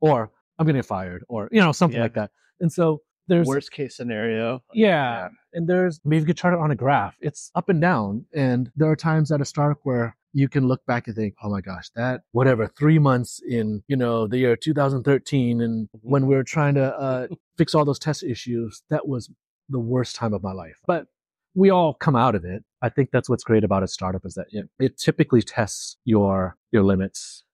Or 0.00 0.30
I'm 0.58 0.66
getting 0.66 0.82
fired 0.82 1.24
or, 1.28 1.48
you 1.50 1.60
know, 1.60 1.72
something 1.72 1.96
Yeah. 1.96 2.02
like 2.04 2.14
that. 2.14 2.30
And 2.60 2.70
so 2.70 3.00
there's, 3.28 3.46
Worst 3.46 3.70
case 3.72 3.96
scenario. 3.96 4.62
yeah. 4.72 5.28
And 5.52 5.66
there's 5.68 6.00
maybe 6.04 6.20
you 6.20 6.26
could 6.26 6.36
chart 6.36 6.54
it 6.54 6.60
on 6.60 6.70
a 6.70 6.74
graph. 6.76 7.14
It's 7.20 7.50
up 7.54 7.68
and 7.68 7.80
down. 7.80 8.24
And 8.34 8.70
there 8.76 8.90
are 8.90 8.96
times 8.96 9.30
at 9.32 9.40
a 9.40 9.44
startup 9.44 9.78
where 9.84 10.16
you 10.32 10.48
can 10.48 10.66
look 10.66 10.84
back 10.84 11.06
and 11.06 11.14
think, 11.14 11.34
oh 11.42 11.48
my 11.48 11.60
gosh, 11.60 11.90
that 11.94 12.22
whatever, 12.32 12.66
three 12.66 12.98
months 12.98 13.40
in, 13.48 13.82
you 13.86 13.96
know, 13.96 14.26
the 14.26 14.38
year 14.38 14.56
2013 14.56 15.60
and 15.60 15.88
when 16.02 16.26
we 16.26 16.34
were 16.34 16.42
trying 16.42 16.74
to 16.74 16.84
uh, 16.98 17.26
fix 17.56 17.74
all 17.74 17.84
those 17.84 18.00
test 18.00 18.22
issues, 18.24 18.82
that 18.90 19.06
was 19.06 19.30
the 19.68 19.78
worst 19.78 20.16
time 20.16 20.34
of 20.34 20.42
my 20.42 20.52
life. 20.52 20.76
But 20.86 21.06
we 21.54 21.70
all 21.70 21.94
come 21.94 22.16
out 22.16 22.34
of 22.34 22.44
it. 22.44 22.64
I 22.82 22.88
think 22.88 23.10
that's 23.12 23.28
what's 23.30 23.44
great 23.44 23.62
about 23.62 23.84
a 23.84 23.88
startup 23.88 24.26
is 24.26 24.34
that 24.34 24.48
it, 24.50 24.68
it 24.80 24.98
typically 24.98 25.40
tests 25.40 25.96
your 26.04 26.56
your 26.72 26.82
limits. 26.82 27.44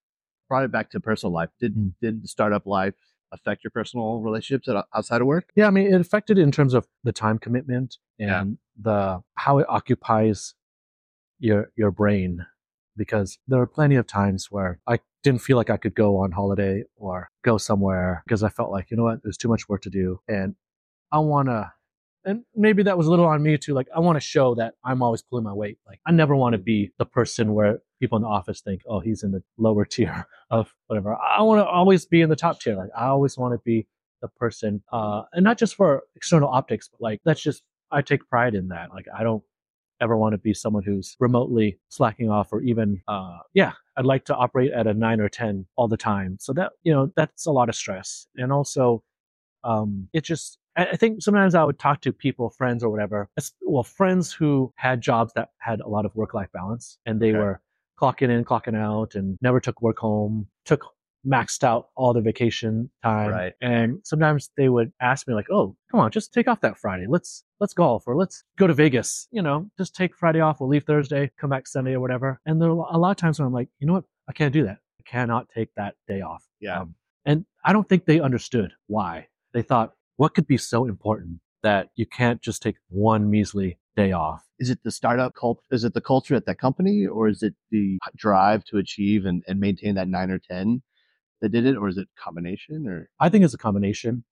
brought 0.49 0.65
it 0.65 0.73
back 0.73 0.91
to 0.91 1.01
personal 1.01 1.33
life. 1.33 1.51
Did 1.61 1.77
Mm. 1.77 1.93
did 2.01 2.23
the 2.25 2.29
startup 2.29 2.67
life 2.67 2.95
affect 3.33 3.65
your 3.65 3.71
personal 3.71 4.21
relationships 4.21 4.69
outside 4.95 5.21
of 5.21 5.27
work? 5.27 5.51
Yeah, 5.57 5.67
I 5.67 5.71
mean, 5.71 5.93
it 5.93 6.01
affected 6.01 6.39
in 6.39 6.51
terms 6.51 6.75
of 6.75 6.87
the 7.05 7.13
time 7.13 7.39
commitment 7.39 7.99
and 8.19 8.29
Yeah. 8.29 8.45
the 8.83 9.23
how 9.37 9.59
it 9.59 9.67
occupies 9.69 10.55
your 11.39 11.71
your 11.77 11.91
brain, 11.91 12.47
because 12.97 13.39
there 13.49 13.61
are 13.61 13.67
plenty 13.67 13.97
of 13.97 14.07
times 14.07 14.51
where 14.51 14.81
I 14.87 15.01
didn't 15.23 15.43
feel 15.43 15.57
like 15.57 15.71
I 15.71 15.77
could 15.77 15.95
go 15.95 16.17
on 16.19 16.33
holiday 16.33 16.85
or 16.97 17.31
go 17.43 17.59
somewhere 17.59 18.23
because 18.27 18.43
I 18.43 18.49
felt 18.49 18.71
like 18.71 18.91
you 18.91 18.97
know 18.97 19.05
what, 19.05 19.23
there's 19.23 19.37
too 19.37 19.49
much 19.49 19.69
work 19.69 19.83
to 19.83 19.91
do, 19.91 20.21
and 20.29 20.55
I 21.13 21.19
want 21.19 21.49
to. 21.49 21.73
And 22.25 22.45
maybe 22.55 22.83
that 22.83 22.99
was 22.99 23.07
a 23.07 23.11
little 23.11 23.27
on 23.27 23.43
me 23.43 23.57
too. 23.57 23.75
Like 23.75 23.89
I 23.95 24.01
want 24.01 24.17
to 24.17 24.21
show 24.21 24.55
that 24.57 24.75
I'm 24.85 25.03
always 25.03 25.23
pulling 25.23 25.45
my 25.45 25.53
weight. 25.53 25.79
Like 25.87 26.01
I 26.07 26.13
never 26.13 26.37
want 26.37 26.53
to 26.53 26.59
be 26.59 26.91
the 26.99 27.07
person 27.07 27.55
where 27.55 27.79
people 27.99 28.17
in 28.17 28.23
the 28.23 28.29
office 28.29 28.61
think, 28.61 28.83
oh, 28.87 29.01
he's 29.01 29.23
in 29.23 29.33
the 29.33 29.43
lower 29.57 29.85
tier 29.87 30.27
of 30.51 30.75
whatever. 30.87 31.17
I 31.17 31.43
want 31.43 31.61
to 31.61 31.67
always 31.67 32.05
be 32.07 32.21
in 32.21 32.29
the 32.29 32.37
top 32.37 32.61
tier. 32.61 32.77
Like 32.77 32.91
I 32.97 33.07
always 33.07 33.39
want 33.39 33.55
to 33.55 33.61
be 33.65 33.87
the 34.21 34.29
person, 34.29 34.83
uh, 34.93 35.23
and 35.33 35.43
not 35.43 35.57
just 35.57 35.75
for 35.75 36.03
external 36.15 36.51
optics, 36.51 36.89
but 36.89 37.01
like 37.01 37.21
that's 37.25 37.41
just 37.41 37.63
I 37.91 38.03
take 38.03 38.29
pride 38.29 38.55
in 38.55 38.69
that. 38.69 38.91
Like 38.91 39.07
I 39.17 39.23
don't, 39.23 39.43
ever 40.01 40.17
want 40.17 40.33
to 40.33 40.39
be 40.39 40.55
someone 40.55 40.83
who's 40.83 41.17
remotely 41.21 41.79
slacking 41.89 42.31
off 42.31 42.53
or 42.53 42.61
even, 42.63 43.03
uh, 43.07 43.39
yeah, 43.55 43.73
I'd 43.97 44.07
like 44.07 44.25
to 44.27 44.35
operate 44.35 44.73
at 44.73 44.87
a 44.87 44.95
nine 44.95 45.21
or 45.21 45.29
10 45.29 45.67
all 45.77 45.89
the 45.89 45.97
time. 45.97 46.39
So 46.41 46.53
that, 46.55 46.73
you 46.83 46.93
know, 46.93 47.13
that's 47.17 47.47
a 47.47 47.51
lot 47.51 47.69
of 47.69 47.75
stress. 47.75 48.27
And 48.37 48.53
also, 48.53 49.03
um, 49.63 50.09
it 50.13 50.25
just, 50.25 50.59
I 50.77 50.97
think 50.97 51.23
sometimes 51.23 51.55
I 51.55 51.65
would 51.65 51.79
talk 51.79 52.01
to 52.03 52.13
people, 52.13 52.51
friends 52.51 52.85
or 52.85 52.91
whatever, 52.91 53.29
well, 53.61 53.83
friends 53.83 54.33
who 54.33 54.73
had 54.77 55.01
jobs 55.01 55.33
that 55.35 55.51
had 55.59 55.81
a 55.81 55.89
lot 55.89 56.07
of 56.07 56.15
work 56.15 56.33
life 56.33 56.49
balance 56.53 56.99
and 57.05 57.21
they 57.21 57.31
okay. 57.31 57.39
were 57.39 57.61
clocking 58.01 58.31
in, 58.31 58.45
clocking 58.45 58.77
out 58.77 59.15
and 59.15 59.37
never 59.43 59.61
took 59.61 59.83
work 59.83 59.99
home, 59.99 60.47
took 60.65 60.85
maxed 61.27 61.65
out 61.65 61.89
all 61.97 62.15
the 62.15 62.21
vacation 62.21 62.91
time. 63.03 63.31
Right. 63.31 63.53
And 63.61 63.99
sometimes 64.05 64.51
they 64.57 64.69
would 64.69 64.93
ask 65.01 65.29
me 65.29 65.35
like, 65.35 65.51
"Oh, 65.51 65.77
come 65.91 66.01
on, 66.01 66.11
just 66.11 66.33
take 66.33 66.49
off 66.49 66.61
that 66.61 66.79
Friday. 66.79 67.07
Let's 67.09 67.45
let's 67.59 67.75
golf 67.75 68.05
or 68.07 68.17
let's 68.17 68.45
go 68.57 68.67
to 68.67 68.75
Vegas. 68.75 69.29
You 69.31 69.43
know, 69.43 69.71
just 69.77 69.95
take 69.95 70.17
Friday 70.17 70.41
off. 70.41 70.61
We'll 70.61 70.71
leave 70.71 70.85
Thursday, 70.85 71.31
come 71.39 71.51
back 71.51 71.67
Sunday 71.67 71.93
or 71.93 72.01
whatever." 72.01 72.41
And 72.47 72.61
there 72.61 72.71
are 72.71 72.87
a 72.91 72.99
lot 72.99 73.11
of 73.11 73.17
times 73.17 73.39
when 73.39 73.47
I'm 73.47 73.53
like, 73.53 73.69
"You 73.79 73.87
know 73.87 73.95
what? 73.95 74.05
I 74.29 74.33
can't 74.33 74.53
do 74.53 74.65
that. 74.65 74.79
I 74.99 75.03
cannot 75.05 75.49
take 75.51 75.75
that 75.77 75.97
day 76.09 76.23
off." 76.23 76.45
Yeah. 76.61 76.81
Um, 76.81 76.95
and 77.27 77.45
I 77.65 77.73
don't 77.73 77.89
think 77.89 78.07
they 78.07 78.21
understood 78.21 78.73
why. 78.87 79.29
They 79.53 79.63
thought, 79.63 79.95
"What 80.21 80.35
could 80.35 80.47
be 80.47 80.59
so 80.59 80.85
important 80.93 81.41
that 81.63 81.89
you 82.01 82.07
can't 82.07 82.41
just 82.49 82.63
take 82.63 82.77
one 82.89 83.31
measly 83.31 83.79
day 83.97 84.13
off?" 84.13 84.43
Is 84.59 84.71
it 84.71 84.81
the 84.83 84.91
startup 84.91 85.35
cult? 85.35 85.59
Is 85.71 85.85
it 85.85 85.95
the 85.95 86.07
culture 86.13 86.35
at 86.35 86.47
that 86.47 86.59
company, 86.59 87.07
or 87.07 87.29
is 87.29 87.43
it 87.43 87.55
the 87.71 87.99
drive 88.17 88.65
to 88.65 88.77
achieve 88.77 89.25
and, 89.25 89.43
and 89.49 89.59
maintain 89.59 89.95
that 89.97 90.09
nine 90.09 90.31
or 90.31 90.39
ten? 90.39 90.83
that 91.41 91.51
did 91.51 91.67
it, 91.67 91.77
or 91.77 91.89
is 91.89 91.99
it 91.99 92.09
combination? 92.17 92.87
Or 92.87 93.09
I 93.19 93.29
think 93.29 93.45
it's 93.45 93.55
a 93.55 93.59
combination, 93.59 94.25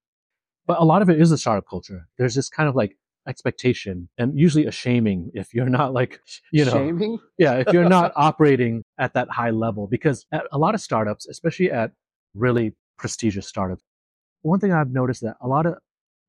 but 0.66 0.78
a 0.78 0.84
lot 0.84 1.02
of 1.02 1.10
it 1.10 1.20
is 1.20 1.32
a 1.32 1.38
startup 1.38 1.64
culture. 1.68 2.06
There's 2.18 2.34
this 2.34 2.48
kind 2.48 2.68
of 2.68 2.76
like 2.76 2.96
expectation 3.26 4.08
and 4.16 4.38
usually 4.38 4.64
a 4.64 4.70
shaming 4.70 5.30
if 5.34 5.52
you're 5.52 5.68
not 5.68 5.92
like 5.92 6.18
you 6.50 6.64
know 6.64 6.72
shaming 6.72 7.18
yeah 7.36 7.56
if 7.56 7.70
you're 7.74 7.86
not 7.86 8.10
operating 8.16 8.82
at 8.96 9.12
that 9.12 9.28
high 9.28 9.50
level 9.50 9.86
because 9.86 10.24
at 10.32 10.44
a 10.50 10.56
lot 10.56 10.74
of 10.74 10.80
startups 10.80 11.26
especially 11.28 11.70
at 11.70 11.92
really 12.34 12.74
prestigious 12.96 13.46
startups 13.46 13.82
one 14.42 14.60
thing 14.60 14.72
i've 14.72 14.90
noticed 14.90 15.22
that 15.22 15.36
a 15.40 15.48
lot 15.48 15.66
of 15.66 15.74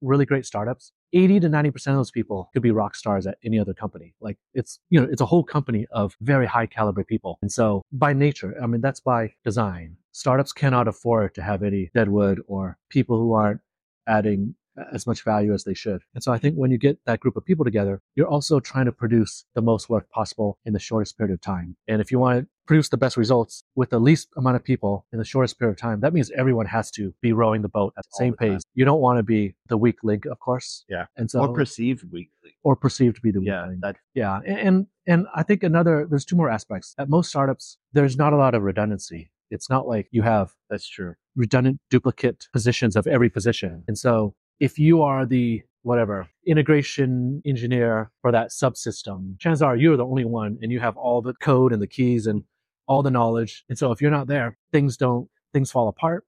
really 0.01 0.25
great 0.25 0.45
startups 0.45 0.93
80 1.13 1.39
to 1.41 1.49
90% 1.49 1.75
of 1.87 1.95
those 1.95 2.11
people 2.11 2.49
could 2.53 2.61
be 2.61 2.71
rock 2.71 2.95
stars 2.95 3.25
at 3.25 3.37
any 3.43 3.59
other 3.59 3.73
company. 3.73 4.13
Like 4.21 4.37
it's, 4.53 4.79
you 4.89 5.01
know, 5.01 5.07
it's 5.09 5.21
a 5.21 5.25
whole 5.25 5.43
company 5.43 5.87
of 5.91 6.15
very 6.21 6.45
high 6.45 6.65
caliber 6.65 7.03
people. 7.03 7.39
And 7.41 7.51
so 7.51 7.81
by 7.91 8.13
nature, 8.13 8.55
I 8.61 8.67
mean, 8.67 8.81
that's 8.81 8.99
by 8.99 9.33
design. 9.43 9.97
Startups 10.11 10.53
cannot 10.53 10.87
afford 10.87 11.33
to 11.35 11.41
have 11.41 11.63
any 11.63 11.89
deadwood 11.93 12.41
or 12.47 12.77
people 12.89 13.17
who 13.17 13.33
aren't 13.33 13.61
adding 14.07 14.55
as 14.93 15.05
much 15.07 15.23
value 15.23 15.53
as 15.53 15.63
they 15.63 15.73
should. 15.73 16.01
And 16.13 16.23
so 16.23 16.31
I 16.31 16.37
think 16.37 16.55
when 16.55 16.71
you 16.71 16.77
get 16.77 16.99
that 17.05 17.19
group 17.19 17.35
of 17.35 17.45
people 17.45 17.65
together, 17.65 18.01
you're 18.15 18.27
also 18.27 18.59
trying 18.59 18.85
to 18.85 18.91
produce 18.91 19.45
the 19.55 19.61
most 19.61 19.89
work 19.89 20.09
possible 20.09 20.57
in 20.65 20.73
the 20.73 20.79
shortest 20.79 21.17
period 21.17 21.33
of 21.33 21.41
time. 21.41 21.75
And 21.87 22.01
if 22.01 22.11
you 22.11 22.19
want 22.19 22.41
to 22.41 22.47
produce 22.65 22.89
the 22.89 22.97
best 22.97 23.17
results 23.17 23.63
with 23.75 23.89
the 23.89 23.99
least 23.99 24.29
amount 24.37 24.55
of 24.55 24.63
people 24.63 25.05
in 25.11 25.19
the 25.19 25.25
shortest 25.25 25.57
period 25.57 25.73
of 25.73 25.77
time, 25.77 26.01
that 26.01 26.13
means 26.13 26.31
everyone 26.31 26.67
has 26.67 26.91
to 26.91 27.13
be 27.21 27.33
rowing 27.33 27.61
the 27.61 27.69
boat 27.69 27.93
at 27.97 28.03
the 28.05 28.15
same 28.23 28.31
the 28.31 28.37
pace. 28.37 28.61
You 28.75 28.85
don't 28.85 29.01
want 29.01 29.17
to 29.17 29.23
be 29.23 29.55
the 29.67 29.77
weak 29.77 30.03
link, 30.03 30.25
of 30.25 30.39
course. 30.39 30.85
Yeah. 30.87 31.05
And 31.17 31.29
so 31.29 31.39
or 31.39 31.53
perceived 31.53 32.03
weak 32.11 32.29
link. 32.43 32.55
Or 32.63 32.75
perceived 32.75 33.15
to 33.15 33.21
be 33.21 33.31
the 33.31 33.39
weak 33.39 33.49
yeah, 33.49 33.67
link. 33.67 33.81
That, 33.81 33.95
yeah. 34.13 34.39
And, 34.45 34.59
and 34.59 34.87
and 35.07 35.27
I 35.33 35.43
think 35.43 35.63
another 35.63 36.05
there's 36.07 36.25
two 36.25 36.35
more 36.35 36.49
aspects. 36.49 36.93
At 36.99 37.09
most 37.09 37.29
startups, 37.29 37.77
there's 37.93 38.17
not 38.17 38.33
a 38.33 38.37
lot 38.37 38.53
of 38.53 38.61
redundancy. 38.61 39.31
It's 39.49 39.69
not 39.69 39.87
like 39.87 40.07
you 40.11 40.21
have 40.21 40.53
that's 40.69 40.87
true 40.87 41.15
redundant 41.39 41.79
duplicate 41.89 42.47
positions 42.51 42.95
of 42.95 43.07
every 43.07 43.29
position. 43.29 43.83
And 43.87 43.97
so 43.97 44.35
if 44.59 44.77
you 44.77 45.01
are 45.01 45.25
the 45.25 45.61
whatever 45.83 46.27
integration 46.45 47.41
engineer 47.45 48.11
for 48.21 48.31
that 48.31 48.49
subsystem, 48.49 49.39
chances 49.39 49.61
are 49.61 49.75
you're 49.75 49.97
the 49.97 50.05
only 50.05 50.25
one 50.25 50.57
and 50.61 50.71
you 50.71 50.79
have 50.79 50.97
all 50.97 51.21
the 51.21 51.33
code 51.35 51.71
and 51.71 51.81
the 51.81 51.87
keys 51.87 52.27
and 52.27 52.43
all 52.87 53.01
the 53.01 53.11
knowledge. 53.11 53.63
And 53.69 53.77
so 53.77 53.91
if 53.91 54.01
you're 54.01 54.11
not 54.11 54.27
there, 54.27 54.57
things 54.71 54.97
don't, 54.97 55.29
things 55.53 55.71
fall 55.71 55.87
apart. 55.87 56.25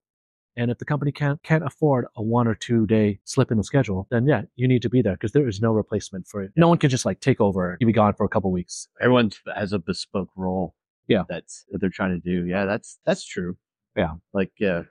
And 0.58 0.70
if 0.70 0.78
the 0.78 0.86
company 0.86 1.12
can't, 1.12 1.42
can't 1.44 1.66
afford 1.66 2.06
a 2.16 2.22
one 2.22 2.48
or 2.48 2.56
two 2.56 2.86
day 2.86 3.20
slip 3.24 3.52
in 3.52 3.58
the 3.58 3.64
schedule, 3.64 4.08
then 4.12 4.28
yeah, 4.28 4.44
you 4.56 4.68
need 4.68 4.82
to 4.82 4.90
be 4.90 5.02
there 5.02 5.14
because 5.14 5.32
there 5.32 5.48
is 5.48 5.62
no 5.62 5.72
replacement 5.72 6.28
for 6.28 6.42
it. 6.42 6.52
No 6.56 6.68
one 6.68 6.78
can 6.78 6.90
just 6.90 7.06
like 7.06 7.20
take 7.20 7.40
over. 7.40 7.78
You 7.80 7.88
be 7.88 7.94
gone 7.94 8.14
for 8.14 8.26
a 8.26 8.30
couple 8.30 8.52
weeks. 8.52 8.88
Everyone 9.02 9.32
has 9.56 9.74
a 9.74 9.80
bespoke 9.80 10.30
role. 10.36 10.76
Yeah. 11.08 11.24
That's 11.28 11.66
what 11.70 11.82
they're 11.82 11.90
trying 11.90 12.12
to 12.12 12.20
do. 12.20 12.46
Yeah. 12.46 12.66
That's, 12.66 13.00
that's 13.06 13.26
true. 13.26 13.58
Yeah. 13.96 14.16
Like, 14.34 14.52
yeah 14.60 14.84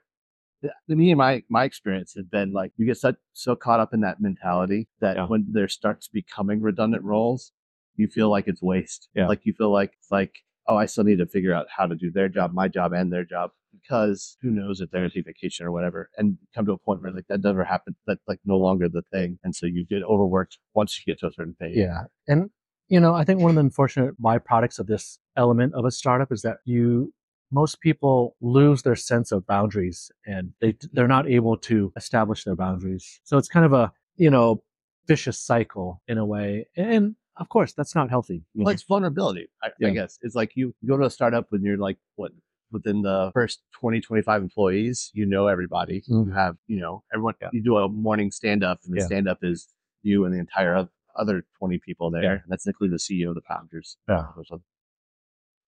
me 0.88 1.10
and 1.10 1.18
my 1.18 1.42
my 1.48 1.64
experience 1.64 2.14
has 2.14 2.24
been 2.24 2.52
like 2.52 2.72
you 2.76 2.86
get 2.86 2.98
so, 2.98 3.14
so 3.32 3.56
caught 3.56 3.80
up 3.80 3.94
in 3.94 4.00
that 4.00 4.20
mentality 4.20 4.88
that 5.00 5.16
yeah. 5.16 5.26
when 5.26 5.46
there 5.50 5.68
starts 5.68 6.08
becoming 6.08 6.60
redundant 6.60 7.02
roles, 7.04 7.52
you 7.96 8.08
feel 8.08 8.30
like 8.30 8.46
it's 8.46 8.62
waste. 8.62 9.08
Yeah. 9.14 9.26
Like 9.28 9.40
you 9.44 9.52
feel 9.52 9.72
like 9.72 9.92
it's 9.98 10.10
like 10.10 10.40
oh 10.66 10.76
I 10.76 10.86
still 10.86 11.04
need 11.04 11.18
to 11.18 11.26
figure 11.26 11.54
out 11.54 11.66
how 11.74 11.86
to 11.86 11.94
do 11.94 12.10
their 12.10 12.28
job, 12.28 12.52
my 12.52 12.68
job, 12.68 12.92
and 12.92 13.12
their 13.12 13.24
job 13.24 13.50
because 13.72 14.36
who 14.42 14.50
knows 14.50 14.80
if 14.80 14.90
they're 14.90 15.02
going 15.02 15.10
to 15.10 15.20
a 15.20 15.22
vacation 15.22 15.66
or 15.66 15.72
whatever, 15.72 16.10
and 16.16 16.36
come 16.54 16.66
to 16.66 16.72
a 16.72 16.78
point 16.78 17.02
where 17.02 17.12
like 17.12 17.26
that 17.28 17.42
never 17.42 17.64
happened. 17.64 17.96
That's 18.06 18.26
like 18.26 18.40
no 18.44 18.56
longer 18.56 18.88
the 18.88 19.02
thing, 19.12 19.38
and 19.44 19.54
so 19.54 19.66
you 19.66 19.84
get 19.84 20.02
overworked 20.02 20.58
once 20.74 20.98
you 20.98 21.10
get 21.10 21.20
to 21.20 21.28
a 21.28 21.32
certain 21.32 21.54
phase. 21.58 21.76
Yeah, 21.76 22.04
and 22.28 22.50
you 22.88 23.00
know 23.00 23.14
I 23.14 23.24
think 23.24 23.40
one 23.40 23.50
of 23.50 23.54
the 23.56 23.60
unfortunate 23.60 24.20
byproducts 24.20 24.78
of 24.78 24.86
this 24.86 25.18
element 25.36 25.74
of 25.74 25.84
a 25.84 25.90
startup 25.90 26.32
is 26.32 26.42
that 26.42 26.58
you 26.64 27.12
most 27.50 27.80
people 27.80 28.36
lose 28.40 28.82
their 28.82 28.96
sense 28.96 29.32
of 29.32 29.46
boundaries 29.46 30.10
and 30.26 30.52
they 30.60 30.76
they're 30.92 31.08
not 31.08 31.28
able 31.28 31.56
to 31.56 31.92
establish 31.96 32.44
their 32.44 32.56
boundaries. 32.56 33.20
So 33.24 33.38
it's 33.38 33.48
kind 33.48 33.66
of 33.66 33.72
a 33.72 33.92
you 34.16 34.30
know 34.30 34.62
vicious 35.06 35.38
cycle 35.38 36.02
in 36.06 36.18
a 36.18 36.26
way, 36.26 36.66
and 36.76 37.16
of 37.36 37.48
course 37.48 37.72
that's 37.72 37.94
not 37.94 38.10
healthy. 38.10 38.44
Well, 38.54 38.72
it's 38.72 38.82
vulnerability, 38.82 39.48
I, 39.62 39.70
yeah. 39.78 39.88
I, 39.88 39.90
guess. 39.92 40.18
It's 40.22 40.34
like 40.34 40.52
you 40.54 40.74
go 40.86 40.96
to 40.96 41.04
a 41.04 41.10
startup 41.10 41.52
and 41.52 41.64
you're 41.64 41.78
like 41.78 41.98
what 42.16 42.32
within 42.72 43.02
the 43.02 43.30
first 43.34 43.62
20 43.72 44.00
25 44.00 44.42
employees 44.42 45.10
you 45.12 45.26
know 45.26 45.48
everybody 45.48 46.02
mm-hmm. 46.02 46.28
you 46.28 46.34
have 46.34 46.56
you 46.68 46.80
know 46.80 47.02
everyone 47.12 47.34
yeah. 47.42 47.48
you 47.52 47.60
do 47.60 47.76
a 47.76 47.88
morning 47.88 48.30
stand 48.30 48.62
up 48.62 48.78
and 48.84 48.94
the 48.94 49.00
yeah. 49.00 49.06
stand 49.06 49.28
up 49.28 49.38
is 49.42 49.68
you 50.02 50.24
and 50.24 50.32
the 50.32 50.38
entire 50.38 50.88
other 51.16 51.44
20 51.58 51.78
people 51.78 52.12
there 52.12 52.34
and 52.34 52.44
that's 52.46 52.66
including 52.66 52.92
the 52.92 52.98
ceo 52.98 53.34
the 53.34 53.40
founders 53.40 53.96
yeah 54.08 54.26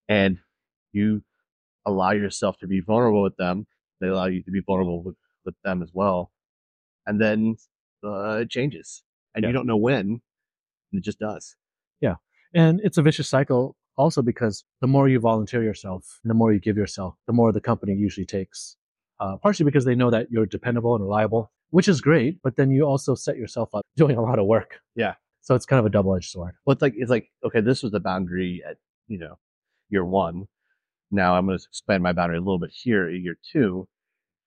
and 0.07 0.39
you 0.93 1.21
allow 1.85 2.11
yourself 2.11 2.57
to 2.59 2.67
be 2.67 2.79
vulnerable 2.79 3.23
with 3.23 3.37
them. 3.37 3.67
They 3.99 4.07
allow 4.07 4.25
you 4.25 4.43
to 4.43 4.51
be 4.51 4.61
vulnerable 4.61 5.03
with, 5.03 5.15
with 5.45 5.55
them 5.63 5.81
as 5.81 5.89
well. 5.93 6.31
And 7.05 7.19
then 7.19 7.55
uh, 8.03 8.39
it 8.41 8.49
changes 8.49 9.03
and 9.35 9.43
yeah. 9.43 9.49
you 9.49 9.53
don't 9.53 9.67
know 9.67 9.77
when 9.77 10.21
it 10.91 11.03
just 11.03 11.19
does. 11.19 11.55
Yeah. 12.01 12.15
And 12.53 12.79
it's 12.83 12.97
a 12.97 13.01
vicious 13.01 13.27
cycle 13.27 13.75
also 13.97 14.21
because 14.21 14.63
the 14.81 14.87
more 14.87 15.07
you 15.07 15.19
volunteer 15.19 15.63
yourself 15.63 16.19
the 16.23 16.33
more 16.33 16.51
you 16.51 16.59
give 16.59 16.77
yourself, 16.77 17.15
the 17.27 17.33
more 17.33 17.51
the 17.51 17.61
company 17.61 17.93
usually 17.93 18.25
takes. 18.25 18.77
Uh, 19.19 19.37
partially 19.37 19.63
because 19.63 19.85
they 19.85 19.95
know 19.95 20.09
that 20.09 20.27
you're 20.31 20.45
dependable 20.45 20.95
and 20.95 21.03
reliable, 21.03 21.51
which 21.69 21.87
is 21.87 22.01
great, 22.01 22.41
but 22.43 22.57
then 22.57 22.71
you 22.71 22.83
also 22.83 23.15
set 23.15 23.37
yourself 23.37 23.73
up 23.73 23.85
doing 23.95 24.17
a 24.17 24.21
lot 24.21 24.39
of 24.39 24.45
work. 24.45 24.79
Yeah. 24.95 25.13
So 25.41 25.55
it's 25.55 25.65
kind 25.65 25.79
of 25.79 25.85
a 25.85 25.89
double 25.89 26.15
edged 26.15 26.31
sword. 26.31 26.55
Well, 26.65 26.73
it's 26.73 26.81
like, 26.81 26.93
it's 26.97 27.11
like, 27.11 27.29
okay, 27.45 27.61
this 27.61 27.83
was 27.83 27.91
the 27.91 27.99
boundary 27.99 28.63
at, 28.67 28.77
you 29.07 29.19
know, 29.19 29.37
year 29.89 30.03
one 30.03 30.47
now 31.13 31.35
I'm 31.35 31.45
going 31.45 31.57
to 31.57 31.65
expand 31.69 32.03
my 32.03 32.13
boundary 32.13 32.37
a 32.37 32.41
little 32.41 32.59
bit 32.59 32.71
here 32.73 33.07
at 33.07 33.13
year 33.13 33.37
two. 33.51 33.87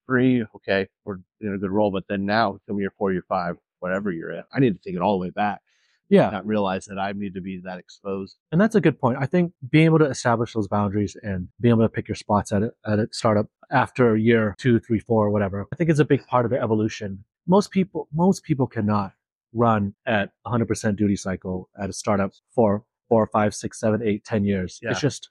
Three, 0.07 0.44
okay, 0.55 0.87
we're 1.05 1.18
in 1.40 1.55
a 1.55 1.59
good 1.59 1.70
role, 1.70 1.90
but 1.90 2.05
then 2.09 2.26
now 2.26 2.59
come 2.68 2.79
year 2.79 2.92
four, 2.96 3.12
year 3.12 3.24
five, 3.29 3.57
whatever 3.81 4.12
you're 4.12 4.33
at, 4.33 4.46
I 4.52 4.61
need 4.61 4.74
to 4.74 4.79
take 4.79 4.94
it 4.94 5.02
all 5.02 5.18
the 5.18 5.22
way 5.22 5.31
back. 5.31 5.62
Yeah. 6.09 6.31
Not 6.31 6.46
realize 6.46 6.85
that 6.87 6.98
I 6.98 7.12
need 7.12 7.35
to 7.35 7.40
be 7.40 7.61
that 7.64 7.79
exposed. 7.79 8.37
And 8.52 8.61
that's 8.61 8.76
a 8.76 8.81
good 8.81 9.00
point. 9.00 9.18
I 9.20 9.26
think 9.26 9.52
being 9.68 9.87
able 9.87 9.98
to 9.98 10.05
establish 10.05 10.52
those 10.52 10.68
boundaries 10.68 11.16
and 11.20 11.48
being 11.61 11.72
able 11.72 11.83
to 11.83 11.88
pick 11.88 12.07
your 12.07 12.14
spots 12.14 12.52
at 12.52 12.62
it 12.62 12.72
at 12.87 13.00
a 13.00 13.09
startup 13.11 13.48
after 13.70 14.16
year 14.16 14.55
two, 14.59 14.79
three, 14.79 15.00
four, 15.00 15.31
whatever, 15.31 15.66
I 15.72 15.76
think 15.76 15.90
is 15.90 15.98
a 15.98 16.05
big 16.05 16.24
part 16.26 16.44
of 16.44 16.52
the 16.52 16.61
evolution. 16.61 17.24
Most 17.48 17.72
people, 17.72 18.09
most 18.12 18.45
people 18.45 18.68
cannot 18.68 19.14
run 19.53 19.95
at 20.07 20.30
100% 20.47 20.97
duty 20.97 21.16
cycle 21.16 21.68
at 21.80 21.90
a 21.90 21.93
startup 21.93 22.32
for 22.55 22.84
four, 23.09 23.26
five, 23.26 23.55
six, 23.55 23.80
seven, 23.80 24.03
eight, 24.03 24.24
ten 24.24 24.45
years. 24.45 24.78
Yeah. 24.82 24.90
It's 24.90 25.01
just 25.01 25.30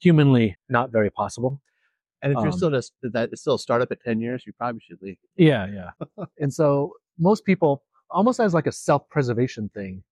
humanly 0.00 0.56
not 0.68 0.90
very 0.90 1.10
possible. 1.10 1.60
And 2.22 2.32
if 2.32 2.36
you're 2.38 2.48
um, 2.48 2.52
still 2.52 2.70
just 2.70 2.92
that 3.02 3.30
it's 3.32 3.40
still 3.40 3.54
a 3.54 3.58
startup 3.58 3.90
at 3.90 4.02
10 4.02 4.20
years, 4.20 4.44
you 4.46 4.52
probably 4.52 4.80
should 4.80 5.00
leave. 5.00 5.16
Yeah, 5.36 5.66
yeah. 5.72 6.24
and 6.40 6.52
so 6.52 6.92
most 7.18 7.44
people 7.44 7.82
almost 8.10 8.40
as 8.40 8.52
like 8.52 8.66
a 8.66 8.72
self-preservation 8.72 9.70
thing, 9.72 10.02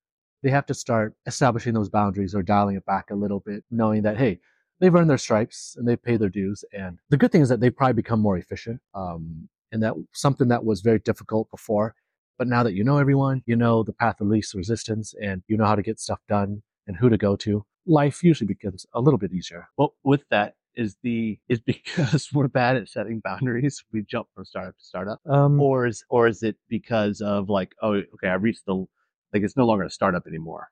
they 0.43 0.51
have 0.51 0.67
to 0.67 0.75
start 0.75 1.15
establishing 1.27 1.75
those 1.75 1.89
boundaries 1.89 2.35
or 2.35 2.43
dialing 2.43 2.77
it 2.77 2.87
back 2.87 3.11
a 3.11 3.15
little 3.15 3.41
bit, 3.41 3.65
knowing 3.71 4.03
that, 4.03 4.17
hey, 4.17 4.39
they've 4.81 4.95
earned 4.95 5.11
their 5.11 5.19
stripes 5.19 5.75
and 5.77 5.87
they've 5.87 6.03
paid 6.03 6.21
their 6.21 6.29
dues. 6.29 6.65
And 6.73 6.99
the 7.11 7.17
good 7.17 7.33
thing 7.33 7.43
is 7.43 7.49
that 7.49 7.61
they 7.61 7.71
probably 7.71 7.95
become 7.95 8.21
more 8.21 8.39
efficient. 8.39 8.81
Um, 8.95 9.49
and 9.73 9.83
that 9.83 9.95
something 10.13 10.49
that 10.49 10.65
was 10.65 10.81
very 10.81 10.99
difficult 10.99 11.51
before. 11.51 11.95
But 12.39 12.49
now 12.49 12.63
that 12.63 12.75
you 12.75 12.85
know 12.85 12.99
everyone, 12.99 13.43
you 13.47 13.57
know 13.57 13.83
the 13.83 13.93
path 13.93 14.21
of 14.21 14.29
least 14.29 14.55
resistance 14.55 15.15
and 15.21 15.43
you 15.49 15.57
know 15.57 15.65
how 15.65 15.75
to 15.75 15.83
get 15.83 16.01
stuff 16.01 16.21
done 16.29 16.63
and 16.87 16.97
who 16.97 17.11
to 17.11 17.19
go 17.19 17.37
to 17.37 17.65
life 17.89 18.23
usually 18.23 18.47
becomes 18.47 18.87
a 18.95 19.01
little 19.01 19.19
bit 19.19 19.33
easier. 19.33 19.69
Well, 19.77 19.95
with 20.05 20.23
that 20.31 20.55
is 20.77 20.97
the 21.03 21.39
is 21.49 21.61
because 21.67 22.31
we're 22.33 22.49
bad 22.49 22.77
at 22.77 22.89
setting 22.89 23.21
boundaries. 23.21 23.85
We 23.93 24.03
jump 24.03 24.29
from 24.35 24.45
startup 24.45 24.77
to 24.79 24.85
startup, 24.85 25.21
um, 25.27 25.61
or 25.61 25.87
is 25.87 26.05
or 26.09 26.29
is 26.29 26.43
it 26.43 26.57
because 26.69 27.21
of 27.21 27.49
like, 27.49 27.75
oh, 27.83 27.95
okay, 28.15 28.29
I 28.29 28.35
reached 28.35 28.67
the 28.67 28.87
like 29.33 29.43
it's 29.43 29.57
no 29.57 29.67
longer 29.67 29.85
a 29.85 29.91
startup 29.91 30.27
anymore. 30.27 30.69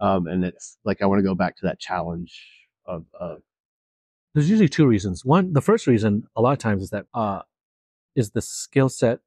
Um, 0.00 0.26
and 0.26 0.44
it's 0.44 0.78
like 0.84 1.02
I 1.02 1.06
want 1.06 1.20
to 1.20 1.24
go 1.24 1.34
back 1.34 1.56
to 1.58 1.66
that 1.66 1.78
challenge 1.78 2.40
of, 2.86 3.06
of 3.18 3.42
There's 4.34 4.50
usually 4.50 4.68
two 4.68 4.86
reasons. 4.86 5.24
One, 5.24 5.52
the 5.52 5.60
first 5.60 5.86
reason 5.86 6.24
a 6.34 6.40
lot 6.42 6.52
of 6.52 6.58
times 6.58 6.82
is 6.82 6.90
that 6.90 7.06
uh, 7.14 7.42
is 8.16 8.30
the 8.30 8.42
skill 8.42 8.88
set 8.88 9.20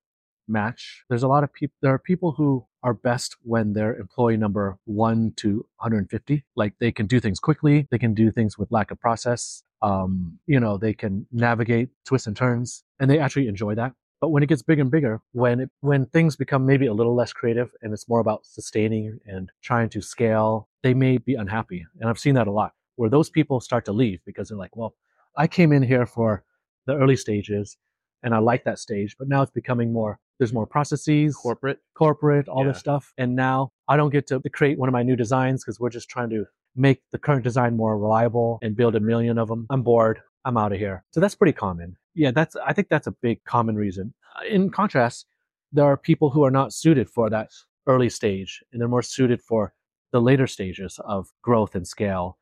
match. 0.47 1.03
There's 1.09 1.23
a 1.23 1.27
lot 1.27 1.43
of 1.43 1.53
people. 1.53 1.75
There 1.81 1.93
are 1.93 1.99
people 1.99 2.31
who 2.33 2.65
are 2.83 2.93
best 2.93 3.35
when 3.41 3.73
they're 3.73 3.95
employee 3.95 4.37
number 4.37 4.77
one 4.85 5.33
to 5.37 5.65
150. 5.77 6.43
Like 6.55 6.73
they 6.79 6.91
can 6.91 7.07
do 7.07 7.19
things 7.19 7.39
quickly. 7.39 7.87
They 7.91 7.97
can 7.97 8.13
do 8.13 8.31
things 8.31 8.57
with 8.57 8.71
lack 8.71 8.91
of 8.91 8.99
process. 8.99 9.63
Um, 9.81 10.39
you 10.47 10.59
know, 10.59 10.77
they 10.77 10.93
can 10.93 11.27
navigate 11.31 11.89
twists 12.05 12.27
and 12.27 12.35
turns, 12.35 12.83
and 12.99 13.09
they 13.09 13.19
actually 13.19 13.47
enjoy 13.47 13.75
that. 13.75 13.93
But 14.21 14.29
when 14.29 14.43
it 14.43 14.47
gets 14.47 14.61
bigger 14.61 14.81
and 14.81 14.89
bigger, 14.89 15.21
when 15.33 15.59
it, 15.59 15.69
when 15.81 16.05
things 16.07 16.35
become 16.35 16.65
maybe 16.65 16.87
a 16.87 16.93
little 16.93 17.15
less 17.15 17.33
creative 17.33 17.69
and 17.81 17.93
it's 17.93 18.07
more 18.07 18.21
about 18.21 18.45
sustaining 18.45 19.19
and 19.25 19.51
trying 19.61 19.89
to 19.89 20.01
scale, 20.01 20.69
they 20.83 20.93
may 20.93 21.17
be 21.17 21.35
unhappy. 21.35 21.85
And 21.99 22.09
I've 22.09 22.17
seen 22.17 22.35
that 22.35 22.47
a 22.47 22.51
lot 22.51 22.73
where 22.95 23.09
those 23.09 23.29
people 23.29 23.59
start 23.59 23.85
to 23.85 23.91
leave 23.91 24.19
because 24.25 24.49
they're 24.49 24.57
like, 24.57 24.75
well, 24.75 24.95
I 25.37 25.47
came 25.47 25.71
in 25.71 25.83
here 25.83 26.05
for 26.05 26.43
the 26.85 26.95
early 26.95 27.15
stages 27.17 27.77
and 28.23 28.33
I 28.33 28.39
like 28.39 28.63
that 28.63 28.79
stage, 28.79 29.15
but 29.17 29.27
now 29.27 29.41
it's 29.41 29.51
becoming 29.51 29.91
more, 29.91 30.19
there's 30.37 30.53
more 30.53 30.65
processes, 30.67 31.35
corporate. 31.35 31.79
corporate, 31.95 32.47
all 32.47 32.63
Yeah. 32.65 32.71
this 32.71 32.79
stuff. 32.79 33.13
And 33.17 33.35
now 33.35 33.71
I 33.87 33.97
don't 33.97 34.09
get 34.11 34.27
to 34.27 34.39
create 34.51 34.77
one 34.77 34.89
of 34.89 34.93
my 34.93 35.03
new 35.03 35.15
designs 35.15 35.63
because 35.63 35.79
we're 35.79 35.89
just 35.89 36.09
trying 36.09 36.29
to 36.31 36.45
make 36.75 37.01
the 37.11 37.17
current 37.17 37.43
design 37.43 37.75
more 37.77 37.97
reliable 37.97 38.59
and 38.61 38.75
build 38.75 38.95
a 38.95 38.99
million 38.99 39.37
of 39.37 39.47
them. 39.47 39.65
I'm 39.69 39.81
bored. 39.83 40.21
I'm 40.43 40.57
out 40.57 40.73
of 40.73 40.77
here. 40.79 41.03
So 41.11 41.19
that's 41.21 41.35
pretty 41.35 41.53
common. 41.53 41.97
Yeah, 42.13 42.31
that's, 42.31 42.55
I 42.57 42.73
think 42.73 42.89
that's 42.89 43.07
a 43.07 43.11
big 43.11 43.43
common 43.45 43.75
reason. 43.75 44.13
Uh, 44.39 44.45
In 44.45 44.69
contrast, 44.69 45.25
there 45.71 45.85
are 45.85 45.97
people 45.97 46.29
who 46.29 46.43
are 46.43 46.51
not 46.51 46.73
suited 46.73 47.09
for 47.09 47.29
that 47.29 47.49
early 47.87 48.09
stage 48.09 48.63
and 48.71 48.79
they're 48.81 48.87
more 48.87 49.01
suited 49.01 49.41
for 49.41 49.73
the 50.11 50.21
later 50.21 50.47
stages 50.47 50.99
of 51.05 51.31
growth 51.41 51.75
and 51.75 51.87
scale 51.87 52.37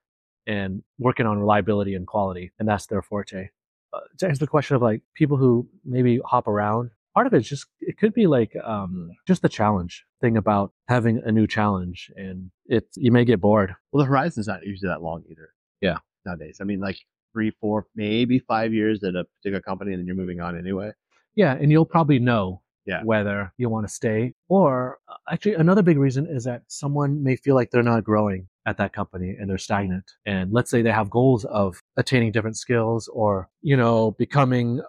and 0.48 0.84
working 1.00 1.26
on 1.26 1.40
reliability 1.40 1.96
and 1.96 2.06
quality. 2.08 2.52
And 2.60 2.68
that's 2.68 2.88
their 2.88 3.02
forte. 3.02 3.50
Uh, 3.94 4.00
to 4.18 4.28
answer 4.28 4.40
the 4.40 4.48
question 4.48 4.76
of 4.76 4.82
like 4.82 5.02
people 5.16 5.38
who 5.38 5.68
maybe 5.86 6.20
hop 6.26 6.48
around, 6.48 6.92
part 7.14 7.28
of 7.28 7.34
it 7.34 7.38
is 7.38 7.50
just, 7.50 7.68
it 7.82 7.98
could 7.98 8.14
be 8.14 8.28
like 8.28 8.54
um, 8.64 9.12
just 9.28 9.42
the 9.42 9.50
challenge 9.50 10.06
thing 10.22 10.38
about 10.38 10.72
having 10.88 11.22
a 11.26 11.32
new 11.32 11.48
challenge 11.48 12.10
and 12.16 12.50
it's, 12.66 12.96
you 12.98 13.12
may 13.12 13.26
get 13.26 13.42
bored. 13.42 13.76
Well, 13.92 14.04
the 14.04 14.10
horizon's 14.10 14.48
not 14.48 14.66
usually 14.66 14.90
that 14.90 15.02
long 15.02 15.24
either. 15.30 15.50
Yeah. 15.82 15.98
Nowadays, 16.26 16.58
I 16.62 16.64
mean, 16.64 16.80
like 16.80 16.98
three, 17.34 17.52
four, 17.60 17.88
maybe 17.96 18.40
five 18.40 18.74
years 18.74 19.04
at 19.04 19.16
a 19.16 19.26
particular 19.26 19.62
company, 19.62 19.92
and 19.94 20.00
then 20.00 20.08
you're 20.08 20.16
moving 20.16 20.40
on 20.40 20.58
anyway. 20.58 20.92
Yeah, 21.36 21.54
and 21.54 21.72
you'll 21.72 21.86
probably 21.86 22.20
know 22.20 22.62
Yeah. 22.86 23.04
whether 23.04 23.52
you 23.58 23.70
want 23.70 23.88
to 23.88 23.94
stay 23.94 24.34
or 24.50 25.00
uh, 25.10 25.16
actually 25.32 25.56
another 25.56 25.82
big 25.82 25.98
reason 25.98 26.28
is 26.28 26.44
that 26.46 26.62
someone 26.68 27.24
may 27.24 27.36
feel 27.36 27.56
like 27.56 27.72
they're 27.72 27.84
not 27.84 28.04
growing 28.04 28.48
at 28.66 28.78
that 28.78 28.94
company 28.94 29.36
and 29.38 29.50
they're 29.50 29.58
stagnant. 29.58 30.06
And 30.26 30.54
let's 30.54 30.70
say 30.72 30.82
they 30.82 30.92
have 30.92 31.10
goals 31.10 31.44
of 31.46 31.82
attaining 31.98 32.32
different 32.32 32.56
skills 32.58 33.10
or, 33.12 33.50
you 33.62 33.76
know, 33.76 34.12
becoming 34.12 34.82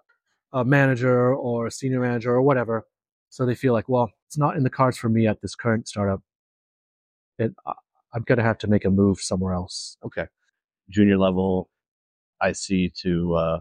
a 0.55 0.65
manager 0.65 1.35
or 1.35 1.67
a 1.67 1.71
senior 1.71 2.01
manager 2.01 2.33
or 2.33 2.41
whatever. 2.41 2.85
So 3.29 3.45
they 3.45 3.55
feel 3.57 3.73
like, 3.75 3.89
well, 3.89 4.11
it's 4.29 4.39
not 4.39 4.57
in 4.57 4.63
the 4.63 4.71
cards 4.71 4.97
for 4.97 5.09
me 5.09 5.27
at 5.27 5.43
this 5.43 5.55
current 5.55 5.89
startup. 5.89 6.23
It, 7.39 7.53
I'm 8.15 8.23
going 8.23 8.39
to 8.39 8.45
have 8.45 8.59
to 8.59 8.69
make 8.69 8.85
a 8.85 8.91
move 8.91 9.19
somewhere 9.21 9.53
else. 9.55 9.97
Okay. 10.07 10.27
Junior 10.89 11.19
level, 11.19 11.69
IC 12.43 12.95
to 13.03 13.35
uh, 13.35 13.61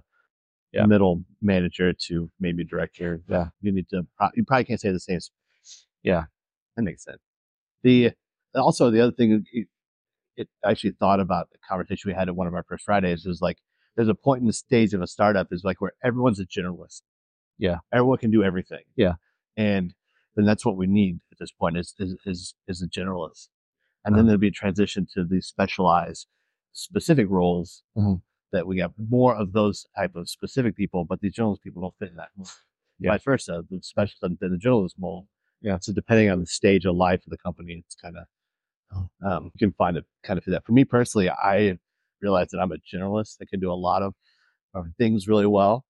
Yeah. 0.71 0.85
middle 0.85 1.23
manager 1.41 1.91
to 2.07 2.29
maybe 2.39 2.63
director. 2.63 3.21
Yeah. 3.27 3.47
You 3.61 3.71
need 3.71 3.89
to. 3.89 4.03
You 4.35 4.43
probably 4.45 4.65
can't 4.65 4.79
say 4.79 4.91
the 4.91 4.99
same. 4.99 5.19
Yeah. 6.03 6.25
That 6.75 6.83
makes 6.83 7.03
sense. 7.03 7.21
The 7.83 8.11
also 8.55 8.91
the 8.91 9.01
other 9.01 9.11
thing 9.11 9.43
it, 9.51 9.67
it 10.37 10.47
I 10.63 10.71
actually 10.71 10.91
thought 10.99 11.19
about 11.19 11.49
the 11.51 11.57
conversation 11.67 12.09
we 12.09 12.13
had 12.15 12.27
at 12.29 12.35
one 12.35 12.45
of 12.47 12.53
our 12.53 12.63
first 12.69 12.85
Fridays 12.85 13.25
is 13.25 13.39
like 13.41 13.57
there's 13.95 14.07
a 14.09 14.15
point 14.15 14.41
in 14.41 14.47
the 14.47 14.53
stage 14.53 14.93
of 14.93 15.01
a 15.01 15.07
startup 15.07 15.47
is 15.51 15.63
like 15.63 15.79
where 15.81 15.93
everyone's 16.03 16.39
a 16.39 16.45
generalist. 16.45 17.01
Yeah. 17.57 17.77
Everyone 17.91 18.17
can 18.17 18.31
do 18.31 18.43
everything. 18.43 18.83
Yeah. 18.95 19.13
And 19.55 19.93
then 20.35 20.45
that's 20.45 20.65
what 20.65 20.77
we 20.77 20.87
need 20.87 21.19
at 21.31 21.37
this 21.39 21.51
point 21.51 21.77
is 21.77 21.93
is 21.99 22.15
is, 22.25 22.55
is 22.67 22.81
a 22.81 22.87
generalist. 22.87 23.49
And 24.05 24.15
then 24.15 24.21
Uh-huh. 24.21 24.27
there'll 24.27 24.39
be 24.39 24.47
a 24.47 24.51
transition 24.51 25.07
to 25.13 25.23
these 25.23 25.45
specialized 25.47 26.27
specific 26.73 27.27
roles 27.29 27.83
Mhm. 27.95 28.21
that 28.51 28.65
we 28.67 28.79
have 28.79 28.93
more 28.97 29.35
of 29.35 29.53
those 29.53 29.85
type 29.95 30.15
of 30.15 30.27
specific 30.29 30.75
people, 30.75 31.05
but 31.05 31.21
these 31.21 31.35
generalist 31.35 31.61
people 31.61 31.81
don't 31.83 31.95
fit 31.99 32.09
in 32.09 32.15
that 32.17 32.29
mold. 32.35 32.49
Yeah. 32.99 33.11
Vice 33.11 33.23
versa, 33.23 33.63
the 33.69 33.81
specialist 33.81 34.21
doesn't 34.21 34.37
fit 34.37 34.47
in 34.47 34.53
the 34.53 34.57
generalist 34.59 34.97
mold. 34.97 35.27
Yeah. 35.61 35.77
So 35.79 35.93
depending 35.93 36.29
on 36.31 36.39
the 36.39 36.45
stage 36.47 36.85
of 36.85 36.95
life 36.95 37.23
of 37.25 37.29
the 37.31 37.37
company, 37.37 37.83
it's 37.85 37.95
kind 37.95 38.17
of 38.17 38.25
um, 39.25 39.45
you 39.45 39.57
can 39.57 39.71
find 39.73 39.97
it 39.97 40.05
kind 40.21 40.37
of 40.37 40.43
fit 40.43 40.51
that. 40.51 40.65
For 40.65 40.71
me 40.71 40.85
personally, 40.85 41.27
I 41.29 41.79
realize 42.23 42.47
that 42.51 42.59
I'm 42.59 42.71
a 42.71 42.77
generalist. 42.77 43.35
I 43.41 43.45
can 43.45 43.59
do 43.59 43.71
a 43.71 43.75
lot 43.75 44.01
of 44.01 44.15
uh, 44.73 44.81
things 44.97 45.27
really 45.27 45.45
well, 45.45 45.85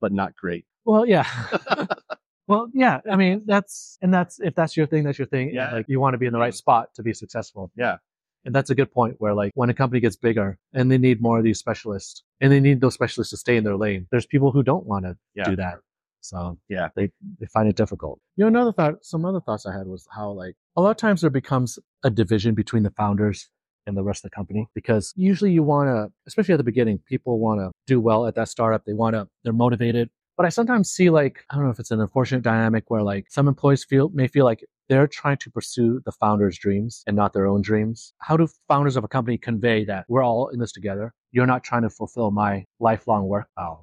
but 0.00 0.12
not 0.12 0.36
great. 0.36 0.64
Well, 0.84 1.06
yeah. 1.06 1.26
well, 2.46 2.68
yeah. 2.74 3.00
I 3.10 3.16
mean, 3.16 3.42
that's 3.46 3.98
and 4.02 4.12
that's 4.14 4.38
if 4.40 4.54
that's 4.54 4.76
your 4.76 4.86
thing, 4.86 5.02
that's 5.04 5.18
your 5.18 5.26
thing. 5.28 5.50
Yeah. 5.52 5.72
Like 5.72 5.86
you 5.88 5.98
want 5.98 6.14
to 6.14 6.18
be 6.18 6.26
in 6.26 6.32
the 6.32 6.38
right 6.38 6.54
spot 6.54 6.88
to 6.96 7.02
be 7.02 7.12
successful. 7.14 7.72
Yeah. 7.76 7.96
And 8.44 8.52
that's 8.54 8.70
a 8.70 8.74
good 8.74 8.90
point 8.92 9.14
where 9.18 9.34
like 9.34 9.52
when 9.54 9.70
a 9.70 9.74
company 9.74 10.00
gets 10.00 10.16
bigger 10.16 10.58
and 10.74 10.90
they 10.90 10.98
need 10.98 11.22
more 11.22 11.38
of 11.38 11.44
these 11.44 11.58
specialists 11.60 12.24
and 12.40 12.52
they 12.52 12.58
need 12.60 12.80
those 12.80 12.94
specialists 12.94 13.30
to 13.30 13.36
stay 13.36 13.56
in 13.56 13.62
their 13.64 13.76
lane, 13.76 14.06
there's 14.10 14.26
people 14.26 14.50
who 14.50 14.62
don't 14.64 14.84
want 14.84 15.04
to 15.04 15.16
Yeah. 15.34 15.44
do 15.48 15.56
that. 15.56 15.76
So 16.20 16.58
Yeah. 16.68 16.88
they, 16.96 17.10
they 17.38 17.46
find 17.46 17.68
it 17.68 17.76
difficult. 17.76 18.20
You 18.36 18.42
know, 18.44 18.48
another 18.48 18.72
thought, 18.72 19.04
some 19.04 19.24
other 19.24 19.40
thoughts 19.40 19.64
I 19.64 19.72
had 19.76 19.86
was 19.86 20.06
how 20.10 20.30
like 20.32 20.56
a 20.76 20.82
lot 20.82 20.90
of 20.90 20.96
times 20.96 21.20
there 21.20 21.30
becomes 21.30 21.78
a 22.02 22.10
division 22.10 22.54
between 22.54 22.82
the 22.82 22.90
founders 22.90 23.48
and 23.86 23.96
the 23.96 24.02
rest 24.02 24.24
of 24.24 24.30
the 24.30 24.34
company 24.34 24.68
because 24.74 25.12
usually 25.16 25.52
you 25.52 25.62
want 25.62 25.88
to, 25.88 26.12
especially 26.26 26.54
at 26.54 26.58
the 26.58 26.64
beginning, 26.64 26.98
people 27.06 27.38
want 27.38 27.60
to 27.60 27.70
do 27.86 28.00
well 28.00 28.26
at 28.26 28.34
that 28.34 28.48
startup. 28.48 28.84
They 28.84 28.92
want 28.92 29.14
to, 29.14 29.28
they're 29.44 29.52
motivated. 29.52 30.10
But 30.36 30.46
I 30.46 30.48
sometimes 30.48 30.90
see 30.90 31.10
like, 31.10 31.44
I 31.50 31.56
don't 31.56 31.64
know 31.64 31.70
if 31.70 31.78
it's 31.78 31.90
an 31.90 32.00
unfortunate 32.00 32.42
dynamic 32.42 32.84
where 32.88 33.02
like 33.02 33.26
some 33.28 33.48
employees 33.48 33.84
feel, 33.84 34.08
may 34.10 34.28
feel 34.28 34.44
like 34.44 34.64
they're 34.88 35.06
trying 35.06 35.36
to 35.38 35.50
pursue 35.50 36.00
the 36.04 36.12
founder's 36.12 36.58
dreams 36.58 37.02
and 37.06 37.16
not 37.16 37.32
their 37.32 37.46
own 37.46 37.62
dreams. 37.62 38.14
How 38.18 38.36
do 38.36 38.48
founders 38.68 38.96
of 38.96 39.04
a 39.04 39.08
company 39.08 39.38
convey 39.38 39.84
that 39.84 40.06
we're 40.08 40.24
all 40.24 40.48
in 40.48 40.58
this 40.58 40.72
together? 40.72 41.12
You're 41.32 41.46
not 41.46 41.64
trying 41.64 41.82
to 41.82 41.90
fulfill 41.90 42.30
my 42.30 42.64
lifelong 42.80 43.28
work. 43.28 43.48
Oh. 43.56 43.80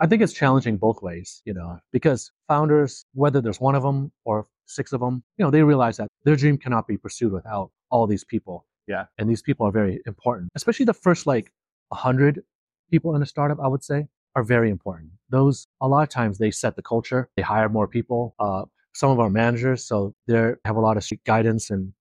I 0.00 0.06
think 0.06 0.22
it's 0.22 0.32
challenging 0.32 0.76
both 0.76 1.02
ways, 1.02 1.40
you 1.44 1.54
know, 1.54 1.78
because 1.92 2.32
founders, 2.48 3.06
whether 3.14 3.40
there's 3.40 3.60
one 3.60 3.76
of 3.76 3.82
them 3.84 4.10
or 4.24 4.44
six 4.66 4.92
of 4.92 5.00
them, 5.00 5.22
you 5.38 5.44
know, 5.44 5.50
they 5.50 5.62
realize 5.62 5.96
that 5.98 6.08
their 6.24 6.36
dream 6.36 6.58
cannot 6.58 6.88
be 6.88 6.96
pursued 6.96 7.32
without 7.32 7.70
all 7.90 8.06
these 8.06 8.24
people. 8.24 8.66
Yeah. 8.86 9.06
And 9.18 9.28
these 9.30 9.42
people 9.42 9.66
are 9.66 9.72
very 9.72 10.00
important, 10.06 10.50
especially 10.54 10.84
the 10.86 10.94
first 10.94 11.26
like 11.26 11.52
100 11.88 12.42
people 12.90 13.14
in 13.16 13.22
a 13.22 13.26
startup, 13.26 13.58
I 13.62 13.68
would 13.68 13.82
say, 13.84 14.06
are 14.36 14.42
very 14.42 14.70
important. 14.70 15.10
Those, 15.30 15.66
a 15.80 15.88
lot 15.88 16.02
of 16.02 16.08
times, 16.08 16.38
they 16.38 16.50
set 16.50 16.76
the 16.76 16.82
culture, 16.82 17.28
they 17.36 17.42
hire 17.42 17.68
more 17.68 17.86
people. 17.88 18.34
Uh, 18.38 18.64
some 18.94 19.10
of 19.10 19.18
our 19.18 19.30
managers, 19.30 19.84
so 19.84 20.14
they 20.28 20.52
have 20.64 20.76
a 20.76 20.80
lot 20.80 20.96
of 20.96 21.04
guidance 21.24 21.68
and 21.70 21.92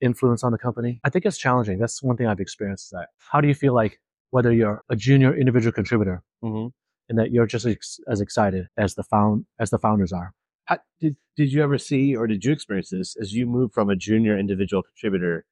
influence 0.00 0.44
on 0.44 0.52
the 0.52 0.58
company. 0.58 1.00
I 1.04 1.10
think 1.10 1.24
it's 1.26 1.38
challenging. 1.38 1.78
That's 1.78 2.02
one 2.02 2.16
thing 2.16 2.26
I've 2.28 2.38
experienced. 2.40 2.86
Is 2.86 2.90
that 2.90 3.08
how 3.18 3.40
do 3.40 3.48
you 3.48 3.54
feel 3.54 3.74
like 3.74 3.98
whether 4.30 4.52
you're 4.52 4.82
a 4.88 4.96
junior 4.96 5.34
individual 5.36 5.72
contributor 5.72 6.22
Mm-hmm. 6.44 6.68
and 7.08 7.18
that 7.18 7.30
you're 7.32 7.46
just 7.46 7.66
ex- 7.66 7.98
as 8.08 8.20
excited 8.20 8.66
as 8.76 8.94
the 8.94 9.02
found 9.02 9.46
as 9.58 9.70
the 9.70 9.78
founders 9.78 10.12
are. 10.12 10.34
How, 10.66 10.78
did 11.00 11.16
did 11.36 11.50
you 11.52 11.62
ever 11.62 11.78
see 11.78 12.14
or 12.14 12.26
did 12.26 12.44
you 12.44 12.52
experience 12.52 12.90
this 12.90 13.16
as 13.20 13.32
you 13.32 13.46
moved 13.46 13.72
from 13.74 13.88
a 13.88 13.96
junior 13.96 14.38
individual 14.38 14.82
contributor 14.82 15.46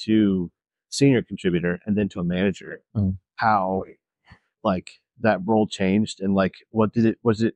to 0.00 0.50
senior 0.88 1.22
contributor 1.22 1.80
and 1.86 1.96
then 1.96 2.08
to 2.10 2.20
a 2.20 2.24
manager? 2.24 2.82
Mm. 2.96 3.16
How 3.36 3.84
like 4.62 4.90
that 5.20 5.40
role 5.44 5.66
changed 5.66 6.20
and 6.20 6.34
like 6.34 6.54
what 6.70 6.92
did 6.92 7.04
it 7.04 7.18
was 7.22 7.42
it 7.42 7.54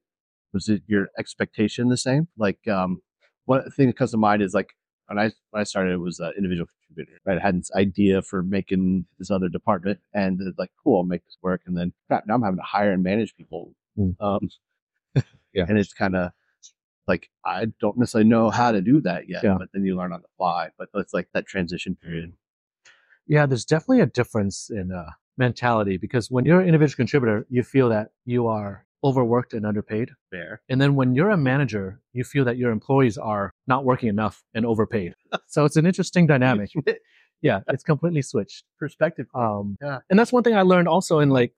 was 0.52 0.68
it 0.68 0.82
your 0.86 1.08
expectation 1.18 1.88
the 1.88 1.96
same? 1.96 2.28
Like 2.36 2.66
um 2.68 3.02
one 3.44 3.68
thing 3.70 3.86
that 3.88 3.96
comes 3.96 4.10
to 4.12 4.16
mind 4.16 4.42
is 4.42 4.54
like 4.54 4.70
when 5.06 5.18
I 5.18 5.30
when 5.50 5.60
I 5.60 5.64
started 5.64 5.92
it 5.92 5.98
was 5.98 6.18
an 6.18 6.32
individual 6.36 6.66
contributor. 6.88 7.18
Right, 7.24 7.38
I 7.38 7.42
had 7.42 7.60
this 7.60 7.70
idea 7.76 8.22
for 8.22 8.42
making 8.42 9.06
this 9.18 9.30
other 9.30 9.48
department 9.48 10.00
and 10.14 10.40
it's 10.40 10.58
like 10.58 10.70
cool, 10.82 10.98
I'll 10.98 11.04
make 11.04 11.24
this 11.24 11.38
work. 11.42 11.62
And 11.66 11.76
then 11.76 11.92
crap, 12.08 12.26
now 12.26 12.34
I'm 12.34 12.42
having 12.42 12.58
to 12.58 12.64
hire 12.64 12.92
and 12.92 13.02
manage 13.02 13.34
people. 13.36 13.72
Mm. 13.98 14.16
Um, 14.20 14.48
Yeah. 15.54 15.64
and 15.68 15.78
it's 15.78 15.94
kind 15.94 16.14
of 16.14 16.32
like 17.06 17.30
I 17.44 17.66
don't 17.80 17.96
necessarily 17.98 18.28
know 18.28 18.50
how 18.50 18.72
to 18.72 18.80
do 18.80 19.00
that 19.02 19.28
yet, 19.28 19.44
Yeah. 19.44 19.56
but 19.58 19.68
then 19.72 19.84
you 19.84 19.96
learn 19.96 20.12
on 20.12 20.22
the 20.22 20.28
fly. 20.36 20.70
But 20.78 20.88
it's 20.94 21.14
like 21.14 21.28
that 21.34 21.46
transition 21.46 21.96
period. 21.96 22.32
Yeah, 23.26 23.46
there's 23.46 23.64
definitely 23.64 24.00
a 24.00 24.06
difference 24.06 24.70
in 24.70 24.92
uh, 24.92 25.10
mentality 25.36 25.96
because 25.96 26.30
when 26.30 26.44
you're 26.44 26.60
an 26.60 26.66
individual 26.66 26.96
contributor, 26.96 27.46
you 27.50 27.62
feel 27.62 27.88
that 27.88 28.10
you 28.24 28.46
are 28.46 28.84
overworked 29.04 29.52
and 29.52 29.66
underpaid. 29.66 30.10
Fair. 30.30 30.60
And 30.68 30.80
then 30.80 30.94
when 30.94 31.14
you're 31.14 31.30
a 31.30 31.36
manager, 31.36 32.00
you 32.12 32.24
feel 32.24 32.44
that 32.44 32.56
your 32.56 32.70
employees 32.70 33.18
are 33.18 33.52
not 33.66 33.84
working 33.84 34.08
enough 34.08 34.42
and 34.54 34.64
overpaid. 34.64 35.14
so 35.46 35.64
it's 35.64 35.76
an 35.76 35.86
interesting 35.86 36.26
dynamic. 36.26 36.70
Yeah, 37.42 37.60
it's 37.68 37.84
completely 37.84 38.22
switched. 38.22 38.64
Perspective. 38.78 39.26
Um, 39.34 39.76
Yeah. 39.82 39.98
And 40.08 40.18
that's 40.18 40.32
one 40.32 40.42
thing 40.42 40.56
I 40.56 40.62
learned 40.62 40.88
also 40.88 41.18
in 41.20 41.28
like 41.28 41.52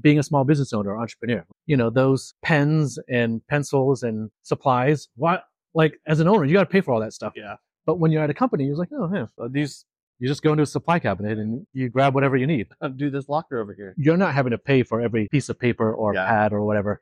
being 0.00 0.18
a 0.18 0.22
small 0.22 0.44
business 0.44 0.72
owner 0.72 0.96
entrepreneur. 0.98 1.44
You 1.66 1.76
know, 1.76 1.90
those 1.90 2.34
pens 2.42 2.98
and 3.08 3.46
pencils 3.48 4.02
and 4.02 4.30
supplies. 4.42 5.08
Why? 5.16 5.40
Like 5.74 5.98
as 6.06 6.20
an 6.20 6.28
owner, 6.28 6.44
you 6.44 6.52
got 6.54 6.60
to 6.64 6.66
pay 6.70 6.80
for 6.80 6.92
all 6.94 7.00
that 7.00 7.12
stuff. 7.12 7.32
Yeah. 7.36 7.56
But 7.86 7.98
when 7.98 8.10
you're 8.12 8.22
at 8.22 8.30
a 8.30 8.34
company, 8.34 8.64
you're 8.64 8.76
like, 8.76 8.90
oh, 8.92 9.10
yeah, 9.12 9.26
uh, 9.42 9.48
these 9.50 9.84
You 10.18 10.26
just 10.28 10.42
go 10.42 10.50
into 10.52 10.62
a 10.64 10.66
supply 10.66 10.98
cabinet 10.98 11.38
and 11.38 11.66
you 11.72 11.88
grab 11.88 12.14
whatever 12.14 12.36
you 12.36 12.46
need. 12.46 12.66
Do 12.96 13.08
this 13.10 13.28
locker 13.28 13.60
over 13.60 13.72
here. 13.74 13.94
You're 13.96 14.16
not 14.16 14.34
having 14.34 14.50
to 14.50 14.58
pay 14.58 14.82
for 14.82 15.00
every 15.00 15.28
piece 15.30 15.48
of 15.48 15.58
paper 15.58 15.92
or 15.94 16.14
Yeah. 16.14 16.26
pad 16.26 16.52
or 16.52 16.62
whatever. 16.64 17.00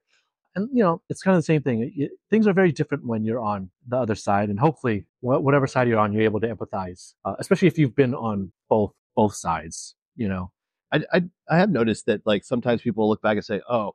And 0.55 0.68
you 0.72 0.82
know, 0.82 1.03
it's 1.11 1.22
kind 1.22 1.36
of 1.36 1.40
the 1.42 1.47
same 1.53 1.62
thing. 1.62 1.92
Y- 1.99 2.09
things 2.30 2.47
are 2.47 2.53
very 2.53 2.72
different 2.72 3.07
when 3.07 3.24
you're 3.24 3.40
on 3.40 3.70
the 3.86 3.97
other 3.99 4.14
side, 4.14 4.49
and 4.49 4.59
hopefully, 4.59 5.07
wh- 5.20 5.42
whatever 5.47 5.66
side 5.66 5.86
you're 5.88 5.99
on, 5.99 6.12
you're 6.14 6.22
able 6.22 6.40
to 6.40 6.49
empathize. 6.55 7.12
Uh, 7.26 7.34
especially 7.38 7.68
if 7.68 7.76
you've 7.78 7.94
been 7.94 8.14
on 8.14 8.53
both 8.70 8.92
both 9.14 9.34
sides. 9.34 9.94
You 10.14 10.28
know, 10.28 10.51
I, 10.93 11.01
I 11.12 11.22
I 11.49 11.59
have 11.59 11.70
noticed 11.70 12.07
that 12.07 12.22
like 12.26 12.45
sometimes 12.45 12.82
people 12.82 13.09
look 13.09 13.22
back 13.22 13.37
and 13.37 13.45
say, 13.45 13.61
"Oh, 13.68 13.93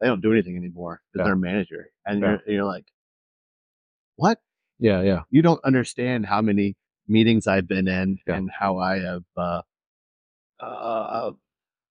they 0.00 0.06
don't 0.06 0.20
do 0.22 0.32
anything 0.32 0.56
anymore 0.56 1.00
because 1.12 1.20
Yeah. 1.20 1.24
they're 1.24 1.34
a 1.34 1.36
manager," 1.36 1.90
and 2.06 2.20
Yeah. 2.20 2.38
you're 2.46 2.54
you're 2.54 2.64
like, 2.64 2.86
"What? 4.16 4.40
yeah, 4.78 5.00
yeah, 5.02 5.22
You 5.30 5.42
don't 5.42 5.62
understand 5.64 6.26
how 6.26 6.42
many 6.42 6.76
meetings 7.06 7.46
I've 7.46 7.68
been 7.68 7.86
in 7.86 8.18
Yeah. 8.26 8.36
and 8.36 8.50
how 8.50 8.78
I 8.78 8.98
have 9.00 9.22
uh, 9.36 9.62
uh, 10.60 11.32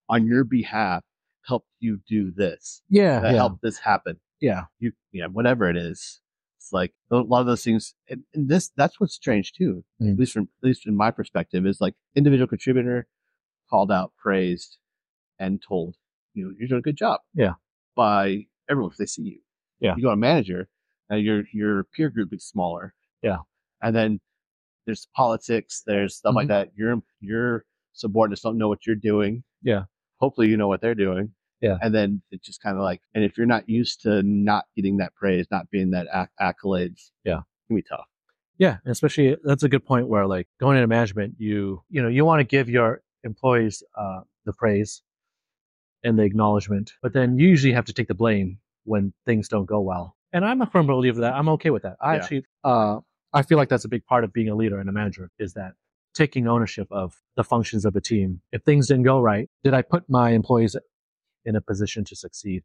on 0.10 0.26
your 0.26 0.44
behalf 0.44 1.04
helped 1.46 1.70
you 1.80 2.00
do 2.08 2.32
this, 2.32 2.82
yeah, 2.90 3.20
uh, 3.20 3.30
yeah, 3.32 3.38
help 3.38 3.62
this 3.62 3.80
happen. 3.80 4.20
yeah, 4.40 4.66
You 4.80 4.92
yeah, 5.12 5.28
whatever 5.28 5.70
it 5.70 5.78
is." 5.78 6.20
It's 6.58 6.72
like 6.72 6.94
a 7.10 7.16
lot 7.18 7.40
of 7.42 7.48
those 7.48 7.64
things, 7.64 7.96
and, 8.08 8.24
and 8.36 8.48
this 8.48 8.70
that's 8.76 9.00
what's 9.00 9.16
strange 9.16 9.54
too. 9.54 9.84
Mm. 10.02 10.14
At 10.14 10.20
least 10.20 10.34
from 10.34 10.44
at 10.62 10.68
least 10.68 10.86
in 10.86 10.96
my 10.96 11.10
perspective, 11.12 11.66
is 11.66 11.82
like 11.82 11.96
individual 12.16 12.48
contributor 12.48 13.08
called 13.72 13.92
out, 13.92 14.12
praised, 14.22 14.78
and 15.40 15.62
told, 15.68 15.96
you 16.36 16.46
know, 16.46 16.54
you're 16.60 16.68
doing 16.68 16.80
a 16.80 16.84
good 16.84 16.98
job. 16.98 17.22
Yeah. 17.34 17.54
By 17.96 18.46
everyone 18.70 18.92
if 18.92 18.98
they 18.98 19.06
see 19.08 19.24
you. 19.24 19.40
Yeah. 19.80 19.96
You 19.96 20.04
go 20.04 20.10
to 20.12 20.16
manager, 20.16 20.70
now 21.10 21.16
your 21.16 21.44
your 21.52 21.86
peer 21.86 22.10
group 22.12 22.32
is 22.34 22.44
smaller. 22.46 22.94
Yeah. 23.24 23.38
And 23.82 23.96
then 23.96 24.20
there's 24.86 25.08
politics, 25.16 25.82
there's 25.88 26.16
stuff 26.18 26.36
like 26.36 26.46
Mhm. 26.46 26.50
that. 26.50 26.72
Your 26.76 27.02
your 27.20 27.66
subordinates 27.94 28.42
don't 28.42 28.58
know 28.58 28.68
what 28.70 28.86
you're 28.86 28.96
doing. 28.96 29.44
Yeah. 29.64 29.86
Hopefully 30.20 30.48
you 30.50 30.58
know 30.58 30.68
what 30.68 30.82
they're 30.82 30.96
doing. 30.96 31.34
Yeah. 31.62 31.78
And 31.82 31.94
then 31.94 32.22
it's 32.32 32.46
just 32.46 32.62
kind 32.62 32.76
of 32.78 32.84
like, 32.84 33.02
and 33.14 33.24
if 33.24 33.38
you're 33.38 33.46
not 33.48 33.68
used 33.70 34.02
to 34.02 34.22
not 34.24 34.66
getting 34.76 34.98
that 34.98 35.14
praise, 35.16 35.46
not 35.52 35.70
being 35.70 35.92
that 35.92 36.08
acc- 36.12 36.32
accolades, 36.40 37.12
Yeah. 37.24 37.40
it 37.40 37.68
can 37.68 37.76
be 37.76 37.84
tough. 37.84 38.08
Yeah, 38.58 38.78
and 38.84 38.92
especially 38.92 39.38
that's 39.44 39.64
a 39.64 39.70
good 39.70 39.86
point 39.86 40.08
where 40.08 40.26
like 40.28 40.48
going 40.60 40.78
into 40.78 40.88
management, 40.88 41.36
you 41.40 41.84
you 41.90 42.02
know 42.02 42.08
you 42.10 42.24
want 42.26 42.40
to 42.42 42.44
give 42.44 42.70
your 42.70 43.02
employees 43.24 43.84
uh, 43.98 44.22
the 44.46 44.54
praise 44.54 45.02
and 46.04 46.18
the 46.18 46.24
acknowledgement, 46.24 46.94
but 47.02 47.14
then 47.14 47.38
you 47.38 47.48
usually 47.48 47.74
have 47.74 47.86
to 47.86 47.94
take 47.94 48.08
the 48.08 48.16
blame 48.16 48.58
when 48.86 49.14
things 49.26 49.48
don't 49.48 49.66
go 49.66 49.80
well. 49.80 50.16
And 50.34 50.44
I'm 50.46 50.62
a 50.62 50.66
firm 50.66 50.88
believer 50.88 51.22
that 51.22 51.34
I'm 51.34 51.50
okay 51.50 51.70
with 51.70 51.84
that. 51.84 51.98
I 52.02 52.16
Yeah. 52.16 52.22
actually 52.22 52.46
uh, 52.64 53.00
I 53.34 53.44
feel 53.44 53.58
like 53.58 53.70
that's 53.70 53.86
a 53.86 53.90
big 53.90 54.06
part 54.06 54.24
of 54.24 54.34
being 54.34 54.50
a 54.50 54.56
leader 54.56 54.80
and 54.80 54.90
a 54.90 54.92
manager 54.92 55.30
is 55.40 55.54
that 55.54 55.74
taking 56.14 56.48
ownership 56.48 56.88
of 56.92 57.16
the 57.38 57.44
functions 57.44 57.86
of 57.86 57.96
a 57.96 58.02
team. 58.02 58.42
If 58.52 58.64
things 58.64 58.88
didn't 58.88 59.04
go 59.04 59.22
right, 59.22 59.50
did 59.64 59.74
I 59.74 59.82
put 59.84 60.10
my 60.10 60.32
employees 60.32 60.76
in 61.46 61.56
a 61.56 61.62
position 61.62 62.04
to 62.06 62.16
succeed? 62.16 62.64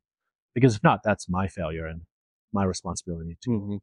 Because 0.55 0.75
if 0.77 0.83
not, 0.83 1.03
that's 1.05 1.29
my 1.29 1.47
failure 1.47 1.87
and 1.87 2.01
my 2.53 2.65
responsibility 2.65 3.37
to 3.45 3.81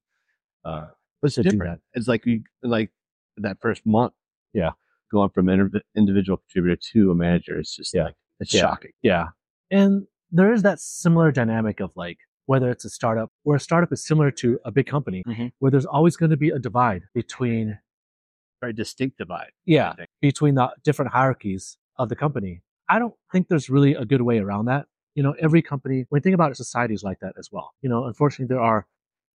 uh, 0.66 0.88
But 1.22 1.28
it's 1.28 1.36
to 1.36 1.44
do 1.44 1.52
different. 1.52 1.82
that. 1.94 1.98
It's 2.00 2.08
like 2.10 2.26
you 2.26 2.44
like 2.64 2.92
that 3.38 3.58
first 3.62 3.86
month. 3.86 4.14
Yeah. 4.54 4.72
Going 5.14 5.30
from 5.30 5.47
inter- 5.47 5.82
individual 5.95 6.38
contributor 6.38 6.82
to 6.93 7.11
a 7.11 7.16
manager, 7.16 7.59
it's 7.59 7.76
just 7.76 7.93
Yeah. 7.93 8.05
like 8.05 8.16
it's 8.39 8.51
Yeah. 8.53 8.61
shocking. 8.61 8.91
Yeah. 9.03 9.28
And 9.70 10.07
there 10.32 10.51
is 10.51 10.64
that 10.64 10.80
similar 10.80 11.32
dynamic 11.32 11.80
of 11.80 11.95
like 11.95 12.18
whether 12.47 12.70
it's 12.72 12.84
a 12.84 12.89
startup 12.89 13.32
where 13.43 13.55
a 13.55 13.59
startup 13.59 13.93
is 13.93 14.03
similar 14.03 14.32
to 14.32 14.59
a 14.66 14.72
big 14.72 14.88
company 14.88 15.24
Mhm. 15.28 15.51
where 15.59 15.70
there's 15.72 15.86
always 15.86 16.18
going 16.18 16.32
to 16.32 16.36
be 16.38 16.49
a 16.49 16.57
divide 16.57 17.03
between 17.14 17.78
Very 18.59 18.74
distinct 18.74 19.18
divide. 19.20 19.51
yeah, 19.66 19.93
between 20.20 20.55
the 20.55 20.74
different 20.84 21.11
hierarchies 21.11 21.78
of 21.97 22.09
the 22.09 22.16
company. 22.16 22.64
I 22.89 22.97
don't 22.97 23.14
think 23.32 23.47
there's 23.49 23.70
really 23.70 23.93
a 23.93 24.03
good 24.05 24.22
way 24.24 24.39
around 24.39 24.66
that. 24.66 24.88
You 25.16 25.22
know, 25.22 25.34
every 25.39 25.61
company, 25.61 26.05
when 26.09 26.20
you 26.20 26.24
think 26.24 26.34
about 26.34 26.49
it, 26.51 26.55
society 26.55 26.95
is 26.95 27.03
like 27.03 27.20
that 27.20 27.36
as 27.38 27.51
well. 27.51 27.76
You 27.84 27.89
know, 27.89 28.05
unfortunately, 28.05 28.47
there 28.53 28.59
are 28.64 28.88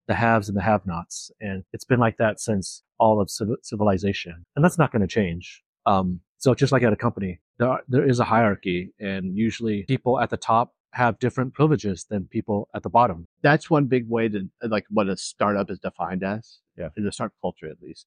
the 0.08 0.14
haves 0.14 0.48
and 0.48 0.56
the 0.56 0.62
have 0.62 0.84
nots. 0.86 1.30
And 1.40 1.64
it's 1.72 1.84
been 1.84 2.00
like 2.00 2.16
that 2.16 2.40
since 2.40 2.82
all 2.98 3.20
of 3.20 3.30
civilization. 3.30 4.44
And 4.56 4.64
that's 4.64 4.76
not 4.78 4.90
going 4.90 5.02
to 5.02 5.06
change. 5.08 5.62
Um, 5.89 6.20
so 6.39 6.55
just 6.55 6.72
like 6.72 6.82
at 6.82 6.93
a 6.93 6.97
company, 6.97 7.41
there, 7.59 7.68
are, 7.68 7.82
there 7.89 8.07
is 8.09 8.20
a 8.20 8.24
hierarchy 8.24 8.93
and 9.01 9.36
usually 9.36 9.84
people 9.84 10.20
at 10.20 10.30
the 10.30 10.36
top 10.36 10.72
have 10.93 11.18
different 11.18 11.53
privileges 11.55 12.07
than 12.09 12.26
people 12.26 12.68
at 12.74 12.82
the 12.82 12.91
bottom. 12.91 13.26
That's 13.43 13.68
one 13.70 13.86
big 13.86 14.09
way 14.09 14.28
to 14.28 14.49
like 14.62 14.84
what 14.91 15.09
a 15.09 15.16
startup 15.16 15.70
is 15.70 15.78
defined 15.78 16.22
as. 16.24 16.59
Yeah. 16.76 16.89
In 16.97 17.05
the 17.05 17.12
startup 17.12 17.34
culture, 17.43 17.68
at 17.68 17.80
least, 17.82 18.07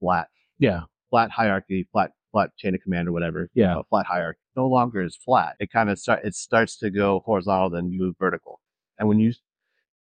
flat, 0.00 0.28
Yeah. 0.58 0.82
flat 1.10 1.30
hierarchy, 1.30 1.88
flat, 1.92 2.12
flat 2.32 2.50
chain 2.56 2.74
of 2.74 2.80
command 2.82 3.08
or 3.08 3.12
whatever. 3.12 3.42
you 3.54 3.62
Yeah. 3.62 3.74
know, 3.74 3.82
flat 3.90 4.06
hierarchy 4.06 4.40
no 4.56 4.66
longer 4.66 5.02
is 5.02 5.14
flat. 5.16 5.54
It 5.60 5.70
kind 5.70 5.90
of 5.90 5.98
start. 5.98 6.20
It 6.24 6.34
starts 6.34 6.78
to 6.78 6.90
go 6.90 7.20
horizontal, 7.26 7.68
then 7.70 7.96
move 7.96 8.14
vertical. 8.18 8.60
And 8.98 9.06
when 9.08 9.18
you 9.20 9.32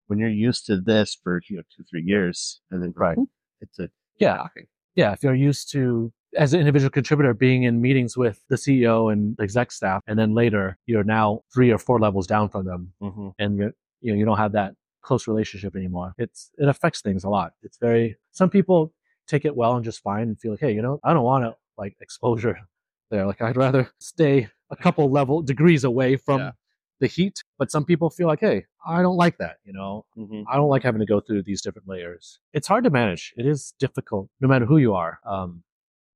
when 0.07 0.19
you're 0.19 0.29
used 0.29 0.65
to 0.65 0.81
this 0.81 1.15
for 1.23 1.41
you 1.49 1.55
know 1.57 1.63
two 1.75 1.83
three 1.89 2.03
years, 2.03 2.61
and 2.69 2.83
then 2.83 2.93
Right. 2.95 3.17
it's 3.61 3.79
a 3.79 3.89
Yeah. 4.19 4.35
shocking. 4.37 4.67
Yeah. 4.95 5.13
If 5.13 5.23
you're 5.23 5.33
used 5.49 5.71
to, 5.71 6.11
as 6.37 6.53
an 6.53 6.59
individual 6.59 6.89
contributor, 6.89 7.33
being 7.33 7.63
in 7.63 7.81
meetings 7.81 8.15
with 8.17 8.41
the 8.49 8.55
CEO 8.55 9.11
and 9.11 9.35
the 9.37 9.43
exec 9.43 9.71
staff, 9.71 10.01
and 10.07 10.17
then 10.17 10.33
later 10.33 10.77
you're 10.85 11.03
now 11.03 11.41
three 11.53 11.71
or 11.71 11.77
four 11.77 11.99
levels 11.99 12.27
down 12.27 12.49
from 12.49 12.65
them 12.65 12.93
Mm-hmm. 13.01 13.29
and 13.39 13.57
you're, 13.57 13.73
you 14.01 14.11
know, 14.11 14.17
you 14.17 14.25
don't 14.25 14.37
have 14.37 14.53
that 14.53 14.73
close 15.01 15.27
relationship 15.27 15.75
anymore. 15.75 16.13
It's, 16.17 16.51
it 16.57 16.67
affects 16.67 17.01
things 17.01 17.23
a 17.23 17.29
lot. 17.29 17.53
It's 17.63 17.77
very, 17.77 18.17
some 18.31 18.49
people 18.49 18.93
take 19.27 19.45
it 19.45 19.55
well 19.55 19.75
and 19.75 19.83
just 19.83 20.01
fine 20.01 20.23
and 20.23 20.39
feel 20.39 20.51
like, 20.51 20.59
hey, 20.61 20.73
you 20.73 20.81
know, 20.81 20.99
I 21.03 21.13
don't 21.13 21.23
want 21.23 21.43
to 21.45 21.55
like 21.77 21.95
exposure 22.01 22.59
there. 23.11 23.25
Like 23.25 23.41
I'd 23.41 23.57
rather 23.57 23.89
stay 23.99 24.47
a 24.69 24.75
couple 24.75 25.09
level 25.11 25.41
degrees 25.41 25.83
away 25.83 26.15
from 26.17 26.39
Yeah. 26.39 26.51
the 26.99 27.07
heat. 27.07 27.43
But 27.57 27.71
some 27.71 27.83
people 27.83 28.09
feel 28.09 28.27
like, 28.27 28.39
hey, 28.39 28.65
I 28.85 29.01
don't 29.01 29.17
like 29.17 29.37
that. 29.39 29.57
You 29.65 29.73
know, 29.73 30.05
Mm-hmm. 30.17 30.43
I 30.47 30.55
don't 30.55 30.69
like 30.69 30.83
having 30.83 30.99
to 30.99 31.05
go 31.05 31.19
through 31.19 31.43
these 31.43 31.61
different 31.61 31.87
layers. 31.87 32.39
It's 32.53 32.67
hard 32.67 32.83
to 32.85 32.89
manage. 32.89 33.33
It 33.37 33.45
is 33.45 33.73
difficult, 33.79 34.29
no 34.39 34.47
matter 34.47 34.65
who 34.65 34.77
you 34.77 34.93
are, 34.93 35.19
um, 35.25 35.63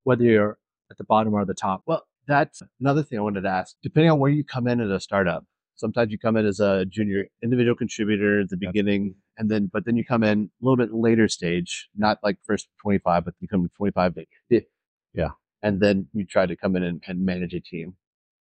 whether 0.05 0.23
you're 0.23 0.57
at 0.89 0.97
the 0.97 1.03
bottom 1.03 1.33
or 1.33 1.45
the 1.45 1.53
top. 1.53 1.81
Well, 1.85 2.03
that's 2.27 2.61
another 2.79 3.03
thing 3.03 3.19
I 3.19 3.21
wanted 3.21 3.41
to 3.41 3.49
ask. 3.49 3.75
Depending 3.83 4.11
on 4.11 4.19
where 4.19 4.31
you 4.31 4.43
come 4.43 4.67
in 4.67 4.79
at 4.79 4.89
a 4.89 4.99
startup, 4.99 5.45
sometimes 5.75 6.11
you 6.11 6.17
come 6.17 6.37
in 6.37 6.45
as 6.45 6.59
a 6.59 6.85
junior 6.85 7.25
individual 7.43 7.75
contributor 7.75 8.41
at 8.41 8.49
the 8.49 8.57
beginning, 8.57 9.15
and 9.37 9.49
then 9.49 9.69
but 9.71 9.85
then 9.85 9.97
you 9.97 10.05
come 10.05 10.23
in 10.23 10.49
a 10.61 10.65
little 10.65 10.77
bit 10.77 10.93
later 10.93 11.27
stage, 11.27 11.89
not 11.95 12.19
like 12.23 12.37
first 12.45 12.69
25, 12.81 13.25
but 13.25 13.33
you 13.39 13.47
come 13.47 13.69
25 13.75 14.15
to 14.15 14.25
50. 14.49 14.67
Yeah. 15.13 15.29
And 15.61 15.81
then 15.81 16.07
you 16.13 16.25
try 16.25 16.45
to 16.45 16.55
come 16.55 16.75
in 16.75 16.83
and, 16.83 17.03
and 17.07 17.25
manage 17.25 17.53
a 17.53 17.59
team. 17.59 17.95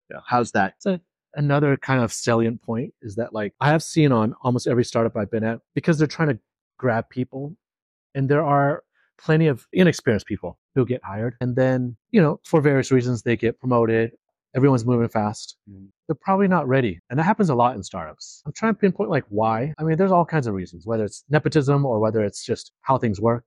Yeah. 0.09 0.19
How's 0.27 0.51
that? 0.51 0.75
It's 0.83 1.01
another 1.35 1.77
kind 1.77 2.03
of 2.03 2.11
salient 2.11 2.61
point 2.61 2.93
is 3.01 3.15
that 3.15 3.33
like 3.33 3.53
I 3.59 3.69
have 3.69 3.83
seen 3.83 4.11
on 4.11 4.33
almost 4.41 4.67
every 4.67 4.85
startup 4.85 5.15
I've 5.15 5.31
been 5.31 5.43
at 5.43 5.59
because 5.75 5.97
they're 5.97 6.07
trying 6.07 6.29
to 6.29 6.39
grab 6.77 7.09
people, 7.09 7.55
and 8.15 8.27
there 8.27 8.43
are 8.43 8.83
plenty 9.19 9.47
of 9.47 9.67
inexperienced 9.71 10.25
people 10.25 10.57
who 10.75 10.85
get 10.85 11.03
hired, 11.03 11.35
and 11.41 11.55
then 11.55 11.95
you 12.11 12.21
know 12.21 12.39
for 12.43 12.61
various 12.61 12.91
reasons 12.91 13.21
they 13.23 13.35
get 13.37 13.59
promoted. 13.59 14.11
Everyone's 14.55 14.85
moving 14.85 15.07
fast. 15.07 15.57
Mhm. 15.67 15.87
They're 16.07 16.15
probably 16.15 16.47
not 16.47 16.67
ready. 16.67 16.99
And 17.09 17.17
that 17.17 17.23
happens 17.23 17.49
a 17.49 17.55
lot 17.55 17.75
in 17.75 17.81
startups. 17.81 18.43
I'm 18.45 18.51
trying 18.53 18.75
to 18.75 18.79
pinpoint 18.79 19.09
like 19.09 19.25
why. 19.29 19.73
I 19.79 19.83
mean, 19.83 19.97
there's 19.97 20.11
all 20.11 20.25
kinds 20.25 20.45
of 20.45 20.53
reasons, 20.53 20.85
whether 20.85 21.05
it's 21.05 21.23
nepotism 21.29 21.85
or 21.85 21.99
whether 21.99 22.21
it's 22.23 22.45
just 22.45 22.71
how 22.81 22.99
things 22.99 23.19
work. 23.19 23.45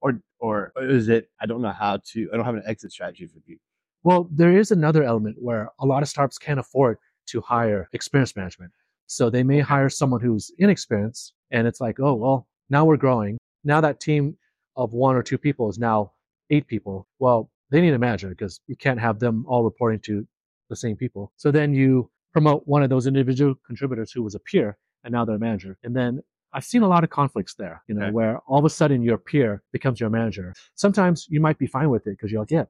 Or 0.00 0.20
or 0.40 0.72
is 0.80 1.08
it 1.08 1.30
I 1.40 1.46
don't 1.46 1.62
know 1.62 1.70
how 1.70 1.98
to 2.12 2.28
I 2.32 2.36
don't 2.36 2.44
have 2.44 2.56
an 2.56 2.62
exit 2.66 2.90
strategy 2.92 3.26
for 3.26 3.38
you. 3.46 3.56
Well, 4.02 4.28
there 4.32 4.56
is 4.56 4.70
another 4.72 5.04
element 5.04 5.36
where 5.40 5.70
a 5.78 5.86
lot 5.86 6.02
of 6.02 6.08
startups 6.08 6.38
can't 6.38 6.58
afford 6.60 6.98
to 7.26 7.40
hire 7.40 7.88
experienced 7.92 8.36
management. 8.36 8.72
So 9.06 9.30
they 9.30 9.42
may 9.42 9.60
hire 9.60 9.88
someone 9.88 10.20
who's 10.20 10.50
inexperienced 10.58 11.34
and 11.50 11.66
it's 11.66 11.80
like, 11.80 11.98
oh, 12.00 12.14
well, 12.14 12.46
now 12.70 12.84
we're 12.84 12.96
growing. 12.96 13.38
Now 13.64 13.80
that 13.80 14.00
team 14.00 14.36
of 14.76 14.92
one 14.92 15.14
or 15.16 15.22
two 15.22 15.38
people 15.38 15.68
is 15.68 15.78
now 15.78 16.12
eight 16.50 16.66
people. 16.66 17.06
Well, 17.18 17.50
they 17.70 17.80
need 17.80 17.94
a 17.94 17.98
manager 17.98 18.28
because 18.28 18.60
you 18.66 18.76
can't 18.76 19.00
have 19.00 19.18
them 19.18 19.44
all 19.46 19.62
reporting 19.64 20.00
to 20.00 20.26
the 20.70 20.76
same 20.76 20.96
people. 20.96 21.32
So 21.36 21.50
then 21.50 21.74
you 21.74 22.10
promote 22.32 22.62
one 22.66 22.82
of 22.82 22.90
those 22.90 23.06
individual 23.06 23.54
contributors 23.66 24.12
who 24.12 24.22
was 24.22 24.34
a 24.34 24.38
peer 24.40 24.76
and 25.04 25.12
now 25.12 25.24
they're 25.24 25.36
a 25.36 25.38
manager. 25.38 25.78
And 25.82 25.94
then 25.96 26.20
I've 26.52 26.64
seen 26.64 26.82
a 26.82 26.88
lot 26.88 27.04
of 27.04 27.10
conflicts 27.10 27.54
there, 27.54 27.82
you 27.88 27.94
know, 27.94 28.04
Okay. 28.06 28.12
where 28.12 28.38
all 28.46 28.58
of 28.58 28.64
a 28.64 28.70
sudden 28.70 29.02
your 29.02 29.18
peer 29.18 29.62
becomes 29.72 30.00
your 30.00 30.08
manager. 30.10 30.54
Sometimes 30.74 31.26
you 31.28 31.40
might 31.40 31.58
be 31.58 31.66
fine 31.66 31.90
with 31.90 32.06
it 32.06 32.10
because 32.10 32.30
you're 32.32 32.40
like, 32.40 32.50
yeah, 32.50 32.64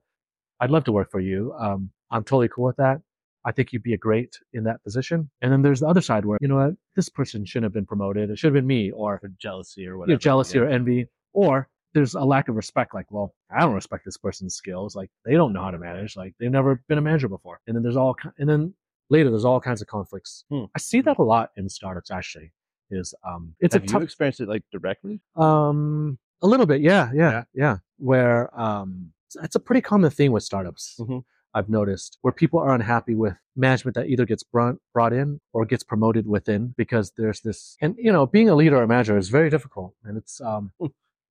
I'd 0.61 0.71
love 0.71 0.85
to 0.85 0.93
work 0.93 1.11
for 1.11 1.21
you. 1.21 1.53
Um, 1.59 1.91
I'm 2.11 2.25
totally 2.25 2.49
cool 2.49 2.65
with 2.67 2.77
that. 2.77 3.01
I 3.45 3.53
think 3.53 3.73
you'd 3.73 3.85
be 3.85 3.95
a 3.95 3.99
great 3.99 4.37
in 4.53 4.65
that 4.65 4.83
position. 4.83 5.31
And 5.43 5.53
then 5.53 5.63
there's 5.63 5.81
the 5.81 5.87
other 5.87 6.01
side 6.01 6.25
where, 6.25 6.39
you 6.41 6.49
know 6.49 6.57
what, 6.57 6.75
this 6.97 7.09
person 7.09 7.45
shouldn't 7.45 7.65
have 7.67 7.73
been 7.73 7.87
promoted. 7.87 8.31
It 8.31 8.39
should 8.39 8.49
have 8.49 8.55
been 8.55 8.67
me 8.67 8.91
or 8.91 9.21
Or 9.23 9.31
jealousy 9.39 9.87
or 9.87 9.97
whatever. 9.97 10.19
jealousy 10.19 10.59
yeah. 10.59 10.65
or 10.65 10.69
envy. 10.69 11.07
Or 11.33 11.69
there's 11.95 12.15
a 12.15 12.21
lack 12.25 12.49
of 12.49 12.57
respect. 12.57 12.95
Like, 12.95 13.07
well, 13.11 13.35
I 13.51 13.61
don't 13.61 13.75
respect 13.75 14.05
this 14.05 14.17
person's 14.17 14.55
skills. 14.55 14.95
Like 14.95 15.11
they 15.25 15.35
don't 15.35 15.53
know 15.53 15.63
how 15.63 15.71
to 15.71 15.79
manage. 15.79 16.17
Like 16.17 16.35
they've 16.39 16.51
never 16.51 16.83
been 16.89 16.99
a 16.99 17.03
manager 17.03 17.29
before. 17.29 17.61
And 17.67 17.75
then 17.77 17.83
there's 17.83 17.97
all, 17.97 18.15
and 18.39 18.49
then 18.49 18.75
later 19.11 19.31
there's 19.31 19.45
all 19.45 19.61
kinds 19.61 19.81
of 19.81 19.89
conflicts. 19.89 20.45
Hmm. 20.51 20.65
I 20.75 20.79
see 20.79 21.01
that 21.03 21.19
a 21.19 21.23
lot 21.23 21.51
in 21.57 21.69
startups 21.69 22.11
actually 22.11 22.53
is, 22.91 23.15
um, 23.27 23.55
it's 23.61 23.75
Have 23.75 23.83
a 23.83 23.87
you 23.87 23.93
tough, 23.93 24.03
experienced 24.03 24.41
it 24.41 24.49
like 24.49 24.63
directly? 24.73 25.21
um, 25.37 26.19
a 26.43 26.47
little 26.47 26.67
bit, 26.67 26.81
yeah, 26.81 27.11
yeah, 27.15 27.31
Yeah. 27.31 27.43
yeah. 27.55 27.77
Where 27.99 28.59
um, 28.59 29.13
It's 29.43 29.57
a 29.57 29.61
pretty 29.61 29.81
common 29.81 30.11
thing 30.11 30.31
with 30.33 30.43
startups. 30.43 30.97
Mhm. 31.01 31.25
I've 31.55 31.69
noticed 31.71 32.19
where 32.21 32.33
people 32.33 32.61
are 32.61 32.75
unhappy 32.75 33.15
with 33.15 33.35
management 33.57 33.95
that 33.97 34.07
either 34.09 34.25
gets 34.27 34.43
brought, 34.43 34.77
brought 34.93 35.13
in 35.15 35.41
or 35.55 35.65
gets 35.65 35.83
promoted 35.83 36.27
within 36.27 36.75
because 36.77 37.13
there's 37.17 37.41
this, 37.41 37.77
and 37.81 37.97
you 37.99 38.13
know, 38.13 38.27
being 38.27 38.49
a 38.51 38.55
leader 38.55 38.77
or 38.77 38.83
a 38.83 38.87
manager 38.87 39.17
is 39.17 39.31
very 39.31 39.51
difficult. 39.51 39.95
And 40.05 40.17
it's, 40.19 40.41
um, 40.43 40.73
Hmm. 40.79 40.87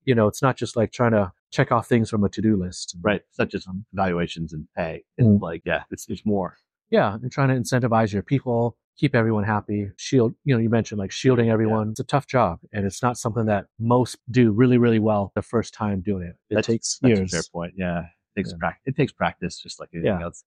You 0.07 0.15
know, 0.15 0.27
it's 0.27 0.41
not 0.41 0.55
just 0.57 0.75
like 0.75 0.91
trying 0.91 1.11
to 1.11 1.31
check 1.51 1.71
off 1.71 1.85
things 1.87 2.09
from 2.09 2.23
a 2.23 2.29
to-do 2.29 2.55
list. 2.55 2.95
Right. 3.01 3.21
It's 3.29 3.37
not 3.37 3.49
just 3.49 3.67
evaluations 3.93 4.53
and 4.53 4.67
pay. 4.75 5.03
It's 5.17 5.27
Mm. 5.27 5.41
like, 5.41 5.61
yeah, 5.65 5.83
it's, 5.91 6.07
it's 6.09 6.25
more. 6.25 6.55
Yeah. 6.89 7.15
And 7.15 7.31
trying 7.31 7.49
to 7.49 7.55
incentivize 7.55 8.13
your 8.13 8.23
people, 8.23 8.77
keep 8.97 9.13
everyone 9.13 9.43
happy, 9.43 9.91
shield, 9.97 10.33
you 10.45 10.55
know, 10.55 10.61
you 10.61 10.69
mentioned 10.69 10.97
like 10.99 11.11
shielding 11.11 11.49
everyone. 11.49 11.89
It's 11.91 11.99
a 11.99 12.03
tough 12.05 12.25
job 12.25 12.59
and 12.73 12.85
it's 12.85 13.03
not 13.03 13.17
something 13.17 13.45
that 13.47 13.65
most 13.79 14.17
do 14.31 14.51
really, 14.51 14.77
really 14.77 14.99
well 14.99 15.31
the 15.35 15.41
first 15.41 15.73
time 15.73 16.01
doing 16.01 16.23
it. 16.23 16.35
It 16.49 16.55
That's- 16.55 16.65
takes 16.67 16.99
That's 17.01 17.17
years. 17.19 17.33
a 17.33 17.35
fair 17.37 17.43
point. 17.51 17.73
Yeah. 17.75 17.99
It 17.99 18.39
takes, 18.39 18.51
Yeah. 18.51 18.57
prac- 18.59 18.81
it 18.85 18.95
takes 18.95 19.11
practice 19.11 19.59
just 19.59 19.79
like 19.79 19.89
anything 19.93 20.07
Yeah. 20.19 20.23
else. 20.23 20.43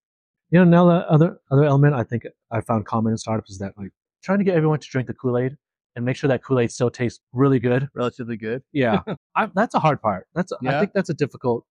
You 0.51 0.59
know, 0.61 0.65
now 0.65 0.87
the 0.87 1.09
other 1.11 1.39
other 1.51 1.65
element 1.65 1.95
I 1.95 2.03
think 2.03 2.27
I 2.51 2.61
found 2.63 2.87
common 2.87 3.13
in 3.13 3.19
startups 3.19 3.51
is 3.51 3.59
that 3.59 3.75
like 3.79 3.93
trying 4.23 4.39
to 4.39 4.45
get 4.45 4.57
everyone 4.57 4.81
to 4.81 4.89
drink 4.89 5.07
the 5.07 5.15
Kool 5.15 5.37
Aid 5.39 5.57
and 5.97 6.05
make 6.05 6.17
sure 6.17 6.29
that 6.29 6.43
Kool 6.43 6.61
Aid 6.61 6.71
still 6.71 6.91
tastes 6.91 7.21
really 7.33 7.59
good. 7.59 7.89
Relatively 7.95 8.37
good. 8.37 8.63
Yeah, 8.73 9.01
I, 9.37 9.49
that's 9.55 9.75
a 9.75 9.81
hard 9.81 10.01
part. 10.01 10.27
That's 10.35 10.53
I 10.67 10.81
think 10.81 10.93
that's 10.93 11.11
a 11.11 11.15
difficult. 11.15 11.65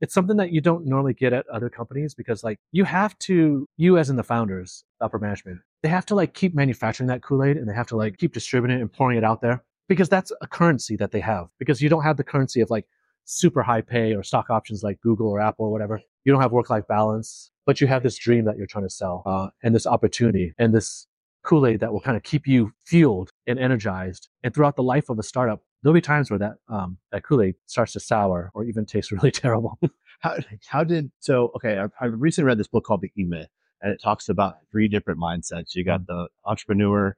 It's 0.00 0.14
something 0.14 0.36
that 0.36 0.52
you 0.52 0.60
don't 0.60 0.86
normally 0.86 1.14
get 1.14 1.32
at 1.32 1.48
other 1.48 1.68
companies 1.68 2.14
because 2.14 2.44
like 2.44 2.58
you 2.70 2.84
have 2.84 3.18
to 3.20 3.66
you 3.76 3.98
as 3.98 4.10
in 4.10 4.16
the 4.16 4.22
founders, 4.22 4.84
upper 5.00 5.18
management, 5.18 5.60
they 5.82 5.88
have 5.88 6.06
to 6.06 6.14
like 6.14 6.34
keep 6.34 6.54
manufacturing 6.54 7.08
that 7.08 7.22
Kool 7.22 7.42
Aid 7.42 7.56
and 7.56 7.68
they 7.68 7.74
have 7.74 7.88
to 7.88 7.96
like 7.96 8.16
keep 8.16 8.32
distributing 8.32 8.78
it 8.78 8.80
and 8.80 8.92
pouring 8.92 9.18
it 9.18 9.24
out 9.24 9.40
there 9.40 9.64
because 9.88 10.08
that's 10.08 10.30
a 10.40 10.46
currency 10.46 10.94
that 10.96 11.10
they 11.10 11.20
have 11.20 11.48
because 11.58 11.82
you 11.82 11.88
don't 11.88 12.04
have 12.04 12.16
the 12.16 12.24
currency 12.24 12.60
of 12.60 12.70
like 12.70 12.86
super 13.24 13.62
high 13.62 13.82
pay 13.82 14.14
or 14.14 14.22
stock 14.22 14.50
options 14.50 14.82
like 14.82 15.00
Google 15.00 15.28
or 15.28 15.40
Apple 15.40 15.66
or 15.66 15.72
whatever. 15.72 16.00
You 16.24 16.32
don't 16.32 16.40
have 16.40 16.52
work 16.52 16.70
life 16.70 16.86
balance, 16.88 17.50
but 17.66 17.80
you 17.80 17.86
have 17.86 18.02
this 18.02 18.16
dream 18.16 18.44
that 18.44 18.56
you're 18.56 18.66
trying 18.66 18.84
to 18.84 18.90
sell 18.90 19.22
uh, 19.26 19.48
and 19.62 19.74
this 19.74 19.86
opportunity 19.86 20.54
and 20.58 20.72
this 20.72 21.06
Kool 21.48 21.66
Aid 21.66 21.80
that 21.80 21.92
will 21.92 22.00
kind 22.00 22.16
of 22.16 22.22
keep 22.22 22.46
you 22.46 22.72
fueled 22.84 23.30
and 23.46 23.58
energized. 23.58 24.28
And 24.42 24.54
throughout 24.54 24.76
the 24.76 24.82
life 24.82 25.08
of 25.08 25.18
a 25.18 25.22
startup, 25.22 25.62
there'll 25.82 25.94
be 25.94 26.00
times 26.02 26.30
where 26.30 26.38
that 26.40 26.56
um, 26.68 26.98
that 27.10 27.24
Kool 27.24 27.40
Aid 27.40 27.54
starts 27.64 27.92
to 27.94 28.00
sour 28.00 28.50
or 28.52 28.64
even 28.64 28.84
tastes 28.84 29.10
really 29.16 29.30
terrible. 29.30 29.78
How, 30.20 30.36
how 30.66 30.84
did, 30.84 31.10
so, 31.20 31.52
okay, 31.56 31.78
I, 31.78 31.86
I 32.04 32.06
recently 32.06 32.48
read 32.48 32.58
this 32.58 32.66
book 32.66 32.84
called 32.84 33.00
The 33.00 33.12
E-Myth 33.16 33.48
and 33.80 33.92
it 33.92 34.02
talks 34.02 34.28
about 34.28 34.56
three 34.70 34.88
different 34.88 35.20
mindsets. 35.20 35.74
You 35.74 35.84
got 35.84 36.06
the 36.06 36.28
entrepreneur, 36.44 37.16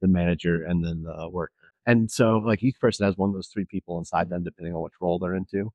the 0.00 0.08
manager, 0.08 0.64
and 0.64 0.84
then 0.84 1.02
the 1.04 1.28
worker. 1.28 1.52
And 1.86 2.10
so 2.10 2.38
like 2.38 2.62
each 2.64 2.80
person 2.80 3.06
has 3.06 3.16
one 3.16 3.28
of 3.28 3.34
those 3.34 3.48
three 3.48 3.64
people 3.64 3.98
inside 3.98 4.28
them, 4.28 4.42
depending 4.42 4.74
on 4.74 4.82
which 4.82 4.94
role 5.00 5.18
they're 5.20 5.36
into. 5.36 5.70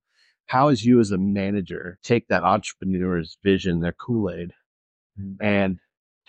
How 0.48 0.68
is 0.68 0.84
you 0.84 1.00
as 1.00 1.12
a 1.12 1.18
manager 1.18 2.00
take 2.04 2.28
that 2.28 2.44
entrepreneur's 2.44 3.38
vision, 3.44 3.80
their 3.80 3.94
Kool-Aid 3.94 4.52
Mhm. 5.20 5.38
and 5.40 5.80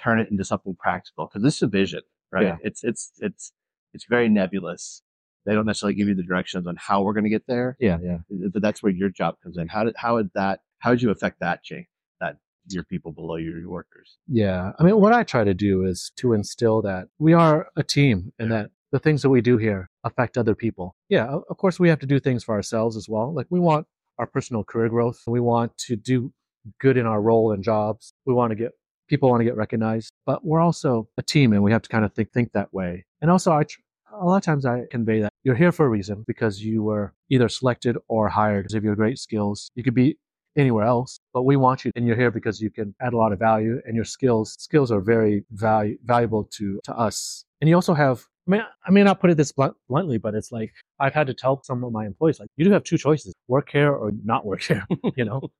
turn 0.01 0.18
it 0.20 0.30
into 0.30 0.45
something 0.45 0.76
practical? 0.78 1.26
Cause 1.28 1.42
this 1.42 1.57
is 1.57 1.62
a 1.62 1.66
vision, 1.66 2.01
right? 2.32 2.45
Yeah. 2.45 2.57
It's, 2.62 2.84
it's, 2.84 3.12
it's, 3.20 3.53
it's 3.92 4.07
very 4.09 4.28
nebulous. 4.28 5.03
They 5.47 5.55
don't 5.55 5.66
necessarily 5.66 5.95
give 5.95 6.09
you 6.09 6.14
the 6.14 6.22
directions 6.22 6.66
on 6.66 6.76
how 6.76 7.03
we're 7.03 7.12
going 7.12 7.24
to 7.24 7.30
get 7.30 7.47
there 7.47 7.76
yeah, 7.78 7.99
yeah. 8.03 8.18
but 8.53 8.62
that's 8.62 8.82
where 8.82 8.92
your 8.92 9.09
job 9.11 9.36
comes 9.42 9.59
in. 9.59 9.68
How 9.68 9.84
did 9.84 9.95
how 9.97 10.16
did 10.18 10.30
that 10.34 10.61
how 10.78 10.90
did 10.90 11.03
you 11.03 11.11
affect 11.11 11.40
that 11.40 11.62
change 11.62 11.86
that 12.20 12.36
your 12.68 12.84
people 12.84 13.12
below 13.12 13.36
you, 13.36 13.57
your 13.59 13.70
workers? 13.70 14.16
Yeah. 14.26 14.72
I 14.78 14.82
mean, 14.82 14.99
what 15.01 15.12
I 15.12 15.22
try 15.22 15.45
to 15.45 15.55
do 15.55 15.84
is 15.84 16.12
to 16.16 16.32
instill 16.32 16.82
that 16.82 17.09
we 17.18 17.32
are 17.34 17.68
a 17.76 17.82
team 17.82 18.32
and 18.38 18.51
that 18.53 18.70
the 18.90 18.99
things 18.99 19.22
that 19.22 19.30
we 19.30 19.40
do 19.40 19.59
here 19.59 19.90
affect 20.05 20.38
other 20.38 20.55
people. 20.55 20.97
Yeah. 21.09 21.26
Of 21.51 21.57
course, 21.59 21.78
we 21.78 21.88
have 21.88 21.99
to 22.01 22.07
do 22.07 22.20
things 22.20 22.45
for 22.45 22.55
ourselves 22.55 22.97
as 22.97 23.09
well. 23.09 23.34
Like 23.34 23.47
we 23.51 23.61
want 23.61 23.86
our 24.18 24.26
personal 24.26 24.64
career 24.64 24.88
growth. 24.88 25.20
We 25.26 25.40
want 25.40 25.76
to 25.78 25.97
do 25.97 26.32
good 26.80 26.97
in 26.97 27.05
our 27.05 27.20
role 27.20 27.53
and 27.53 27.62
jobs. 27.62 28.14
We 28.24 28.32
want 28.32 28.53
to 28.53 28.57
get 28.57 28.72
people 29.09 29.30
want 29.30 29.40
to 29.40 29.44
get 29.44 29.57
recognized, 29.57 30.12
but 30.26 30.44
we're 30.44 30.61
also 30.61 31.09
a 31.18 31.22
team 31.22 31.52
and 31.52 31.62
we 31.62 31.72
have 31.72 31.82
to 31.82 31.88
kind 31.88 32.05
of 32.05 32.12
think, 32.12 32.32
think 32.32 32.52
that 32.52 32.72
way. 32.72 33.05
And 33.20 33.30
also 33.30 33.52
I, 33.52 33.64
tr- 33.64 33.80
a 34.12 34.24
lot 34.24 34.36
of 34.36 34.42
times 34.42 34.64
I 34.64 34.82
convey 34.90 35.20
that 35.20 35.32
you're 35.42 35.55
here 35.55 35.72
for 35.72 35.86
a 35.86 35.88
reason 35.88 36.24
because 36.26 36.62
you 36.62 36.82
were 36.82 37.14
either 37.30 37.48
selected 37.48 37.96
or 38.09 38.28
hired 38.28 38.64
because 38.64 38.74
of 38.74 38.84
your 38.84 38.96
great 38.96 39.18
skills. 39.18 39.70
You 39.74 39.82
could 39.82 39.94
be 39.94 40.18
anywhere 40.57 40.84
else, 40.84 41.18
but 41.32 41.42
we 41.42 41.57
want 41.57 41.84
you 41.84 41.90
and 41.96 42.07
you're 42.07 42.16
here 42.16 42.30
because 42.30 42.61
you 42.61 42.70
can 42.70 42.94
add 43.00 43.12
a 43.12 43.16
lot 43.16 43.32
of 43.32 43.38
value 43.38 43.80
and 43.86 43.96
your 43.96 44.05
skills 44.05 44.55
skills 44.59 44.92
are 44.92 45.00
very 45.00 45.44
value, 45.50 45.98
valuable 46.05 46.44
to 46.52 46.80
to 46.84 46.96
us. 46.96 47.44
And 47.61 47.68
you 47.68 47.74
also 47.74 47.94
have 47.94 48.24
I 48.46 48.50
mean, 48.50 48.62
I 48.86 48.90
may 48.90 49.02
not 49.02 49.20
put 49.20 49.30
it 49.30 49.38
this 49.38 49.52
blunt, 49.52 49.74
bluntly, 49.88 50.18
but 50.18 50.34
it's 50.34 50.52
like 50.52 50.72
I've 51.00 51.14
had 51.14 51.26
to 51.28 51.34
tell 51.34 51.62
some 51.64 51.82
of 51.82 51.92
my 51.92 52.05
employees, 52.05 52.38
like, 52.38 52.50
you 52.57 52.64
do 52.64 52.70
have 52.72 52.84
two 52.84 52.98
choices: 52.98 53.32
work 53.48 53.70
here 53.70 53.90
or 53.90 54.12
not 54.22 54.44
work 54.44 54.62
here. 54.62 54.86
you 55.16 55.24
know, 55.24 55.50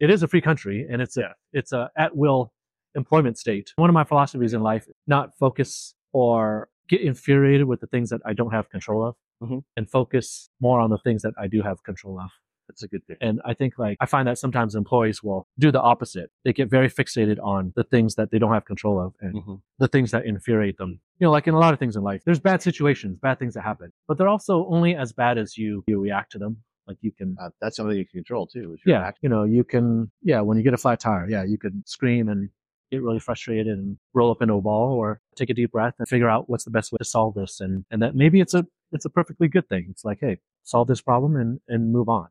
it 0.00 0.10
is 0.10 0.22
a 0.22 0.28
free 0.28 0.40
country, 0.40 0.86
and 0.90 1.00
it's 1.00 1.16
a 1.16 1.34
it's 1.52 1.72
a 1.72 1.90
at 1.96 2.16
will 2.16 2.52
employment 2.94 3.38
state. 3.38 3.72
One 3.76 3.90
of 3.90 3.94
my 3.94 4.04
philosophies 4.04 4.54
in 4.54 4.62
life: 4.62 4.86
not 5.06 5.36
focus 5.38 5.94
or 6.12 6.68
get 6.88 7.00
infuriated 7.00 7.66
with 7.66 7.80
the 7.80 7.86
things 7.86 8.10
that 8.10 8.20
I 8.26 8.32
don't 8.32 8.50
have 8.52 8.68
control 8.70 9.04
of, 9.06 9.14
Mhm. 9.42 9.64
and 9.76 9.88
focus 9.90 10.50
more 10.60 10.80
on 10.80 10.90
the 10.90 10.98
things 10.98 11.22
that 11.22 11.32
I 11.38 11.46
do 11.46 11.62
have 11.62 11.82
control 11.84 12.20
of. 12.20 12.30
That's 12.68 12.82
a 12.82 12.88
good 12.88 13.04
thing. 13.06 13.16
And 13.20 13.40
I 13.44 13.54
think 13.54 13.78
like 13.78 13.96
I 14.00 14.06
find 14.06 14.26
that 14.28 14.38
sometimes 14.38 14.74
employees 14.74 15.22
will 15.22 15.46
do 15.58 15.70
the 15.70 15.80
opposite. 15.80 16.30
They 16.44 16.52
get 16.52 16.70
very 16.70 16.88
fixated 16.88 17.38
on 17.42 17.72
the 17.76 17.84
things 17.84 18.14
that 18.14 18.30
they 18.30 18.38
don't 18.38 18.52
have 18.52 18.64
control 18.64 19.00
of 19.00 19.14
and 19.20 19.34
Mhm. 19.34 19.60
the 19.78 19.88
things 19.88 20.10
that 20.12 20.24
infuriate 20.26 20.76
them. 20.78 21.00
You 21.18 21.26
know, 21.26 21.30
like 21.32 21.46
in 21.48 21.54
a 21.54 21.58
lot 21.58 21.72
of 21.74 21.78
things 21.80 21.96
in 21.96 22.02
life, 22.02 22.22
there's 22.24 22.40
bad 22.40 22.62
situations, 22.62 23.18
bad 23.18 23.38
things 23.38 23.54
that 23.54 23.62
happen, 23.62 23.92
but 24.06 24.16
they're 24.16 24.28
also 24.28 24.66
only 24.66 24.94
as 24.94 25.12
bad 25.12 25.38
as 25.38 25.58
you 25.58 25.82
you 25.86 26.00
react 26.00 26.32
to 26.32 26.38
them. 26.38 26.62
Like 26.86 26.98
you 27.00 27.12
can 27.12 27.36
Uh, 27.40 27.50
that's 27.60 27.76
something 27.76 27.96
you 27.96 28.06
can 28.06 28.18
control 28.20 28.46
too. 28.46 28.76
yeah, 28.86 29.02
action. 29.08 29.18
you 29.22 29.28
know, 29.28 29.44
you 29.44 29.64
can, 29.64 30.10
yeah, 30.22 30.40
when 30.40 30.56
you 30.56 30.62
get 30.62 30.74
a 30.74 30.78
flat 30.78 30.98
tire, 31.00 31.28
yeah, 31.28 31.42
you 31.44 31.58
could 31.58 31.86
scream 31.88 32.28
and 32.28 32.48
get 32.92 33.02
really 33.02 33.18
frustrated 33.18 33.66
and 33.66 33.96
roll 34.14 34.30
up 34.30 34.42
into 34.42 34.54
a 34.54 34.60
ball 34.60 34.92
or 34.92 35.20
take 35.34 35.50
a 35.50 35.54
deep 35.54 35.72
breath 35.72 35.94
and 35.98 36.06
figure 36.06 36.28
out 36.28 36.48
what's 36.48 36.64
the 36.64 36.70
best 36.70 36.92
way 36.92 36.98
to 36.98 37.04
solve 37.04 37.34
this. 37.34 37.60
And, 37.60 37.84
and 37.90 38.02
that 38.02 38.14
maybe 38.14 38.40
it's 38.40 38.54
a, 38.54 38.66
it's 38.92 39.04
a 39.04 39.10
perfectly 39.10 39.48
good 39.48 39.68
thing. 39.68 39.86
It's 39.90 40.04
like, 40.04 40.18
hey, 40.20 40.38
solve 40.62 40.88
this 40.88 41.00
problem 41.00 41.36
and, 41.36 41.60
and 41.68 41.92
move 41.92 42.08
on. 42.08 42.28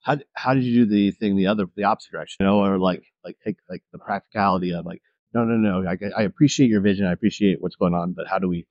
How 0.00 0.18
how 0.34 0.54
did 0.54 0.62
you 0.62 0.84
do 0.84 0.90
the 0.90 1.10
thing 1.10 1.34
the 1.34 1.48
other 1.48 1.66
the 1.74 1.82
opposite 1.82 2.12
direction? 2.12 2.36
You 2.40 2.46
know, 2.46 2.64
or 2.64 2.78
like 2.78 3.02
like 3.24 3.38
take 3.44 3.56
like 3.68 3.82
the 3.92 3.98
practicality 3.98 4.72
of 4.72 4.86
like 4.86 5.02
no 5.34 5.42
no 5.44 5.56
no 5.56 5.84
I 5.88 5.96
I 6.16 6.22
appreciate 6.22 6.70
your 6.70 6.80
vision 6.80 7.06
I 7.06 7.12
appreciate 7.12 7.60
what's 7.60 7.74
going 7.74 7.92
on 7.92 8.12
but 8.12 8.28
how 8.28 8.38
do 8.38 8.46
we 8.46 8.66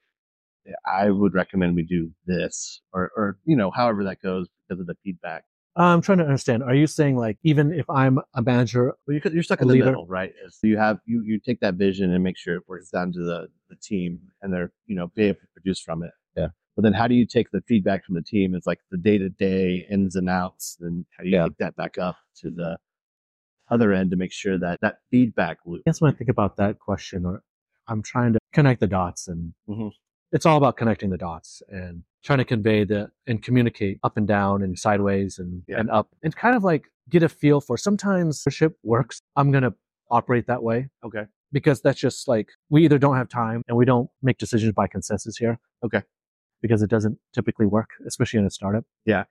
I 0.85 1.09
would 1.09 1.33
recommend 1.33 1.75
we 1.75 1.83
do 1.83 2.11
this 2.25 2.81
or 2.93 3.11
or 3.17 3.37
you 3.43 3.57
know 3.57 3.69
however 3.69 4.05
that 4.05 4.21
goes 4.21 4.47
because 4.67 4.79
of 4.79 4.87
the 4.87 4.95
feedback. 5.03 5.43
I'm 5.77 6.01
trying 6.01 6.19
to 6.19 6.23
understand. 6.23 6.63
Are 6.63 6.73
you 6.75 6.87
saying 6.87 7.17
like, 7.17 7.37
even 7.43 7.73
if 7.73 7.89
I'm 7.89 8.19
a 8.33 8.41
manager, 8.41 8.93
Well, 9.07 9.17
you're, 9.23 9.33
you're 9.33 9.43
stuck 9.43 9.59
A 9.59 9.63
in 9.63 9.67
the 9.67 9.73
leader. 9.73 9.85
middle, 9.87 10.07
right? 10.07 10.31
Is 10.45 10.59
You 10.63 10.77
have 10.77 10.99
you 11.05 11.21
you 11.23 11.39
take 11.39 11.59
that 11.59 11.75
vision 11.75 12.13
and 12.13 12.23
make 12.23 12.37
sure 12.37 12.55
it 12.55 12.63
works 12.67 12.89
down 12.89 13.11
to 13.13 13.19
the 13.19 13.47
the 13.69 13.75
team, 13.75 14.19
and 14.41 14.53
they're 14.53 14.71
you 14.85 14.95
know 14.95 15.07
be 15.15 15.23
able 15.23 15.39
to 15.41 15.47
produce 15.53 15.79
from 15.81 16.03
it. 16.03 16.11
Yeah. 16.37 16.47
But 16.75 16.83
then, 16.83 16.93
how 16.93 17.07
do 17.07 17.15
you 17.15 17.25
take 17.25 17.51
the 17.51 17.61
feedback 17.67 18.05
from 18.05 18.15
the 18.15 18.21
team? 18.21 18.53
It's 18.55 18.67
like 18.67 18.79
the 18.91 18.97
day 18.97 19.17
to 19.17 19.29
day 19.29 19.85
ins 19.89 20.15
and 20.15 20.29
outs, 20.29 20.77
and 20.81 21.05
how 21.17 21.23
do 21.23 21.29
you 21.29 21.35
Yeah. 21.35 21.43
take 21.47 21.57
that 21.57 21.75
back 21.75 21.97
up 21.97 22.17
to 22.41 22.49
the 22.51 22.77
other 23.69 23.91
end 23.93 24.11
to 24.11 24.17
make 24.17 24.31
sure 24.31 24.57
that 24.59 24.79
that 24.81 24.99
feedback 25.11 25.57
loop. 25.65 25.81
I 25.87 25.89
guess 25.89 25.99
when 26.01 26.11
I 26.13 26.15
think 26.15 26.29
about 26.29 26.55
that 26.57 26.79
question, 26.79 27.25
or 27.25 27.41
I'm 27.87 28.01
trying 28.01 28.33
to 28.33 28.39
connect 28.53 28.79
the 28.79 28.87
dots 28.87 29.27
and 29.27 29.53
Mhm. 29.67 29.91
it's 30.31 30.45
all 30.45 30.57
about 30.57 30.77
connecting 30.77 31.09
the 31.09 31.17
dots 31.17 31.61
and 31.69 32.03
trying 32.25 32.39
to 32.39 32.45
convey 32.45 32.83
the 32.83 33.09
and 33.27 33.41
communicate 33.43 33.99
up 34.03 34.17
and 34.17 34.27
down 34.27 34.61
and 34.63 34.77
sideways 34.77 35.37
and, 35.39 35.61
Yeah. 35.67 35.79
and 35.79 35.89
up 35.91 36.09
and 36.23 36.35
kind 36.35 36.55
of 36.55 36.63
like 36.63 36.85
get 37.09 37.21
a 37.23 37.29
feel 37.29 37.61
for 37.61 37.77
sometimes 37.77 38.43
leadership 38.45 38.77
works. 38.83 39.21
I'm 39.35 39.51
going 39.51 39.63
to 39.63 39.73
operate 40.09 40.47
that 40.47 40.63
way 40.63 40.89
Okay. 41.05 41.25
because 41.51 41.81
that's 41.81 41.99
just 41.99 42.27
like 42.27 42.49
we 42.69 42.83
either 42.83 42.97
don't 42.97 43.15
have 43.15 43.29
time 43.29 43.61
and 43.67 43.77
we 43.77 43.85
don't 43.85 44.09
make 44.23 44.37
decisions 44.39 44.73
by 44.73 44.87
consensus 44.87 45.37
here. 45.37 45.59
Okay. 45.85 46.01
Because 46.61 46.81
it 46.81 46.89
doesn't 46.89 47.17
typically 47.33 47.67
work, 47.67 47.89
especially 48.07 48.39
in 48.39 48.45
a 48.45 48.49
startup. 48.49 48.85
Yeah. 49.05 49.25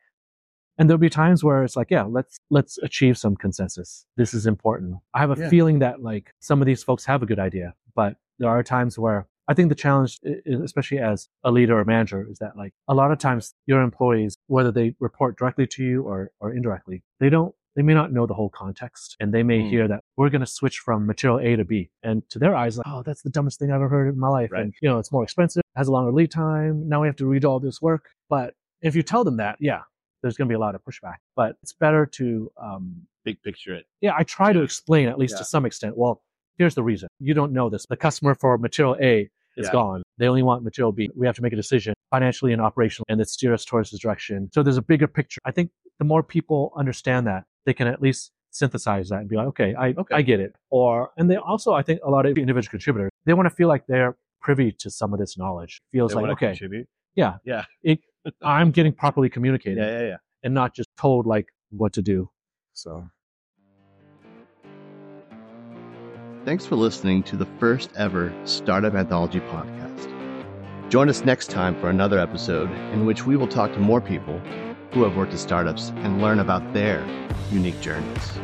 And 0.79 0.89
there'll 0.89 0.99
be 0.99 1.11
times 1.11 1.43
where 1.45 1.63
it's 1.65 1.77
like, 1.77 1.91
yeah, 1.91 2.03
let's 2.03 2.39
let's 2.51 2.79
achieve 2.79 3.17
some 3.19 3.35
consensus. 3.37 4.07
This 4.17 4.35
is 4.35 4.47
important. 4.47 4.97
I 5.15 5.19
have 5.21 5.37
a 5.37 5.41
Yeah. 5.41 5.49
feeling 5.49 5.81
that 5.81 6.01
like 6.03 6.33
some 6.41 6.61
of 6.63 6.67
these 6.67 6.83
folks 6.83 7.05
have 7.07 7.23
a 7.23 7.27
good 7.27 7.39
idea, 7.39 7.75
but 7.95 8.17
there 8.39 8.49
are 8.49 8.63
times 8.63 8.99
where 8.99 9.27
I 9.47 9.55
think 9.55 9.69
the 9.69 9.75
challenge, 9.75 10.21
especially 10.65 10.99
as 11.01 11.29
a 11.45 11.51
leader 11.51 11.79
or 11.79 11.85
manager, 11.85 12.27
is 12.31 12.39
that 12.39 12.57
like 12.57 12.73
a 12.89 12.95
lot 12.95 13.11
of 13.11 13.19
times 13.19 13.55
your 13.67 13.83
employees, 13.83 14.37
whether 14.47 14.73
they 14.73 14.95
report 15.01 15.37
directly 15.37 15.67
to 15.67 15.85
you 15.85 16.03
or 16.03 16.31
or 16.41 16.53
indirectly, 16.53 17.03
they 17.21 17.29
don't 17.29 17.55
they 17.77 17.83
may 17.83 17.93
not 17.93 18.13
know 18.13 18.25
the 18.25 18.35
whole 18.35 18.49
context 18.51 19.17
and 19.19 19.35
they 19.35 19.43
may 19.43 19.59
Mm. 19.59 19.69
hear 19.69 19.89
that 19.89 20.01
we're 20.17 20.31
going 20.31 20.41
to 20.43 20.47
switch 20.47 20.79
from 20.79 21.07
material 21.07 21.41
A 21.41 21.57
to 21.57 21.65
B. 21.65 21.91
And 22.05 22.23
to 22.31 22.39
their 22.39 22.55
eyes, 22.55 22.79
like, 22.79 22.87
oh, 22.89 23.03
that's 23.03 23.23
the 23.23 23.31
dumbest 23.31 23.59
thing 23.59 23.71
I've 23.73 23.77
ever 23.83 23.89
heard 23.89 24.15
in 24.15 24.19
my 24.19 24.29
life. 24.29 24.53
Right. 24.53 24.63
And, 24.63 24.75
you 24.81 24.89
know, 24.89 25.01
it's 25.01 25.11
more 25.11 25.25
expensive, 25.25 25.63
has 25.75 25.89
a 25.89 25.93
longer 25.93 26.13
lead 26.13 26.31
time. 26.31 26.89
Now 26.89 27.01
we 27.03 27.09
have 27.09 27.17
to 27.17 27.25
redo 27.25 27.47
all 27.47 27.59
this 27.59 27.83
work. 27.83 28.11
But 28.31 28.55
if 28.81 28.95
you 28.95 29.03
tell 29.03 29.25
them 29.25 29.39
that, 29.39 29.57
yeah, 29.59 29.83
there's 30.23 30.37
going 30.37 30.47
to 30.47 30.53
be 30.53 30.55
a 30.55 30.59
lot 30.61 30.77
of 30.77 30.85
pushback. 30.85 31.17
But 31.35 31.57
it's 31.65 31.73
better 31.73 32.07
to, 32.07 32.51
um, 32.63 33.09
Big 33.25 33.43
picture 33.43 33.75
it. 33.75 33.87
yeah, 34.01 34.13
I 34.17 34.23
try 34.23 34.53
to 34.53 34.63
explain 34.63 35.09
at 35.09 35.19
least 35.19 35.33
Yeah. 35.35 35.39
to 35.39 35.45
some 35.45 35.67
extent. 35.67 35.97
Well, 35.99 36.23
here's 36.59 36.75
the 36.75 36.83
reason. 36.83 37.09
You 37.21 37.35
don't 37.35 37.53
know 37.53 37.69
this. 37.71 37.87
The 37.89 37.97
customer 37.97 38.35
for 38.35 38.57
material 38.59 38.97
A 39.01 39.31
is 39.57 39.67
Yeah. 39.67 39.73
gone. 39.73 40.03
They 40.19 40.27
only 40.29 40.43
want 40.43 40.65
material 40.65 40.93
B. 40.93 41.11
We 41.17 41.27
have 41.27 41.37
to 41.37 41.43
make 41.43 41.53
a 41.53 41.57
decision 41.57 41.95
financially 42.11 42.53
and 42.53 42.61
operationally 42.63 43.05
and 43.09 43.21
that 43.21 43.29
steer 43.29 43.53
us 43.55 43.65
towards 43.65 43.91
this 43.91 44.01
direction. 44.01 44.51
So 44.53 44.63
there's 44.63 44.77
a 44.77 44.83
bigger 44.83 45.07
picture. 45.07 45.41
I 45.45 45.51
think 45.53 45.71
the 45.99 46.05
more 46.05 46.23
people 46.23 46.73
understand 46.77 47.27
that, 47.27 47.45
they 47.67 47.73
can 47.75 47.87
at 47.87 48.03
least 48.03 48.31
synthesize 48.51 49.09
that 49.09 49.21
and 49.21 49.29
be 49.29 49.37
like, 49.37 49.47
okay, 49.49 49.75
I, 49.75 49.89
Okay. 49.99 50.15
I 50.15 50.23
get 50.23 50.39
it. 50.41 50.55
Or, 50.71 51.11
and 51.17 51.31
they 51.31 51.37
also, 51.37 51.73
I 51.73 51.83
think 51.83 52.01
a 52.05 52.11
lot 52.11 52.27
of 52.27 52.37
individual 52.39 52.71
contributors, 52.71 53.11
they 53.27 53.35
want 53.35 53.49
to 53.49 53.55
feel 53.55 53.69
like 53.69 53.87
they're 53.87 54.17
privy 54.41 54.71
to 54.73 54.91
some 54.91 55.13
of 55.13 55.19
this 55.19 55.37
knowledge. 55.39 55.81
Feels 55.93 56.13
They 56.15 56.21
like, 56.21 56.33
okay, 56.33 56.47
contribute. 56.49 56.87
yeah, 57.15 57.37
Yeah. 57.45 57.65
it, 57.83 58.01
I'm 58.43 58.71
getting 58.71 58.93
properly 58.93 59.29
communicated 59.37 59.79
Yeah, 59.79 60.01
yeah, 60.01 60.07
yeah. 60.09 60.17
and 60.43 60.53
not 60.55 60.75
just 60.75 60.89
told 60.99 61.27
like 61.27 61.49
what 61.71 61.93
to 61.95 62.03
do. 62.03 62.31
So. 62.75 63.09
Thanks 66.45 66.67
for 66.67 66.77
listening 66.77 67.23
to 67.25 67.37
the 67.37 67.47
first 67.59 67.89
ever 67.97 68.31
Startup 68.45 68.93
Anthology 68.95 69.41
podcast. 69.41 70.11
Join 70.91 71.09
us 71.09 71.25
next 71.25 71.49
time 71.49 71.75
for 71.81 71.89
another 71.89 72.19
episode 72.19 72.71
in 72.93 73.07
which 73.07 73.25
we 73.25 73.35
will 73.35 73.49
talk 73.49 73.73
to 73.73 73.79
more 73.79 74.03
people 74.03 74.39
who 74.93 75.05
have 75.05 75.17
worked 75.17 75.33
at 75.33 75.39
startups 75.39 75.89
and 75.97 76.21
learn 76.21 76.41
about 76.41 76.75
their 76.75 77.03
unique 77.51 77.81
journeys. 77.81 78.39